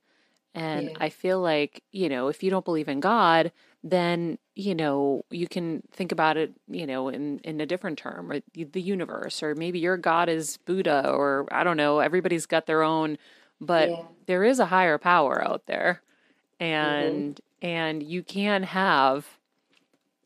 [0.53, 0.97] And yeah.
[0.99, 3.51] I feel like, you know, if you don't believe in God,
[3.83, 8.31] then, you know, you can think about it, you know, in, in a different term
[8.31, 12.65] or the universe, or maybe your God is Buddha, or I don't know, everybody's got
[12.65, 13.17] their own,
[13.61, 14.03] but yeah.
[14.25, 16.01] there is a higher power out there.
[16.61, 17.07] Mm-hmm.
[17.07, 17.67] and mm-hmm.
[17.67, 19.25] and you can have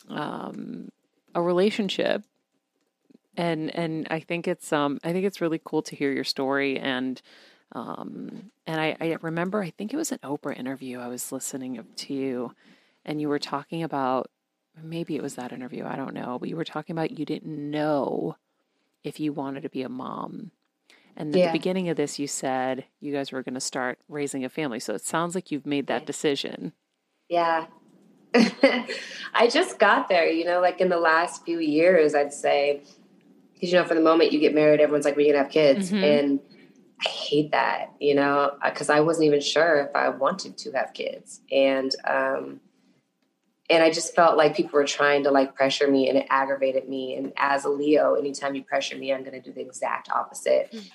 [0.10, 0.90] um,
[1.34, 2.24] a relationship
[3.38, 6.80] and and I think it's um I think it's really cool to hear your story
[6.80, 7.22] and
[7.74, 11.84] um and I, I remember I think it was an Oprah interview I was listening
[11.96, 12.54] to you
[13.06, 14.30] and you were talking about
[14.82, 17.72] maybe it was that interview I don't know but you were talking about you didn't
[17.72, 18.38] know
[19.04, 20.52] if you wanted to be a mom
[21.18, 21.48] and at yeah.
[21.48, 24.80] the beginning of this, you said you guys were going to start raising a family.
[24.80, 26.74] So it sounds like you've made that decision.
[27.30, 27.68] Yeah.
[29.34, 32.84] I just got there, you know, like in the last few years, I'd say,
[33.54, 35.52] because, you know, for the moment you get married, everyone's like, we're going to have
[35.52, 35.90] kids.
[35.90, 36.04] Mm-hmm.
[36.04, 36.40] And
[37.06, 40.94] I hate that, you know, because I wasn't even sure if I wanted to have
[40.94, 41.40] kids.
[41.50, 42.60] And, um,
[43.70, 46.90] and I just felt like people were trying to like pressure me and it aggravated
[46.90, 47.16] me.
[47.16, 50.74] And as a Leo, anytime you pressure me, I'm going to do the exact opposite.
[50.74, 50.88] Mm-hmm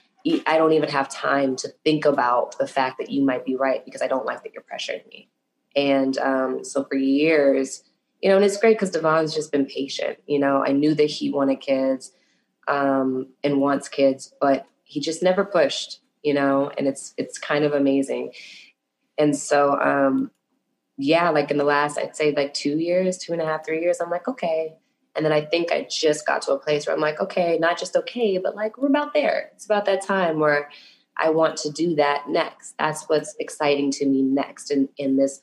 [0.47, 3.85] I don't even have time to think about the fact that you might be right
[3.85, 5.31] because I don't like that you're pressuring me.
[5.75, 7.85] And um, so for years,
[8.21, 10.19] you know, and it's great because Devon's just been patient.
[10.27, 12.13] You know, I knew that he wanted kids
[12.69, 16.01] um, and wants kids, but he just never pushed.
[16.23, 18.33] You know, and it's it's kind of amazing.
[19.17, 20.31] And so, um,
[20.99, 23.81] yeah, like in the last, I'd say like two years, two and a half, three
[23.81, 24.77] years, I'm like, okay,
[25.17, 27.79] and then I think I just got to a place where I'm like, okay, not
[27.79, 29.51] just okay, but like we're about there.
[29.55, 30.71] It's about that time where
[31.17, 32.77] I want to do that next.
[32.79, 35.41] That's what's exciting to me next in, in this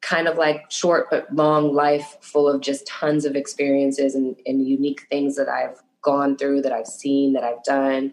[0.00, 4.66] kind of like short but long life full of just tons of experiences and, and
[4.66, 8.12] unique things that I've gone through, that I've seen, that I've done,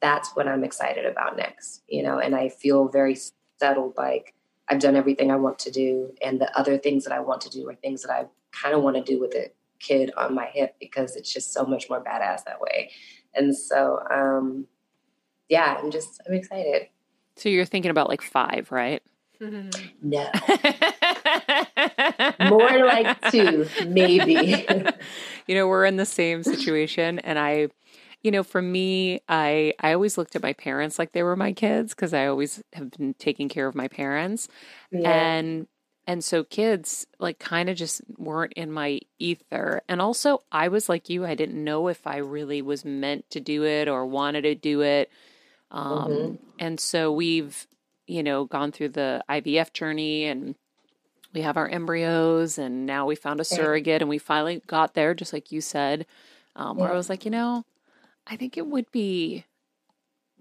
[0.00, 3.16] that's what I'm excited about next, you know, and I feel very
[3.58, 4.34] settled like
[4.68, 6.12] I've done everything I want to do.
[6.22, 8.82] And the other things that I want to do are things that I kind of
[8.82, 9.50] want to do with a
[9.82, 12.90] kid on my hip because it's just so much more badass that way.
[13.34, 14.66] And so, um,
[15.48, 16.88] yeah, I'm just, I'm excited.
[17.36, 19.02] So you're thinking about like five, right?
[20.02, 20.30] No.
[22.48, 24.64] More like two, maybe.
[25.48, 27.68] you know, we're in the same situation and I
[28.22, 31.52] you know, for me, I I always looked at my parents like they were my
[31.52, 34.48] kids because I always have been taking care of my parents.
[34.92, 35.10] Yeah.
[35.10, 35.66] And
[36.12, 39.80] and so kids like kind of just weren't in my ether.
[39.88, 43.40] And also I was like you, I didn't know if I really was meant to
[43.40, 45.10] do it or wanted to do it.
[45.70, 46.34] Um mm-hmm.
[46.58, 47.66] and so we've,
[48.06, 50.54] you know, gone through the IVF journey and
[51.32, 55.14] we have our embryos and now we found a surrogate and we finally got there
[55.14, 56.04] just like you said.
[56.54, 56.84] Um, yeah.
[56.84, 57.64] where I was like, you know,
[58.26, 59.46] I think it would be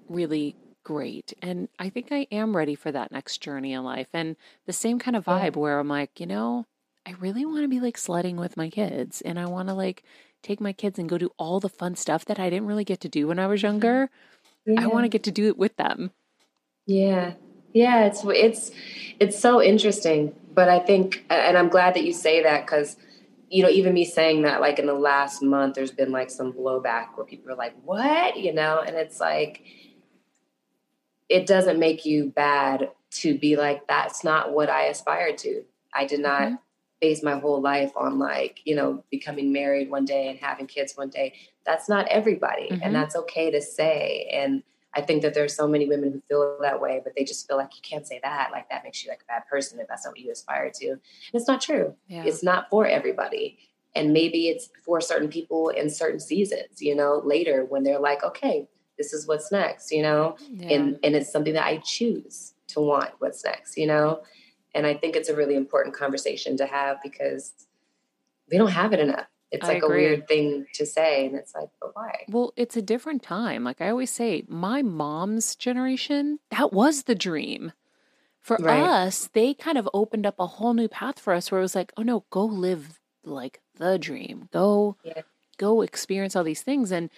[0.09, 1.33] really great.
[1.41, 4.07] And I think I am ready for that next journey in life.
[4.13, 4.35] And
[4.65, 6.65] the same kind of vibe where I'm like, you know,
[7.05, 10.03] I really want to be like sledding with my kids and I want to like
[10.43, 13.01] take my kids and go do all the fun stuff that I didn't really get
[13.01, 13.67] to do when I was mm-hmm.
[13.67, 14.09] younger.
[14.65, 14.81] Yeah.
[14.81, 16.11] I want to get to do it with them.
[16.85, 17.33] Yeah.
[17.73, 18.71] Yeah, it's it's
[19.19, 22.97] it's so interesting, but I think and I'm glad that you say that cuz
[23.51, 26.53] you know, even me saying that, like in the last month, there's been like some
[26.53, 28.39] blowback where people are like, what?
[28.39, 29.61] You know, and it's like,
[31.31, 35.63] it doesn't make you bad to be like, that's not what I aspired to.
[35.95, 36.55] I did not mm-hmm.
[36.99, 40.97] base my whole life on like, you know, becoming married one day and having kids
[40.97, 41.33] one day.
[41.65, 42.67] That's not everybody.
[42.69, 42.81] Mm-hmm.
[42.83, 44.29] And that's okay to say.
[44.33, 44.61] And
[44.93, 47.55] I think that there's so many women who feel that way, but they just feel
[47.55, 48.49] like you can't say that.
[48.51, 50.89] Like that makes you like a bad person if that's not what you aspire to.
[50.89, 50.99] And
[51.33, 51.95] it's not true.
[52.09, 52.25] Yeah.
[52.25, 53.57] It's not for everybody.
[53.95, 58.21] And maybe it's for certain people in certain seasons, you know, later when they're like,
[58.23, 58.67] okay,
[58.97, 60.35] this is what's next, you know?
[60.49, 60.75] Yeah.
[60.75, 64.21] And and it's something that I choose to want what's next, you know?
[64.73, 67.53] And I think it's a really important conversation to have because
[68.49, 71.69] we don't have it enough it's like a weird thing to say and it's like
[71.79, 76.71] but why well it's a different time like i always say my mom's generation that
[76.71, 77.73] was the dream
[78.39, 78.81] for right.
[78.81, 81.75] us they kind of opened up a whole new path for us where it was
[81.75, 85.21] like oh no go live like the dream go yeah.
[85.57, 87.09] go experience all these things and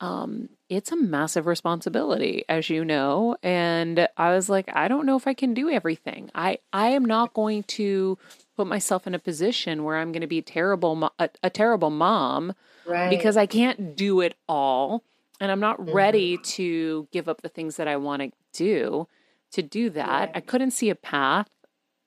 [0.00, 5.16] um it's a massive responsibility as you know and i was like i don't know
[5.16, 8.18] if i can do everything i i am not going to
[8.56, 12.54] put myself in a position where I'm going to be terrible a, a, terrible mom
[12.86, 13.10] right.
[13.10, 15.04] because I can't do it all
[15.40, 15.92] and I'm not mm-hmm.
[15.92, 19.06] ready to give up the things that I want to do
[19.52, 20.32] to do that.
[20.34, 21.48] I couldn't see a path,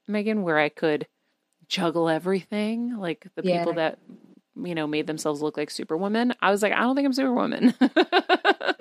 [0.07, 1.07] Meagan, where I could
[1.68, 3.60] juggle everything like the yeah.
[3.60, 3.99] people that
[4.65, 6.34] you know made themselves look like superwoman.
[6.41, 7.73] I was like, I don't think I'm superwoman.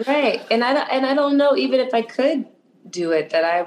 [0.07, 0.41] right.
[0.51, 2.47] And I and I don't know even if I could
[2.89, 3.67] do it that I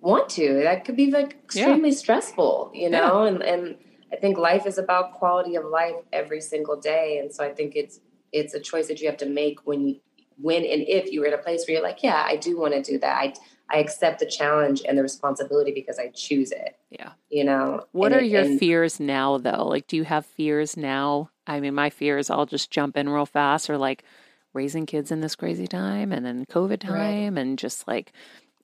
[0.00, 0.62] want to.
[0.62, 1.96] That could be like extremely yeah.
[1.96, 3.30] stressful, you know, yeah.
[3.30, 3.76] and and
[4.12, 7.18] I think life is about quality of life every single day.
[7.18, 8.00] And so I think it's
[8.32, 10.00] it's a choice that you have to make when you
[10.42, 12.74] when and if you were in a place where you're like, yeah, I do want
[12.74, 13.16] to do that.
[13.16, 13.34] I
[13.70, 16.76] I accept the challenge and the responsibility because I choose it.
[16.90, 17.12] Yeah.
[17.30, 17.86] You know.
[17.92, 19.66] What are it, your and, fears now though?
[19.66, 21.30] Like do you have fears now?
[21.46, 24.04] I mean, my fears I'll just jump in real fast or like
[24.52, 27.40] raising kids in this crazy time and then COVID time right.
[27.40, 28.12] and just like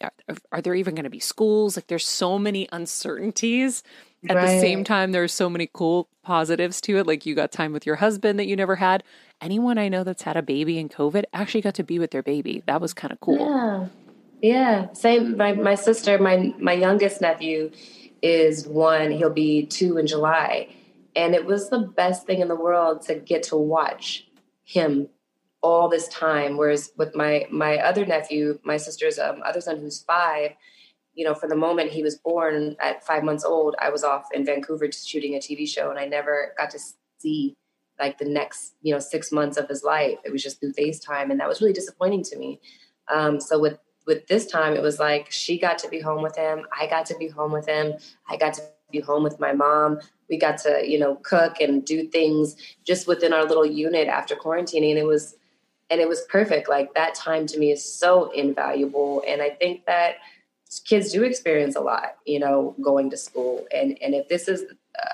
[0.00, 0.12] are,
[0.52, 1.76] are there even going to be schools?
[1.76, 3.82] Like there's so many uncertainties.
[4.28, 4.46] At right.
[4.46, 7.06] the same time, there's so many cool positives to it.
[7.06, 9.04] Like you got time with your husband that you never had.
[9.40, 12.22] Anyone I know that's had a baby in COVID actually got to be with their
[12.22, 12.62] baby.
[12.66, 13.38] That was kind of cool.
[13.38, 13.86] Yeah.
[14.40, 14.92] Yeah.
[14.92, 15.36] Same.
[15.36, 17.70] My, my sister, my, my youngest nephew
[18.22, 20.68] is one, he'll be two in July.
[21.14, 24.26] And it was the best thing in the world to get to watch
[24.64, 25.08] him
[25.62, 26.56] all this time.
[26.56, 30.52] Whereas with my my other nephew, my sister's um, other son, who's five,
[31.14, 34.26] you know, from the moment he was born at five months old, I was off
[34.32, 36.78] in Vancouver shooting a TV show, and I never got to
[37.18, 37.56] see
[37.98, 40.18] like the next you know six months of his life.
[40.24, 42.60] It was just through FaceTime, and that was really disappointing to me.
[43.12, 46.36] Um, so with with this time, it was like she got to be home with
[46.36, 47.94] him, I got to be home with him,
[48.28, 50.00] I got to be home with my mom.
[50.30, 54.34] We got to you know cook and do things just within our little unit after
[54.34, 54.90] quarantining.
[54.90, 55.36] And it was
[55.90, 56.68] and it was perfect.
[56.68, 59.22] Like that time to me is so invaluable.
[59.26, 60.16] And I think that
[60.84, 63.66] kids do experience a lot, you know, going to school.
[63.72, 64.64] And and if this is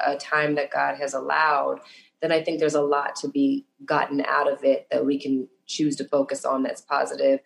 [0.07, 1.81] a time that God has allowed,
[2.25, 5.49] then I think there's a lot to be gotten out of it that we can
[5.67, 7.41] choose to focus on that's positive.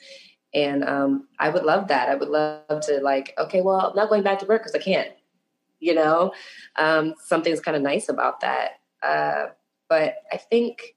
[0.55, 2.09] And um, I would love that.
[2.09, 4.78] I would love to like, okay, well, I'm not going back to work because I
[4.78, 5.10] can't.
[5.80, 6.32] You know,
[6.76, 8.80] um, something's kind of nice about that.
[9.02, 9.46] Uh,
[9.88, 10.96] but I think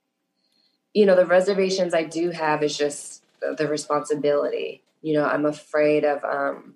[0.94, 4.82] you know, the reservations I do have is just the responsibility.
[5.00, 6.74] You know, I'm afraid of um,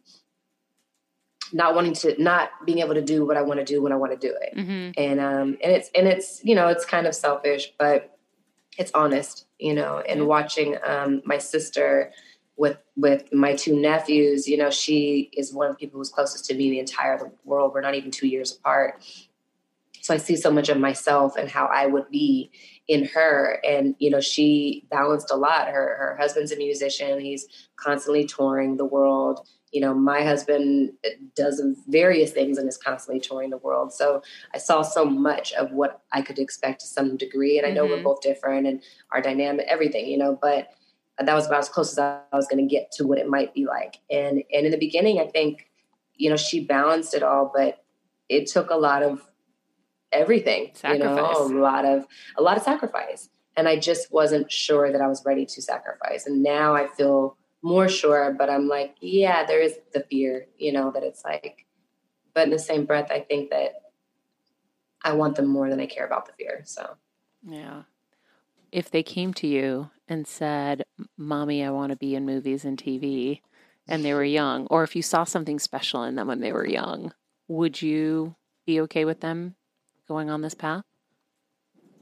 [1.52, 3.96] not wanting to, not being able to do what I want to do when I
[3.96, 4.56] want to do it.
[4.56, 4.90] Mm-hmm.
[4.96, 8.18] And um, and it's and it's you know, it's kind of selfish, but
[8.78, 9.46] it's honest.
[9.58, 12.12] You know, and watching um, my sister
[12.56, 16.46] with with my two nephews, you know, she is one of the people who's closest
[16.46, 17.72] to me the entire world.
[17.74, 19.02] We're not even two years apart.
[20.06, 22.52] So I see so much of myself and how I would be
[22.86, 23.60] in her.
[23.68, 25.66] And, you know, she balanced a lot.
[25.66, 27.18] Her her husband's a musician.
[27.20, 29.46] He's constantly touring the world.
[29.76, 30.94] You know, my husband
[31.34, 33.92] does various things and is constantly touring the world.
[33.92, 34.22] So
[34.54, 37.58] I saw so much of what I could expect to some degree.
[37.58, 37.90] And I know Mhm.
[37.90, 38.82] we're both different and
[39.12, 40.68] our dynamic, everything, you know, but
[41.18, 43.52] that was about as close as I was going to get to what it might
[43.52, 43.98] be like.
[44.10, 45.68] And and in the beginning, I think,
[46.14, 47.84] you know, she balanced it all, but
[48.30, 49.28] it took a lot of
[50.10, 51.36] everything, you know, Sacrifice.
[51.36, 52.06] a lot of
[52.38, 53.28] a lot of sacrifice.
[53.58, 56.26] And I just wasn't sure that I was ready to sacrifice.
[56.26, 57.36] And now I feel
[57.66, 61.66] more sure, but I'm like, yeah, there is the fear, you know, that it's like,
[62.32, 63.72] but in the same breath, I think that
[65.02, 66.62] I want them more than I care about the fear.
[66.64, 66.96] So
[67.42, 67.82] Yeah.
[68.70, 70.84] If they came to you and said,
[71.16, 73.40] Mommy, I want to be in movies and TV,
[73.88, 76.66] and they were young, or if you saw something special in them when they were
[76.66, 77.12] young,
[77.48, 79.56] would you be okay with them
[80.06, 80.82] going on this path?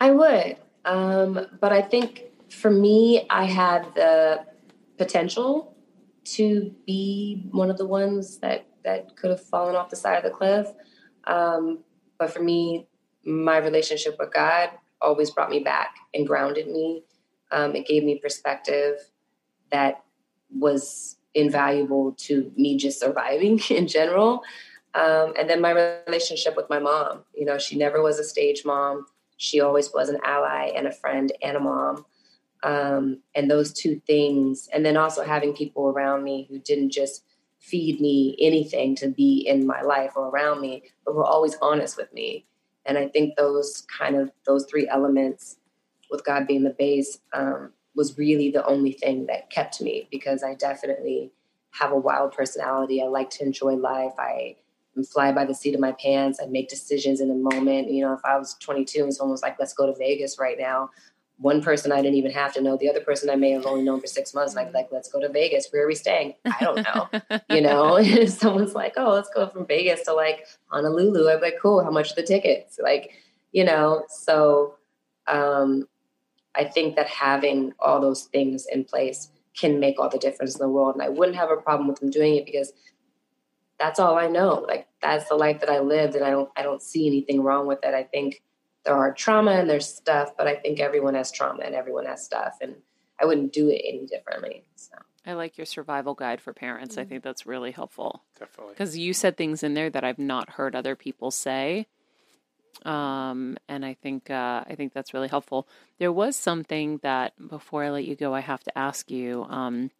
[0.00, 0.56] I would.
[0.84, 4.44] Um, but I think for me, I had the
[4.96, 5.76] potential
[6.24, 10.24] to be one of the ones that, that could have fallen off the side of
[10.24, 10.68] the cliff.
[11.24, 11.80] Um,
[12.18, 12.88] but for me,
[13.24, 17.04] my relationship with God always brought me back and grounded me.
[17.50, 18.96] Um, it gave me perspective
[19.70, 20.02] that
[20.50, 24.42] was invaluable to me just surviving in general.
[24.94, 28.64] Um, and then my relationship with my mom, you know, she never was a stage
[28.64, 29.06] mom.
[29.36, 32.06] She always was an ally and a friend and a mom.
[32.64, 37.22] Um, and those two things, and then also having people around me who didn't just
[37.60, 41.96] feed me anything to be in my life or around me, but were always honest
[41.96, 42.46] with me.
[42.86, 45.58] And I think those kind of those three elements,
[46.10, 50.42] with God being the base, um, was really the only thing that kept me because
[50.42, 51.32] I definitely
[51.70, 53.02] have a wild personality.
[53.02, 54.12] I like to enjoy life.
[54.18, 54.56] I
[55.10, 56.38] fly by the seat of my pants.
[56.40, 57.90] I make decisions in the moment.
[57.90, 60.58] You know, if I was 22 and someone was like, "Let's go to Vegas right
[60.58, 60.90] now,"
[61.44, 62.78] one person I didn't even have to know.
[62.78, 64.54] The other person I may have only known for six months.
[64.54, 65.68] And I'd be like, "Let's go to Vegas.
[65.70, 66.36] Where are we staying?
[66.46, 70.14] I don't know." you know, and if someone's like, "Oh, let's go from Vegas to
[70.14, 71.84] like Honolulu," I'd be like, "Cool.
[71.84, 73.10] How much are the tickets?" Like,
[73.52, 74.76] you know, so
[75.26, 75.86] um,
[76.54, 80.60] I think that having all those things in place can make all the difference in
[80.60, 80.94] the world.
[80.94, 82.72] And I wouldn't have a problem with them doing it because
[83.78, 84.64] that's all I know.
[84.66, 87.66] Like that's the life that I lived and I don't I don't see anything wrong
[87.66, 87.92] with it.
[87.92, 88.42] I think
[88.84, 92.24] there are trauma and there's stuff, but I think everyone has trauma and everyone has
[92.24, 92.76] stuff and
[93.20, 94.64] I wouldn't do it any differently.
[94.76, 94.96] So
[95.26, 96.94] I like your survival guide for parents.
[96.94, 97.00] Mm-hmm.
[97.02, 98.74] I think that's really helpful Definitely.
[98.74, 101.86] because you said things in there that I've not heard other people say.
[102.84, 105.68] Um, and I think uh, I think that's really helpful.
[105.98, 109.44] There was something that before I let you go, I have to ask you.
[109.48, 109.90] Um,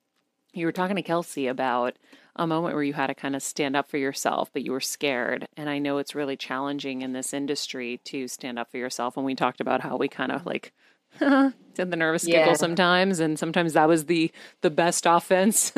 [0.55, 1.97] you were talking to Kelsey about
[2.37, 4.81] a moment where you had to kind of stand up for yourself, but you were
[4.81, 5.47] scared.
[5.57, 9.17] And I know it's really challenging in this industry to stand up for yourself.
[9.17, 10.73] And we talked about how we kind of like
[11.21, 11.53] did
[11.91, 12.39] the nervous Yeah.
[12.41, 14.33] giggle sometimes, and sometimes that was the
[14.63, 15.73] the best offense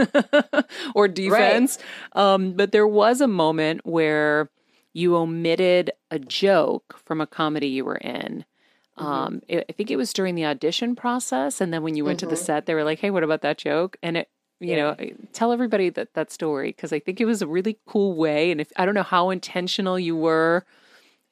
[0.95, 1.79] or defense.
[2.13, 4.51] Um, but there was a moment where
[4.93, 8.45] you omitted a joke from a comedy you were in.
[8.99, 12.19] Um, it, I think it was during the audition process, and then when you went
[12.21, 12.39] to the Mhm.
[12.39, 14.31] set, they were like, "Hey, what about that joke?" And it,
[14.61, 14.97] you know,
[15.33, 18.51] tell everybody that that story because I think it was a really cool way.
[18.51, 20.65] And if I don't know how intentional you were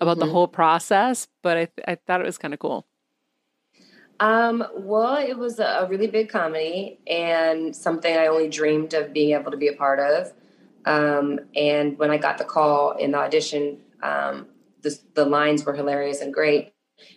[0.01, 0.29] about the Mhm.
[0.29, 2.87] whole process, but I I thought it was kind of cool.
[4.21, 9.13] Um, well, it was a a really big comedy and something I only dreamed of
[9.13, 10.33] being able to be a part of.
[10.87, 14.47] Um, and when I got the call in the audition, um,
[14.83, 16.73] the, the lines were hilarious and great,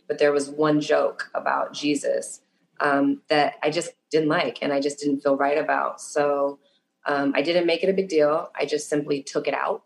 [0.08, 2.42] but there was one joke about Jesus
[2.80, 6.02] um, that I just didn't like and I just didn't feel right about.
[6.02, 6.60] So
[7.06, 8.52] um, I didn't make it a big deal.
[8.56, 9.84] I just simply took it out.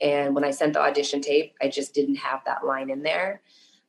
[0.00, 3.40] And when I sent the audition tape, I just didn't have that line in there.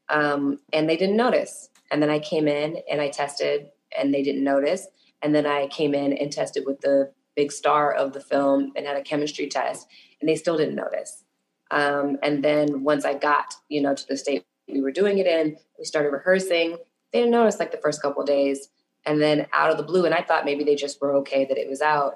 [0.10, 1.69] Um, and they didn't notice.
[1.91, 4.88] And then I came in and I tested and they didn't notice.
[5.22, 8.85] And then I came in and tested with the big star of the film and
[8.85, 9.88] had a chemistry test
[10.22, 11.23] and they still didn't notice.
[11.72, 15.27] Um, and then once I got, you know, to the state we were doing it
[15.27, 16.77] in, we started rehearsing.
[17.14, 18.69] They didn't notice like the first couple days.
[19.06, 21.57] And then out of the blue, and I thought maybe they just were okay that
[21.57, 22.15] it was out.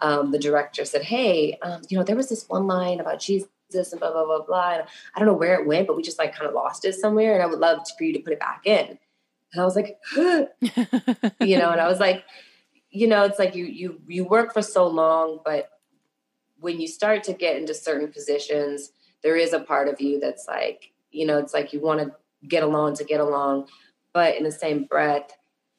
[0.00, 3.48] Um, the director said, Hey, um, you know, there was this one line about Jesus
[3.74, 4.74] and blah, blah, blah, blah.
[4.74, 6.94] And I don't know where it went, but we just like kind of lost it
[6.94, 7.34] somewhere.
[7.34, 8.98] And I would love for you to put it back in.
[9.52, 9.98] And I was like,
[11.40, 12.24] you know, and I was like,
[12.90, 15.70] you know, it's like you you you work for so long, but
[16.60, 18.90] when you start to get into certain positions,
[19.22, 22.14] there is a part of you that's like, you know, it's like you want to
[22.48, 23.68] get along to get along,
[24.16, 25.36] but in the same breath,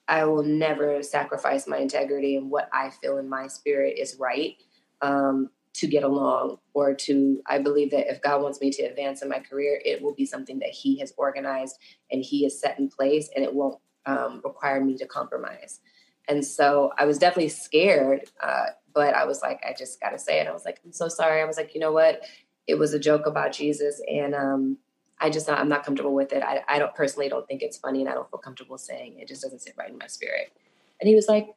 [0.07, 4.53] I will never sacrifice my integrity and what I feel in my spirit is right
[5.01, 7.41] um, to get along or to.
[7.47, 10.27] I believe that if God wants me to advance in my career, it will be
[10.27, 11.80] something that He has organized
[12.11, 15.80] and He has set in place, and it won't um, require me to compromise.
[16.27, 20.19] And so I was definitely scared, uh, but I was like, I just got to
[20.19, 20.47] say it.
[20.47, 21.41] I was like, I'm so sorry.
[21.41, 22.22] I was like, you know what?
[22.68, 24.77] It was a joke about Jesus, and um,
[25.19, 26.44] I just not, I'm not comfortable with it.
[26.44, 29.23] I, I don't personally don't think it's funny, and I don't feel comfortable saying it.
[29.23, 29.27] it.
[29.27, 30.52] Just doesn't sit right in my spirit.
[30.99, 31.48] And he was like,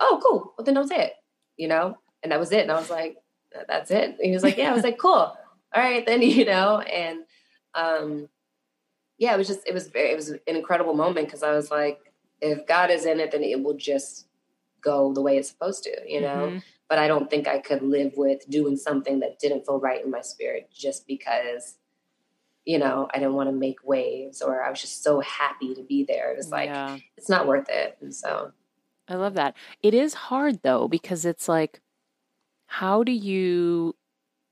[0.00, 0.54] "Oh, cool.
[0.56, 1.12] Well, then don't say it."
[1.56, 2.62] You know, and that was it.
[2.62, 3.16] And I was like,
[3.66, 5.12] "That's it." And he was like, "Yeah." I was like, "Cool.
[5.12, 5.36] All
[5.74, 7.20] right, then." You know, and
[7.74, 8.28] um,
[9.16, 11.70] yeah, it was just it was very it was an incredible moment because I was
[11.70, 14.26] like, if God is in it, then it will just
[14.80, 15.96] go the way it's supposed to.
[16.06, 16.36] You know.
[16.48, 16.58] Mm-hmm.
[16.88, 20.10] But I don't think I could live with doing something that didn't feel right in
[20.10, 21.76] my spirit just because
[22.68, 25.82] you know, I didn't want to make waves or I was just so happy to
[25.82, 26.30] be there.
[26.32, 26.98] It was like, yeah.
[27.16, 27.96] it's not worth it.
[28.02, 28.52] And so
[29.08, 29.56] I love that.
[29.82, 31.80] It is hard though, because it's like,
[32.66, 33.96] how do you,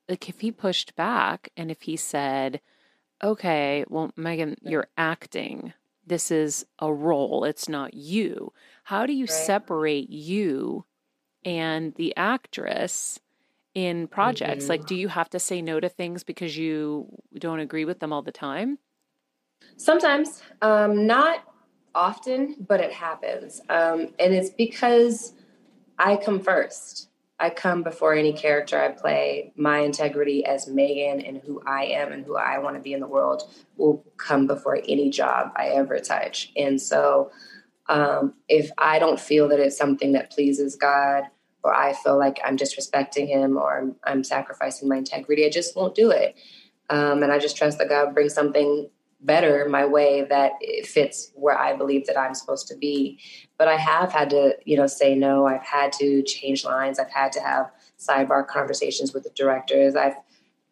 [0.09, 2.63] like, if he pushed back and if he said,
[3.23, 5.75] okay, well, Meagan, you're acting,
[6.07, 8.51] this is a role, it's not you.
[8.85, 9.31] How do you right.
[9.31, 10.87] separate you
[11.45, 13.21] and the actress?
[13.77, 14.65] In projects?
[14.65, 14.71] Mm-hmm.
[14.71, 17.09] Like, do you have to say no to things because you
[17.39, 18.79] don't agree with them all the time?
[19.77, 21.41] Sometimes, um, not
[21.95, 23.61] often, but it happens.
[23.69, 25.35] Um, and it's because
[25.99, 27.11] I come first.
[27.39, 29.53] I come before any character I play.
[29.57, 33.01] My integrity as Meagan and who I am and who I want to be in
[33.01, 33.43] the world
[33.77, 36.51] will come before any job I ever touch.
[36.57, 37.31] And so,
[37.91, 41.25] um, if I don't feel that it's something that pleases God,
[41.67, 45.75] or I feel like I'm disrespecting him or I'm, I'm sacrificing my integrity, I just
[45.75, 46.37] won't do it.
[46.89, 48.89] Um, and I just trust that God brings something
[49.21, 53.19] better my way that it fits where I believe that I'm supposed to be.
[53.59, 55.47] But I have had to, you know, say no.
[55.47, 57.01] I've had to change lines.
[57.01, 59.97] I've had to have sidebar conversations with the directors.
[59.97, 60.15] I've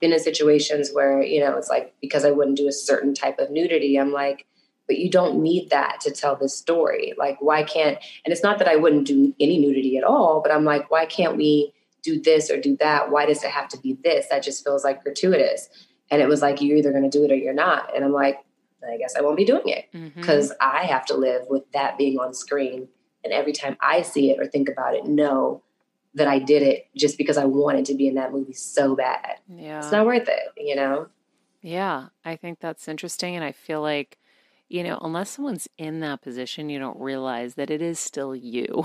[0.00, 3.40] been in situations where, you know, it's like because I wouldn't do a certain type
[3.40, 4.46] of nudity, I'm like,
[4.86, 7.14] but you don't need that to tell this story.
[7.16, 10.52] Like, why can't, and it's not that I wouldn't do any nudity at all, but
[10.52, 13.10] I'm like, why can't we do this or do that?
[13.10, 14.26] Why does it have to be this?
[14.28, 15.68] That just feels like gratuitous.
[16.10, 17.94] And it was like, you're either going to do it or you're not.
[17.96, 18.38] And I'm like,
[18.86, 20.76] I guess I won't be doing it because mm-hmm.
[20.76, 22.88] I have to live with that being on screen.
[23.24, 25.62] And every time I see it or think about it, know
[26.12, 29.36] that I did it just because I wanted to be in that movie so bad.
[29.48, 29.78] Yeah.
[29.78, 31.08] It's not worth it, you know?
[31.62, 32.08] Yeah.
[32.24, 33.34] I think that's interesting.
[33.34, 34.18] And I feel like
[34.74, 38.84] you know, unless someone's in that position, you don't realize that it is still you.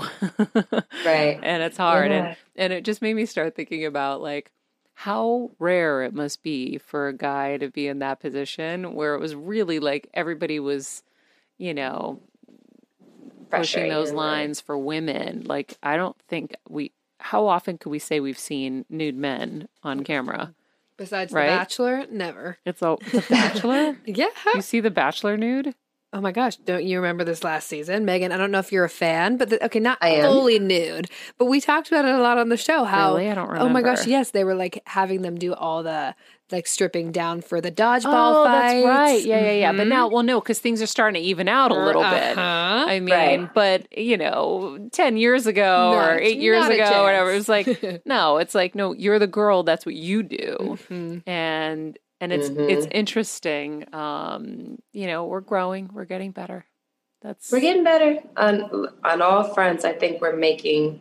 [1.04, 1.40] right.
[1.42, 2.12] And it's hard.
[2.12, 2.26] Yeah.
[2.28, 4.52] And and it just made me start thinking about like
[4.94, 9.20] how rare it must be for a guy to be in that position where it
[9.20, 11.02] was really like everybody was,
[11.58, 12.20] you know,
[13.50, 15.42] pushing those lines for women.
[15.44, 20.04] Like I don't think we how often could we say we've seen nude men on
[20.04, 20.54] camera?
[20.96, 21.46] Besides right?
[21.46, 22.58] The Bachelor, never.
[22.64, 23.96] It's a, it's a Bachelor?
[24.06, 24.28] yeah.
[24.54, 25.74] You see The Bachelor nude?
[26.12, 28.04] Oh my gosh, don't you remember this last season?
[28.04, 31.08] Meagan, I don't know if you're a fan, but the, okay, not fully nude,
[31.38, 32.82] but we talked about it a lot on the show.
[32.82, 33.30] How, really?
[33.30, 33.70] I don't remember.
[33.70, 36.16] Oh my gosh, yes, they were like having them do all the
[36.50, 38.74] like stripping down for the dodgeball oh, fights.
[38.74, 39.24] that's right.
[39.24, 39.68] Yeah, yeah, yeah.
[39.68, 39.78] Mm-hmm.
[39.78, 42.14] But now, well, no, because things are starting to even out a little uh-huh.
[42.14, 42.38] bit.
[42.38, 43.54] I mean, right.
[43.54, 48.02] but you know, ten years ago or eight years ago, or whatever, it was like,
[48.04, 49.62] no, it's like, no, you're the girl.
[49.62, 51.30] That's what you do, mm-hmm.
[51.30, 52.68] and and it's mm-hmm.
[52.68, 53.92] it's interesting.
[53.94, 56.66] Um, you know, we're growing, we're getting better.
[57.22, 59.84] That's we're getting better on on all fronts.
[59.84, 61.00] I think we're making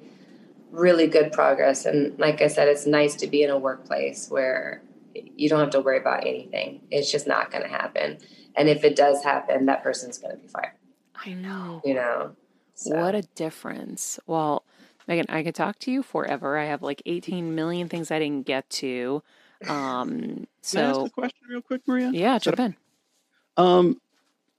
[0.71, 4.81] really good progress, and like I said, it's nice to be in a workplace where
[5.13, 6.81] you don't have to worry about anything.
[6.91, 8.17] It's just not going to happen,
[8.55, 10.73] and if it does happen, that person's going to be fired.
[11.25, 11.81] I know.
[11.83, 12.35] You know.
[12.75, 12.95] So.
[12.95, 14.21] What a difference.
[14.25, 14.63] Well,
[15.05, 16.57] Meagan, I could talk to you forever.
[16.57, 19.21] I have like 18 million things I didn't get to.
[19.67, 22.11] Um, so, Can I ask a question real quick, Maria?
[22.13, 22.75] Yeah, jump in.
[23.57, 23.99] Um,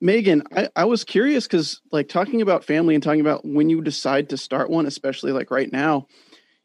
[0.01, 3.83] Meagan, I, I was curious because, like, talking about family and talking about when you
[3.83, 6.07] decide to start one, especially like right now,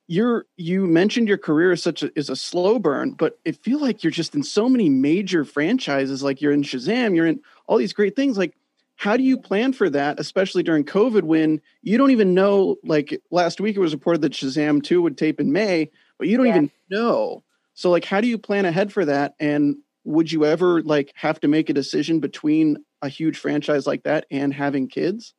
[0.08, 3.80] you're you mentioned your career is such a is a slow burn, but it feel
[3.80, 6.22] like you're just in so many major franchises.
[6.22, 8.38] Like you're in Shazam, you're in all these great things.
[8.38, 8.56] Like,
[8.98, 12.78] how do you plan for that, especially during COVID when you don't even know?
[12.84, 15.90] Like last week, it was reported that Shazam two would tape in May,
[16.20, 16.56] but you don't yeah.
[16.56, 17.44] even know.
[17.76, 21.40] So like how do you plan ahead for that and would you ever like have
[21.42, 25.34] to make a decision between a huge franchise like that and having kids?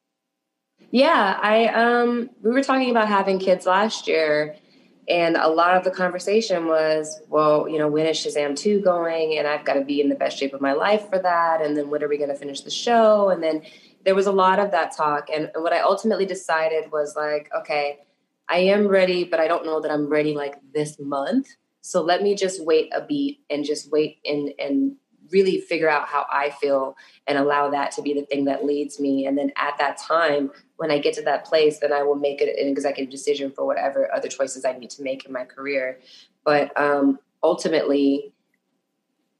[0.90, 4.56] Yeah, I um we were talking about having kids last year
[5.08, 9.38] and a lot of the conversation was, well, you know, when is Shazam 2 going?
[9.38, 11.62] And I've got to be in the best shape of my life for that.
[11.62, 13.28] And then when are we going to finish the show?
[13.28, 13.62] And then
[14.04, 15.28] there was a lot of that talk.
[15.32, 18.00] And, and what I ultimately decided was like, okay,
[18.48, 21.48] I am ready, but I don't know that I'm ready like this month.
[21.86, 24.96] So let me just wait a beat and just wait and and
[25.30, 26.96] really figure out how I feel
[27.28, 29.26] and allow that to be the thing that leads me.
[29.26, 32.40] And then at that time, when I get to that place, then I will make
[32.40, 36.00] an executive decision for whatever other choices I need to make in my career.
[36.44, 38.32] But um, ultimately,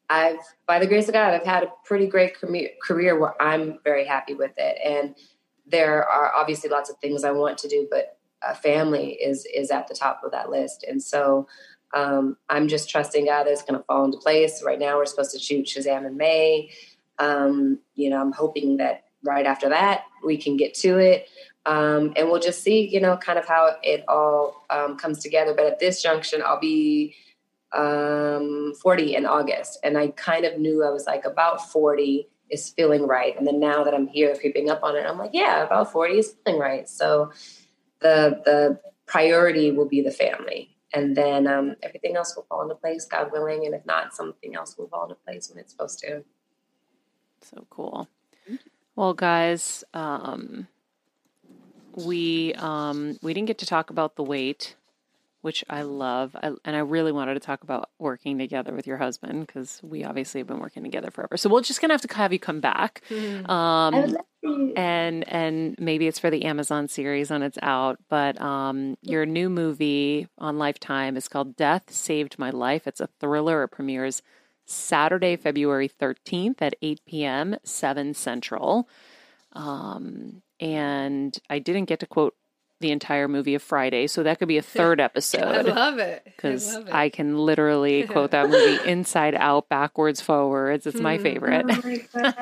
[0.09, 2.37] I've, by the grace of God, I've had a pretty great
[2.81, 4.79] career where I'm very happy with it.
[4.85, 5.17] And
[5.67, 9.71] there are obviously lots of things I want to do, but a family is is
[9.71, 10.85] at the top of that list.
[10.89, 11.49] And so
[11.95, 14.63] um, I'm just trusting God that it's going to fall into place.
[14.65, 16.71] Right now, we're supposed to shoot Shazam in May.
[17.19, 21.29] Um, you know, I'm hoping that right after that we can get to it,
[21.65, 25.55] um, and we'll just see, you know, kind of how it all um, comes together.
[25.55, 27.15] But at this junction, I'll be
[27.73, 32.71] um, 40 in August, and I kind of knew I was like about 40 is
[32.71, 33.37] feeling right.
[33.37, 36.19] And then now that I'm here, creeping up on it, I'm like, yeah, about 40
[36.19, 36.89] is feeling right.
[36.89, 37.33] So
[38.01, 42.75] the the priority will be the family and then um, everything else will fall into
[42.75, 43.67] place, God willing.
[43.67, 46.25] And if not, something else will fall into place when it's supposed to.
[47.43, 48.09] So cool.
[48.95, 50.69] Well, guys, um,
[51.95, 54.77] we um, we didn't get to talk about the wait
[55.47, 56.35] which I love.
[56.35, 60.03] I, and I really wanted to talk about working together with your husband because we
[60.03, 61.37] obviously have been working together forever.
[61.37, 63.49] So we're just gonna have to have you come back, mm.
[63.49, 64.17] um,
[64.75, 68.01] and and maybe it's for the Amazon series when it's out.
[68.09, 72.89] But um, your new movie on Lifetime is called Death Saved My Life.
[72.89, 73.63] It's a thriller.
[73.63, 74.23] It premieres
[74.65, 77.55] Saturday, February thirteenth at eight p.m.
[77.63, 78.89] seven Central.
[79.53, 82.35] Um, and I didn't get to quote
[82.81, 84.07] the entire movie of Friday.
[84.07, 85.43] So that could be a third episode.
[85.43, 86.23] I love it.
[86.25, 90.87] Because I, I, can literally quote that movie inside out, backwards, forwards.
[90.87, 91.23] It's my hmm.
[91.23, 91.67] favorite.
[91.69, 92.33] Oh my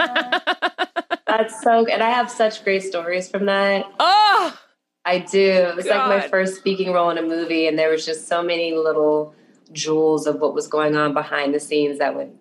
[1.27, 2.01] That's so good.
[2.01, 3.87] I have such great stories from that.
[3.99, 4.59] Oh,
[5.05, 5.41] I do.
[5.41, 6.09] It was God.
[6.09, 9.35] like my first speaking role in a movie, and there was just so many little
[9.73, 12.39] jewels of what was going on behind the scenes that would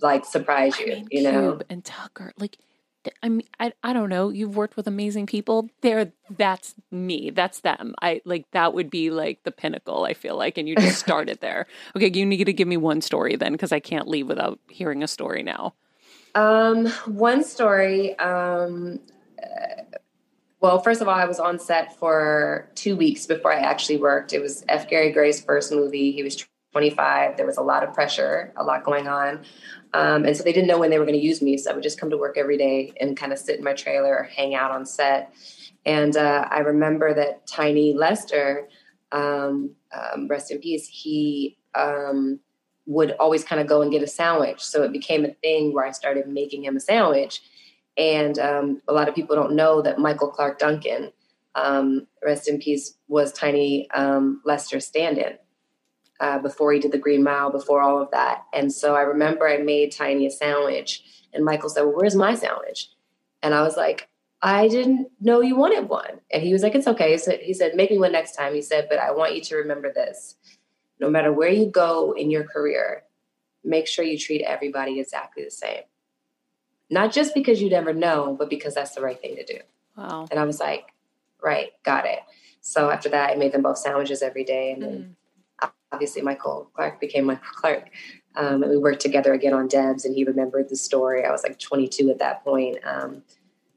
[0.00, 1.52] like surprise you, I mean, you know.
[1.52, 2.58] Cube and Tucker, like
[3.22, 4.28] I mean, I, I don't know.
[4.30, 5.68] You've worked with amazing people.
[5.82, 7.30] There, that's me.
[7.30, 7.94] That's them.
[8.02, 10.04] I like that would be like the pinnacle.
[10.04, 11.66] I feel like, and you just started there.
[11.96, 15.02] Okay, you need to give me one story then, because I can't leave without hearing
[15.02, 15.74] a story now.
[16.34, 18.18] Um, one story.
[18.18, 19.00] Um,
[19.42, 19.82] uh,
[20.60, 24.32] well, first of all, I was on set for two weeks before I actually worked.
[24.32, 24.88] It was F.
[24.88, 26.10] Gary Gray's first movie.
[26.10, 27.36] He was 25.
[27.36, 29.44] There was a lot of pressure, a lot going on.
[29.94, 31.56] Um, and so they didn't know when they were going to use me.
[31.56, 33.72] So I would just come to work every day and kind of sit in my
[33.72, 35.32] trailer or hang out on set.
[35.86, 38.68] And uh, I remember that Tiny Lister,
[39.12, 42.40] um, um, rest in peace, he um,
[42.86, 44.62] would always kind of go and get a sandwich.
[44.62, 47.40] So it became a thing where I started making him a sandwich.
[47.96, 51.12] And um, a lot of people don't know that Michael Clarke Duncan,
[51.54, 53.88] um, rest in peace, was Tiny
[54.44, 55.38] Lister's stand in
[56.20, 58.44] uh, before he did the Green Mile, before all of that.
[58.52, 62.34] And so I remember I made Tiny a sandwich, and Michael said, Well, where's my
[62.34, 62.88] sandwich?
[63.42, 64.08] And I was like,
[64.40, 66.20] I didn't know you wanted one.
[66.30, 67.16] And he was like, It's okay.
[67.18, 68.54] So he said, Make me one next time.
[68.54, 70.36] He said, But I want you to remember this
[71.00, 73.04] no matter where you go in your career,
[73.62, 75.82] make sure you treat everybody exactly the same.
[76.90, 79.60] Not just because you never know, but because that's the right thing to do.
[79.96, 80.26] Wow.
[80.30, 80.92] And I was like,
[81.40, 82.18] Right, got it.
[82.60, 84.72] So after that, I made them both sandwiches every day.
[84.72, 85.14] And then mm
[85.92, 87.90] obviously Michael Clarke became Michael Clarke.
[88.36, 91.24] Um, and we worked together again on D.E.B.S., and he remembered the story.
[91.24, 92.78] I was like 22 at that point.
[92.84, 93.22] Um,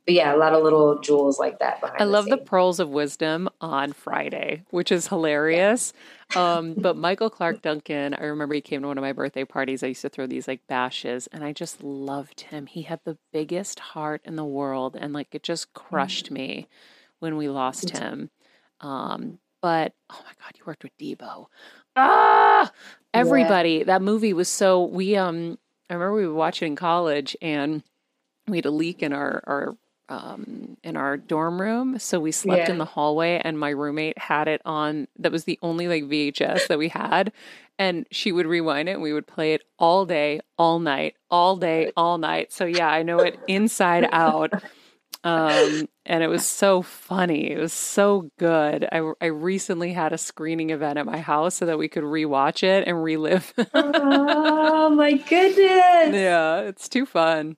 [0.06, 2.02] but yeah, a lot of little jewels like that behind.
[2.02, 5.94] I love the pearls of wisdom on Friday, which is hilarious.
[6.36, 6.56] Yeah.
[6.58, 9.84] um, but Michael Clarke Duncan, I remember he came to one of my birthday parties.
[9.84, 12.66] I used to throw these like bashes, and I just loved him.
[12.66, 16.32] He had the biggest heart in the world, and like it just crushed mm.
[16.32, 16.68] me
[17.20, 18.32] when we lost him.
[18.80, 21.46] Um, but oh my God, you worked with Deebo
[21.96, 22.72] ah
[23.14, 23.84] everybody yeah.
[23.84, 25.58] that movie was so we um
[25.90, 27.84] i remember we were watching in college and
[28.48, 29.76] we had a leak in our our
[30.12, 31.98] um, in our dorm room.
[31.98, 32.72] So we slept yeah.
[32.72, 35.08] in the hallway, and my roommate had it on.
[35.18, 37.32] That was the only like VHS that we had,
[37.80, 41.56] and she would rewind it, and we would play it all day, all night, all
[41.56, 42.52] day, all night.
[42.52, 44.52] So yeah, I know it inside out.
[45.24, 47.52] Um, and it was so funny.
[47.52, 48.88] It was so good.
[48.92, 52.64] I, I recently had a screening event at my house so that we could rewatch
[52.64, 53.54] it and relive.
[53.74, 56.16] oh my goodness!
[56.16, 57.58] Yeah, it's too fun.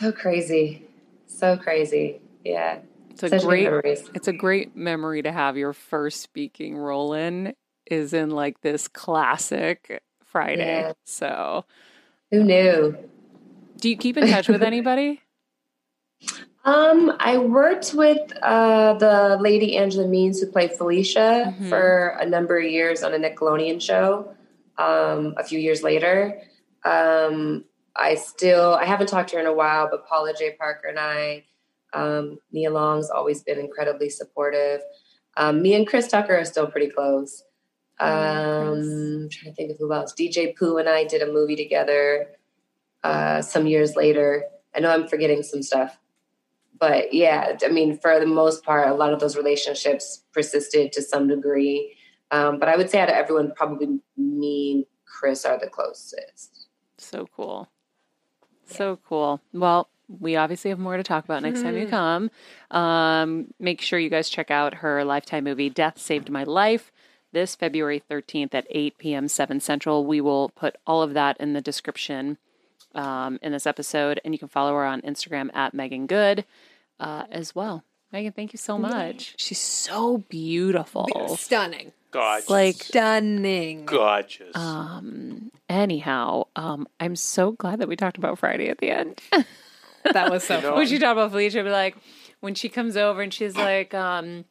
[0.00, 0.86] So crazy.
[1.26, 2.20] So crazy.
[2.44, 2.80] Yeah.
[3.10, 3.68] It's a Such great
[4.14, 7.54] it's a great memory to have your first speaking role in
[7.90, 10.80] is in like this classic Friday.
[10.82, 10.92] Yeah.
[11.06, 11.64] So
[12.30, 12.96] Who knew?
[13.78, 15.22] do you keep in touch with anybody?
[16.66, 21.68] Um, I worked with uh, the lady Angela Means who played Felicia Mhm.
[21.68, 24.34] for a number of years on a Nickelodeon show.
[24.76, 26.42] Um, a few years later,
[26.84, 27.64] um,
[27.94, 30.98] I still I haven't talked to her in a while, but Paula Jai Parker and
[30.98, 31.44] I,
[31.92, 34.80] um, Nia Long's always been incredibly supportive.
[35.36, 37.44] Um, me and Chris Tucker are still pretty close.
[38.00, 40.12] Um, I'm trying to think of who else.
[40.14, 42.26] DJ Pooh and I did a movie together
[43.04, 44.44] uh, some years later.
[44.74, 45.96] I know I'm forgetting some stuff
[46.78, 51.02] but yeah, I mean, for the most part, a lot of those relationships persisted to
[51.02, 51.96] some degree.
[52.30, 56.66] Um, but I would say out of everyone, probably me and Chris are the closest.
[56.98, 57.68] So cool.
[58.66, 59.40] So cool.
[59.52, 62.30] Well, we obviously have more to talk about next time you come.
[62.70, 66.92] Um, make sure you guys check out her lifetime movie, Death Saved My Life,
[67.32, 70.06] this February 13th at 8 p.m., 7 Central.
[70.06, 72.38] We will put all of that in the description
[72.96, 76.44] um, in this episode, and you can follow her on Instagram at Meagan Good
[76.98, 77.84] uh, as well.
[78.12, 79.34] Meagan, thank you so much.
[79.36, 81.06] She's so beautiful.
[81.36, 81.92] Stunning.
[82.12, 82.48] Gorgeous.
[82.48, 83.84] Like, Stunning.
[83.84, 84.54] gorgeous.
[84.56, 89.20] um, anyhow, um, I'm so glad that we talked about Friday at the end.
[90.12, 90.78] That was so You know, fun.
[90.78, 91.96] when she talked about Felicia, be like,
[92.40, 94.44] when she comes over and she's like, um,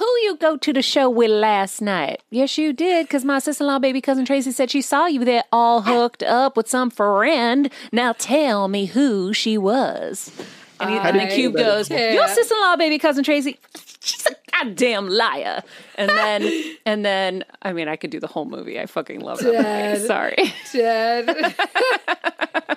[0.00, 2.22] who you go to the show with last night?
[2.30, 5.82] Yes, you did, because my sister-in-law, baby cousin Tracy, said she saw you there all
[5.82, 7.70] hooked up with some friend.
[7.92, 10.32] Now tell me who she was.
[10.80, 13.58] And, he, and the cube goes, your sister-in-law, baby cousin Tracy,
[14.00, 15.62] she's a goddamn liar.
[15.96, 18.80] And then, and then, I mean, I could do the whole movie.
[18.80, 19.94] I fucking love Dead.
[19.96, 20.06] movie.
[20.06, 20.36] Sorry.
[20.72, 21.54] Dead.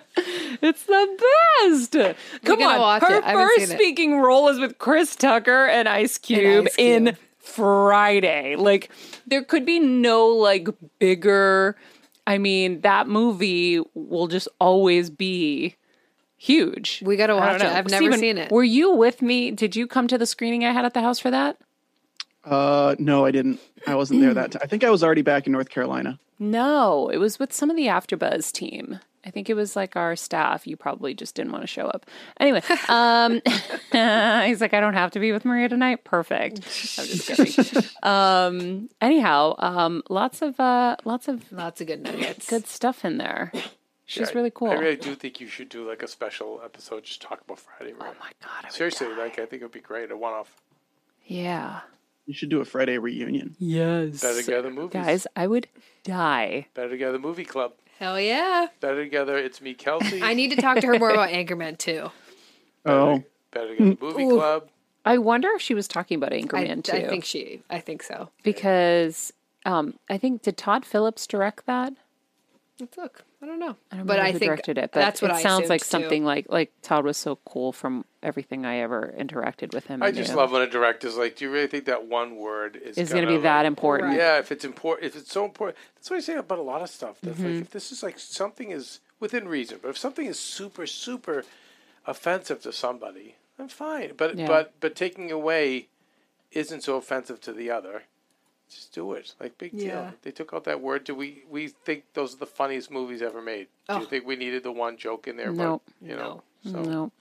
[0.65, 1.25] It's the
[1.91, 2.15] best.
[2.45, 2.79] Come on.
[2.79, 3.23] watch Her it.
[3.25, 3.69] First it.
[3.71, 7.07] speaking role is with Chris Tucker and Ice Cube, Ice Cube.
[7.07, 8.55] in Friday.
[8.55, 8.89] Like
[9.27, 10.69] there could be no like
[10.99, 11.75] bigger
[12.25, 15.75] I mean, that movie will just always be
[16.43, 17.01] huge.
[17.05, 17.63] We gotta I don't watch it.
[17.65, 17.69] know.
[17.73, 18.51] I've never Steven, seen it.
[18.51, 19.51] Were you with me?
[19.51, 21.57] Did you come to the screening I had at the house for that?
[22.43, 23.59] Uh, no, I didn't.
[23.87, 24.61] I wasn't there that time.
[24.63, 26.19] I think I was already back in North Carolina.
[26.39, 28.99] No, it was with some of the AfterBuzz team.
[29.25, 30.67] I think it was like our staff.
[30.67, 32.05] You probably just didn't want to show up.
[32.41, 33.39] Anyway, um,
[33.93, 36.03] he's like, I don't have to be with Maria tonight.
[36.03, 36.57] Perfect.
[36.57, 37.83] I'm just kidding.
[38.03, 42.49] um, anyhow, um, lots of uh, lots of Lots of good nuggets.
[42.49, 43.53] good stuff in there.
[44.05, 44.69] She's I- really cool.
[44.69, 47.93] I really do think you should do like a special episode just talk about Friday.
[47.99, 48.49] oh my god!
[48.63, 49.17] I would Seriously, die.
[49.17, 50.11] like I think it would be great.
[50.11, 50.55] A one off.
[51.25, 51.81] yeah.
[52.25, 53.53] You should do a Friday reunion.
[53.59, 54.21] Yes.
[54.21, 54.93] Better together movies.
[54.93, 55.67] Guys, I would
[56.05, 56.67] die.
[56.73, 57.73] Better together movie club.
[57.99, 58.67] Hell yeah.
[58.79, 59.37] Better together.
[59.37, 60.21] It's me, Kelsey.
[60.23, 62.11] I need to talk to her more about Anchorman too.
[62.85, 64.37] Oh, Better together movie Ooh.
[64.37, 64.69] club.
[65.05, 66.93] I wonder if she was talking about I, Anchorman too.
[66.93, 67.61] I think she.
[67.69, 68.29] I think so.
[68.41, 69.33] because
[69.65, 71.91] um, I think did Todd Phillips direct that?
[72.79, 73.25] Let's look.
[73.43, 73.75] I don't know.
[73.91, 75.69] I don't but remember I think directed it, but that's what it I sounds assumed,
[75.69, 75.87] like too.
[75.87, 80.01] something like like Todd was so cool from everything I ever interacted with him.
[80.01, 80.37] I just knew.
[80.37, 83.23] love when a director's like, "Do you really think that one word is is going
[83.23, 84.13] to be gonna, that like- important.
[84.15, 86.81] Yeah, if it's important, if it's so important, that's what I say about a lot
[86.81, 87.17] of stuff.
[87.21, 87.53] That's Mm-hmm.
[87.53, 91.43] like if this is like something is within reason, but if something is super super
[92.07, 94.13] offensive to somebody, I'm fine.
[94.15, 94.47] But Yeah.
[94.47, 95.89] but but taking away
[96.53, 98.03] isn't so offensive to the other.
[98.73, 99.33] Just do it.
[99.39, 99.87] Like big deal.
[99.87, 100.11] Yeah.
[100.23, 101.03] They took out that word.
[101.03, 103.67] Do we we think those are the funniest movies ever made?
[103.87, 103.99] Do Oh.
[103.99, 105.51] you think we needed the one joke in there?
[105.51, 105.83] Nope.
[106.01, 106.43] But, you know.
[106.63, 107.11] So No.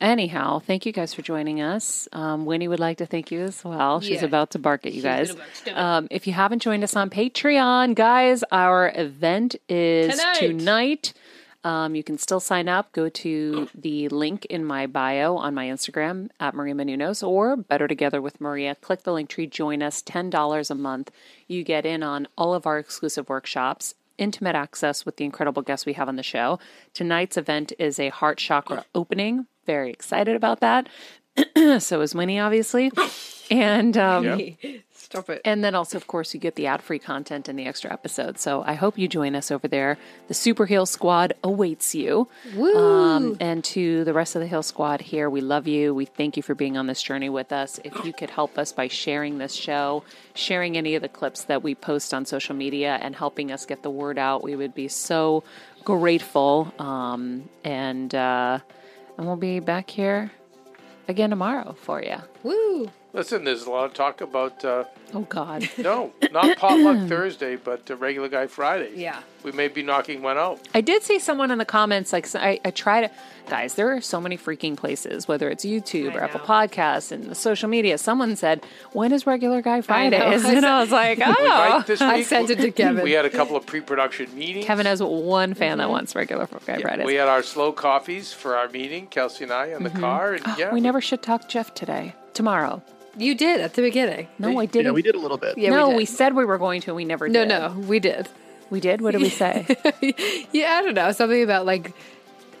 [0.00, 2.08] Anyhow, thank you guys for joining us.
[2.12, 4.00] Um, Winnie would like to thank you as well.
[4.00, 4.24] She's Yeah.
[4.26, 5.28] about to bark at you guys.
[5.28, 5.54] gonna bark.
[5.54, 5.78] Stop it.
[5.78, 10.34] Um, if you haven't joined us on Patreon, guys, our event is Tonight.
[10.40, 11.12] tonight.
[11.64, 12.92] Um, you can still sign up.
[12.92, 17.86] Go to the link in my bio on my Instagram at Maria Menounos or Better
[17.86, 18.74] Together with Maria.
[18.74, 20.02] Click the link tree, join us.
[20.02, 21.10] $10 a month.
[21.46, 25.86] You get in on all of our exclusive workshops, intimate access with the incredible guests
[25.86, 26.58] we have on the show.
[26.94, 29.46] Tonight's event is a heart chakra opening.
[29.64, 30.88] Very excited about that.
[31.78, 32.90] so is Winnie, obviously.
[33.50, 34.56] And um,
[35.12, 35.42] Stop it.
[35.44, 38.40] and then also, of course, you get the ad free content and the extra episodes.
[38.40, 39.98] So I hope you join us over there.
[40.28, 42.28] The Super Heal Squad awaits you.
[42.54, 42.74] Woo.
[42.74, 45.94] Um, and to the rest of the Heal Squad here, we love you.
[45.94, 47.78] We thank you for being on this journey with us.
[47.84, 50.02] If you could help us by sharing this show,
[50.34, 53.82] sharing any of the clips that we post on social media, and helping us get
[53.82, 55.44] the word out, we would be so
[55.84, 56.72] grateful.
[56.78, 58.60] Um, and uh,
[59.18, 60.30] and we'll be back here
[61.06, 62.16] again tomorrow for you.
[62.42, 62.90] Woo.
[63.12, 64.84] Listen, there's a lot of talk about uh,
[65.14, 65.68] Oh God.
[65.78, 68.92] no, not potluck Thursday, but uh, regular guy Friday.
[68.94, 69.20] Yeah.
[69.42, 70.60] We may be knocking one out.
[70.74, 73.10] I did see someone in the comments like I, I try to
[73.48, 76.46] guys, there are so many freaking places, whether it's YouTube I or Apple know.
[76.46, 77.98] Podcasts and the social media.
[77.98, 79.82] Someone said, When is regular guy I know.
[79.82, 80.44] Fridays?
[80.44, 81.34] I And I was like, Oh
[81.78, 83.02] might this I sent it to Kevin.
[83.02, 84.66] We had a couple of pre-production meetings.
[84.66, 85.92] Kevin has one fan that mm-hmm.
[85.92, 87.06] wants regular guy Yeah, Fridays.
[87.06, 90.00] we had our slow coffees for our meeting, Kelsey and I, in the mm-hmm.
[90.00, 92.14] car, and yeah, we never should talk Jeff today.
[92.34, 92.82] Tomorrow.
[93.18, 94.26] You did at the beginning.
[94.38, 94.86] No, I didn't.
[94.86, 95.58] Yeah, we did a little bit.
[95.58, 97.48] Yeah, no, we, we, said we were going to, and we never No, did.
[97.48, 98.26] no, we did.
[98.72, 99.00] We did?
[99.02, 99.66] What did we say?
[100.52, 101.12] yeah, I don't know.
[101.12, 101.92] Something about like,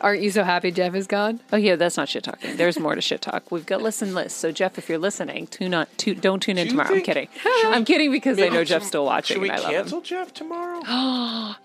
[0.00, 1.40] aren't you so happy Jeff is gone?
[1.52, 2.56] oh, yeah, that's not shit talking.
[2.56, 3.50] There's more to shit talk.
[3.50, 4.38] We've got listen lists.
[4.38, 6.88] So, Jeff, if you're listening, tune on, tu- don't tune in you tomorrow.
[6.90, 7.28] I'm think- kidding.
[7.64, 9.36] I'm kidding because I Maybe know Jeff's some- still watching.
[9.36, 10.04] Should we and I love cancel him.
[10.04, 10.82] Jeff tomorrow?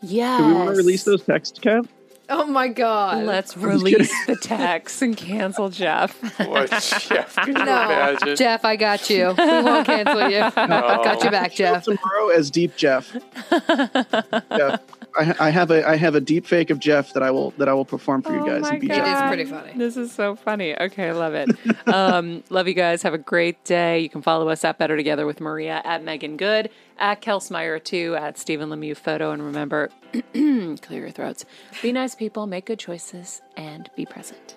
[0.01, 0.37] yeah.
[0.37, 1.87] Do we want to release those texts, Kev?
[2.29, 3.23] Oh my god.
[3.23, 6.21] Let's release the tax and cancel Jeff.
[6.45, 7.35] What, Jeff?
[7.35, 8.35] Can you no, imagine?
[8.35, 9.33] Jeff, I got you.
[9.37, 10.39] We won't cancel you.
[10.55, 11.83] Got you back, Jeff.
[11.83, 13.13] Tomorrow as Deep Jeff.
[14.51, 14.81] Jeff.
[15.17, 17.67] I, I have a I have a deep fake of Jeff that I will that
[17.69, 19.23] I will perform for you Oh guys my and be It Jeff.
[19.23, 19.73] is pretty funny.
[19.75, 20.77] This is so funny.
[20.79, 21.49] Okay, I love it.
[21.87, 23.01] Um, love you guys.
[23.03, 23.99] Have a great day.
[23.99, 26.69] You can follow us at Better Together with Maria, at Meagan Good,
[26.99, 29.31] at Kelsmeyer too, at Stephen Lemieux Photo.
[29.31, 29.89] And remember,
[30.33, 31.45] clear your throats.
[31.81, 34.56] Be nice people, make good choices, and be present.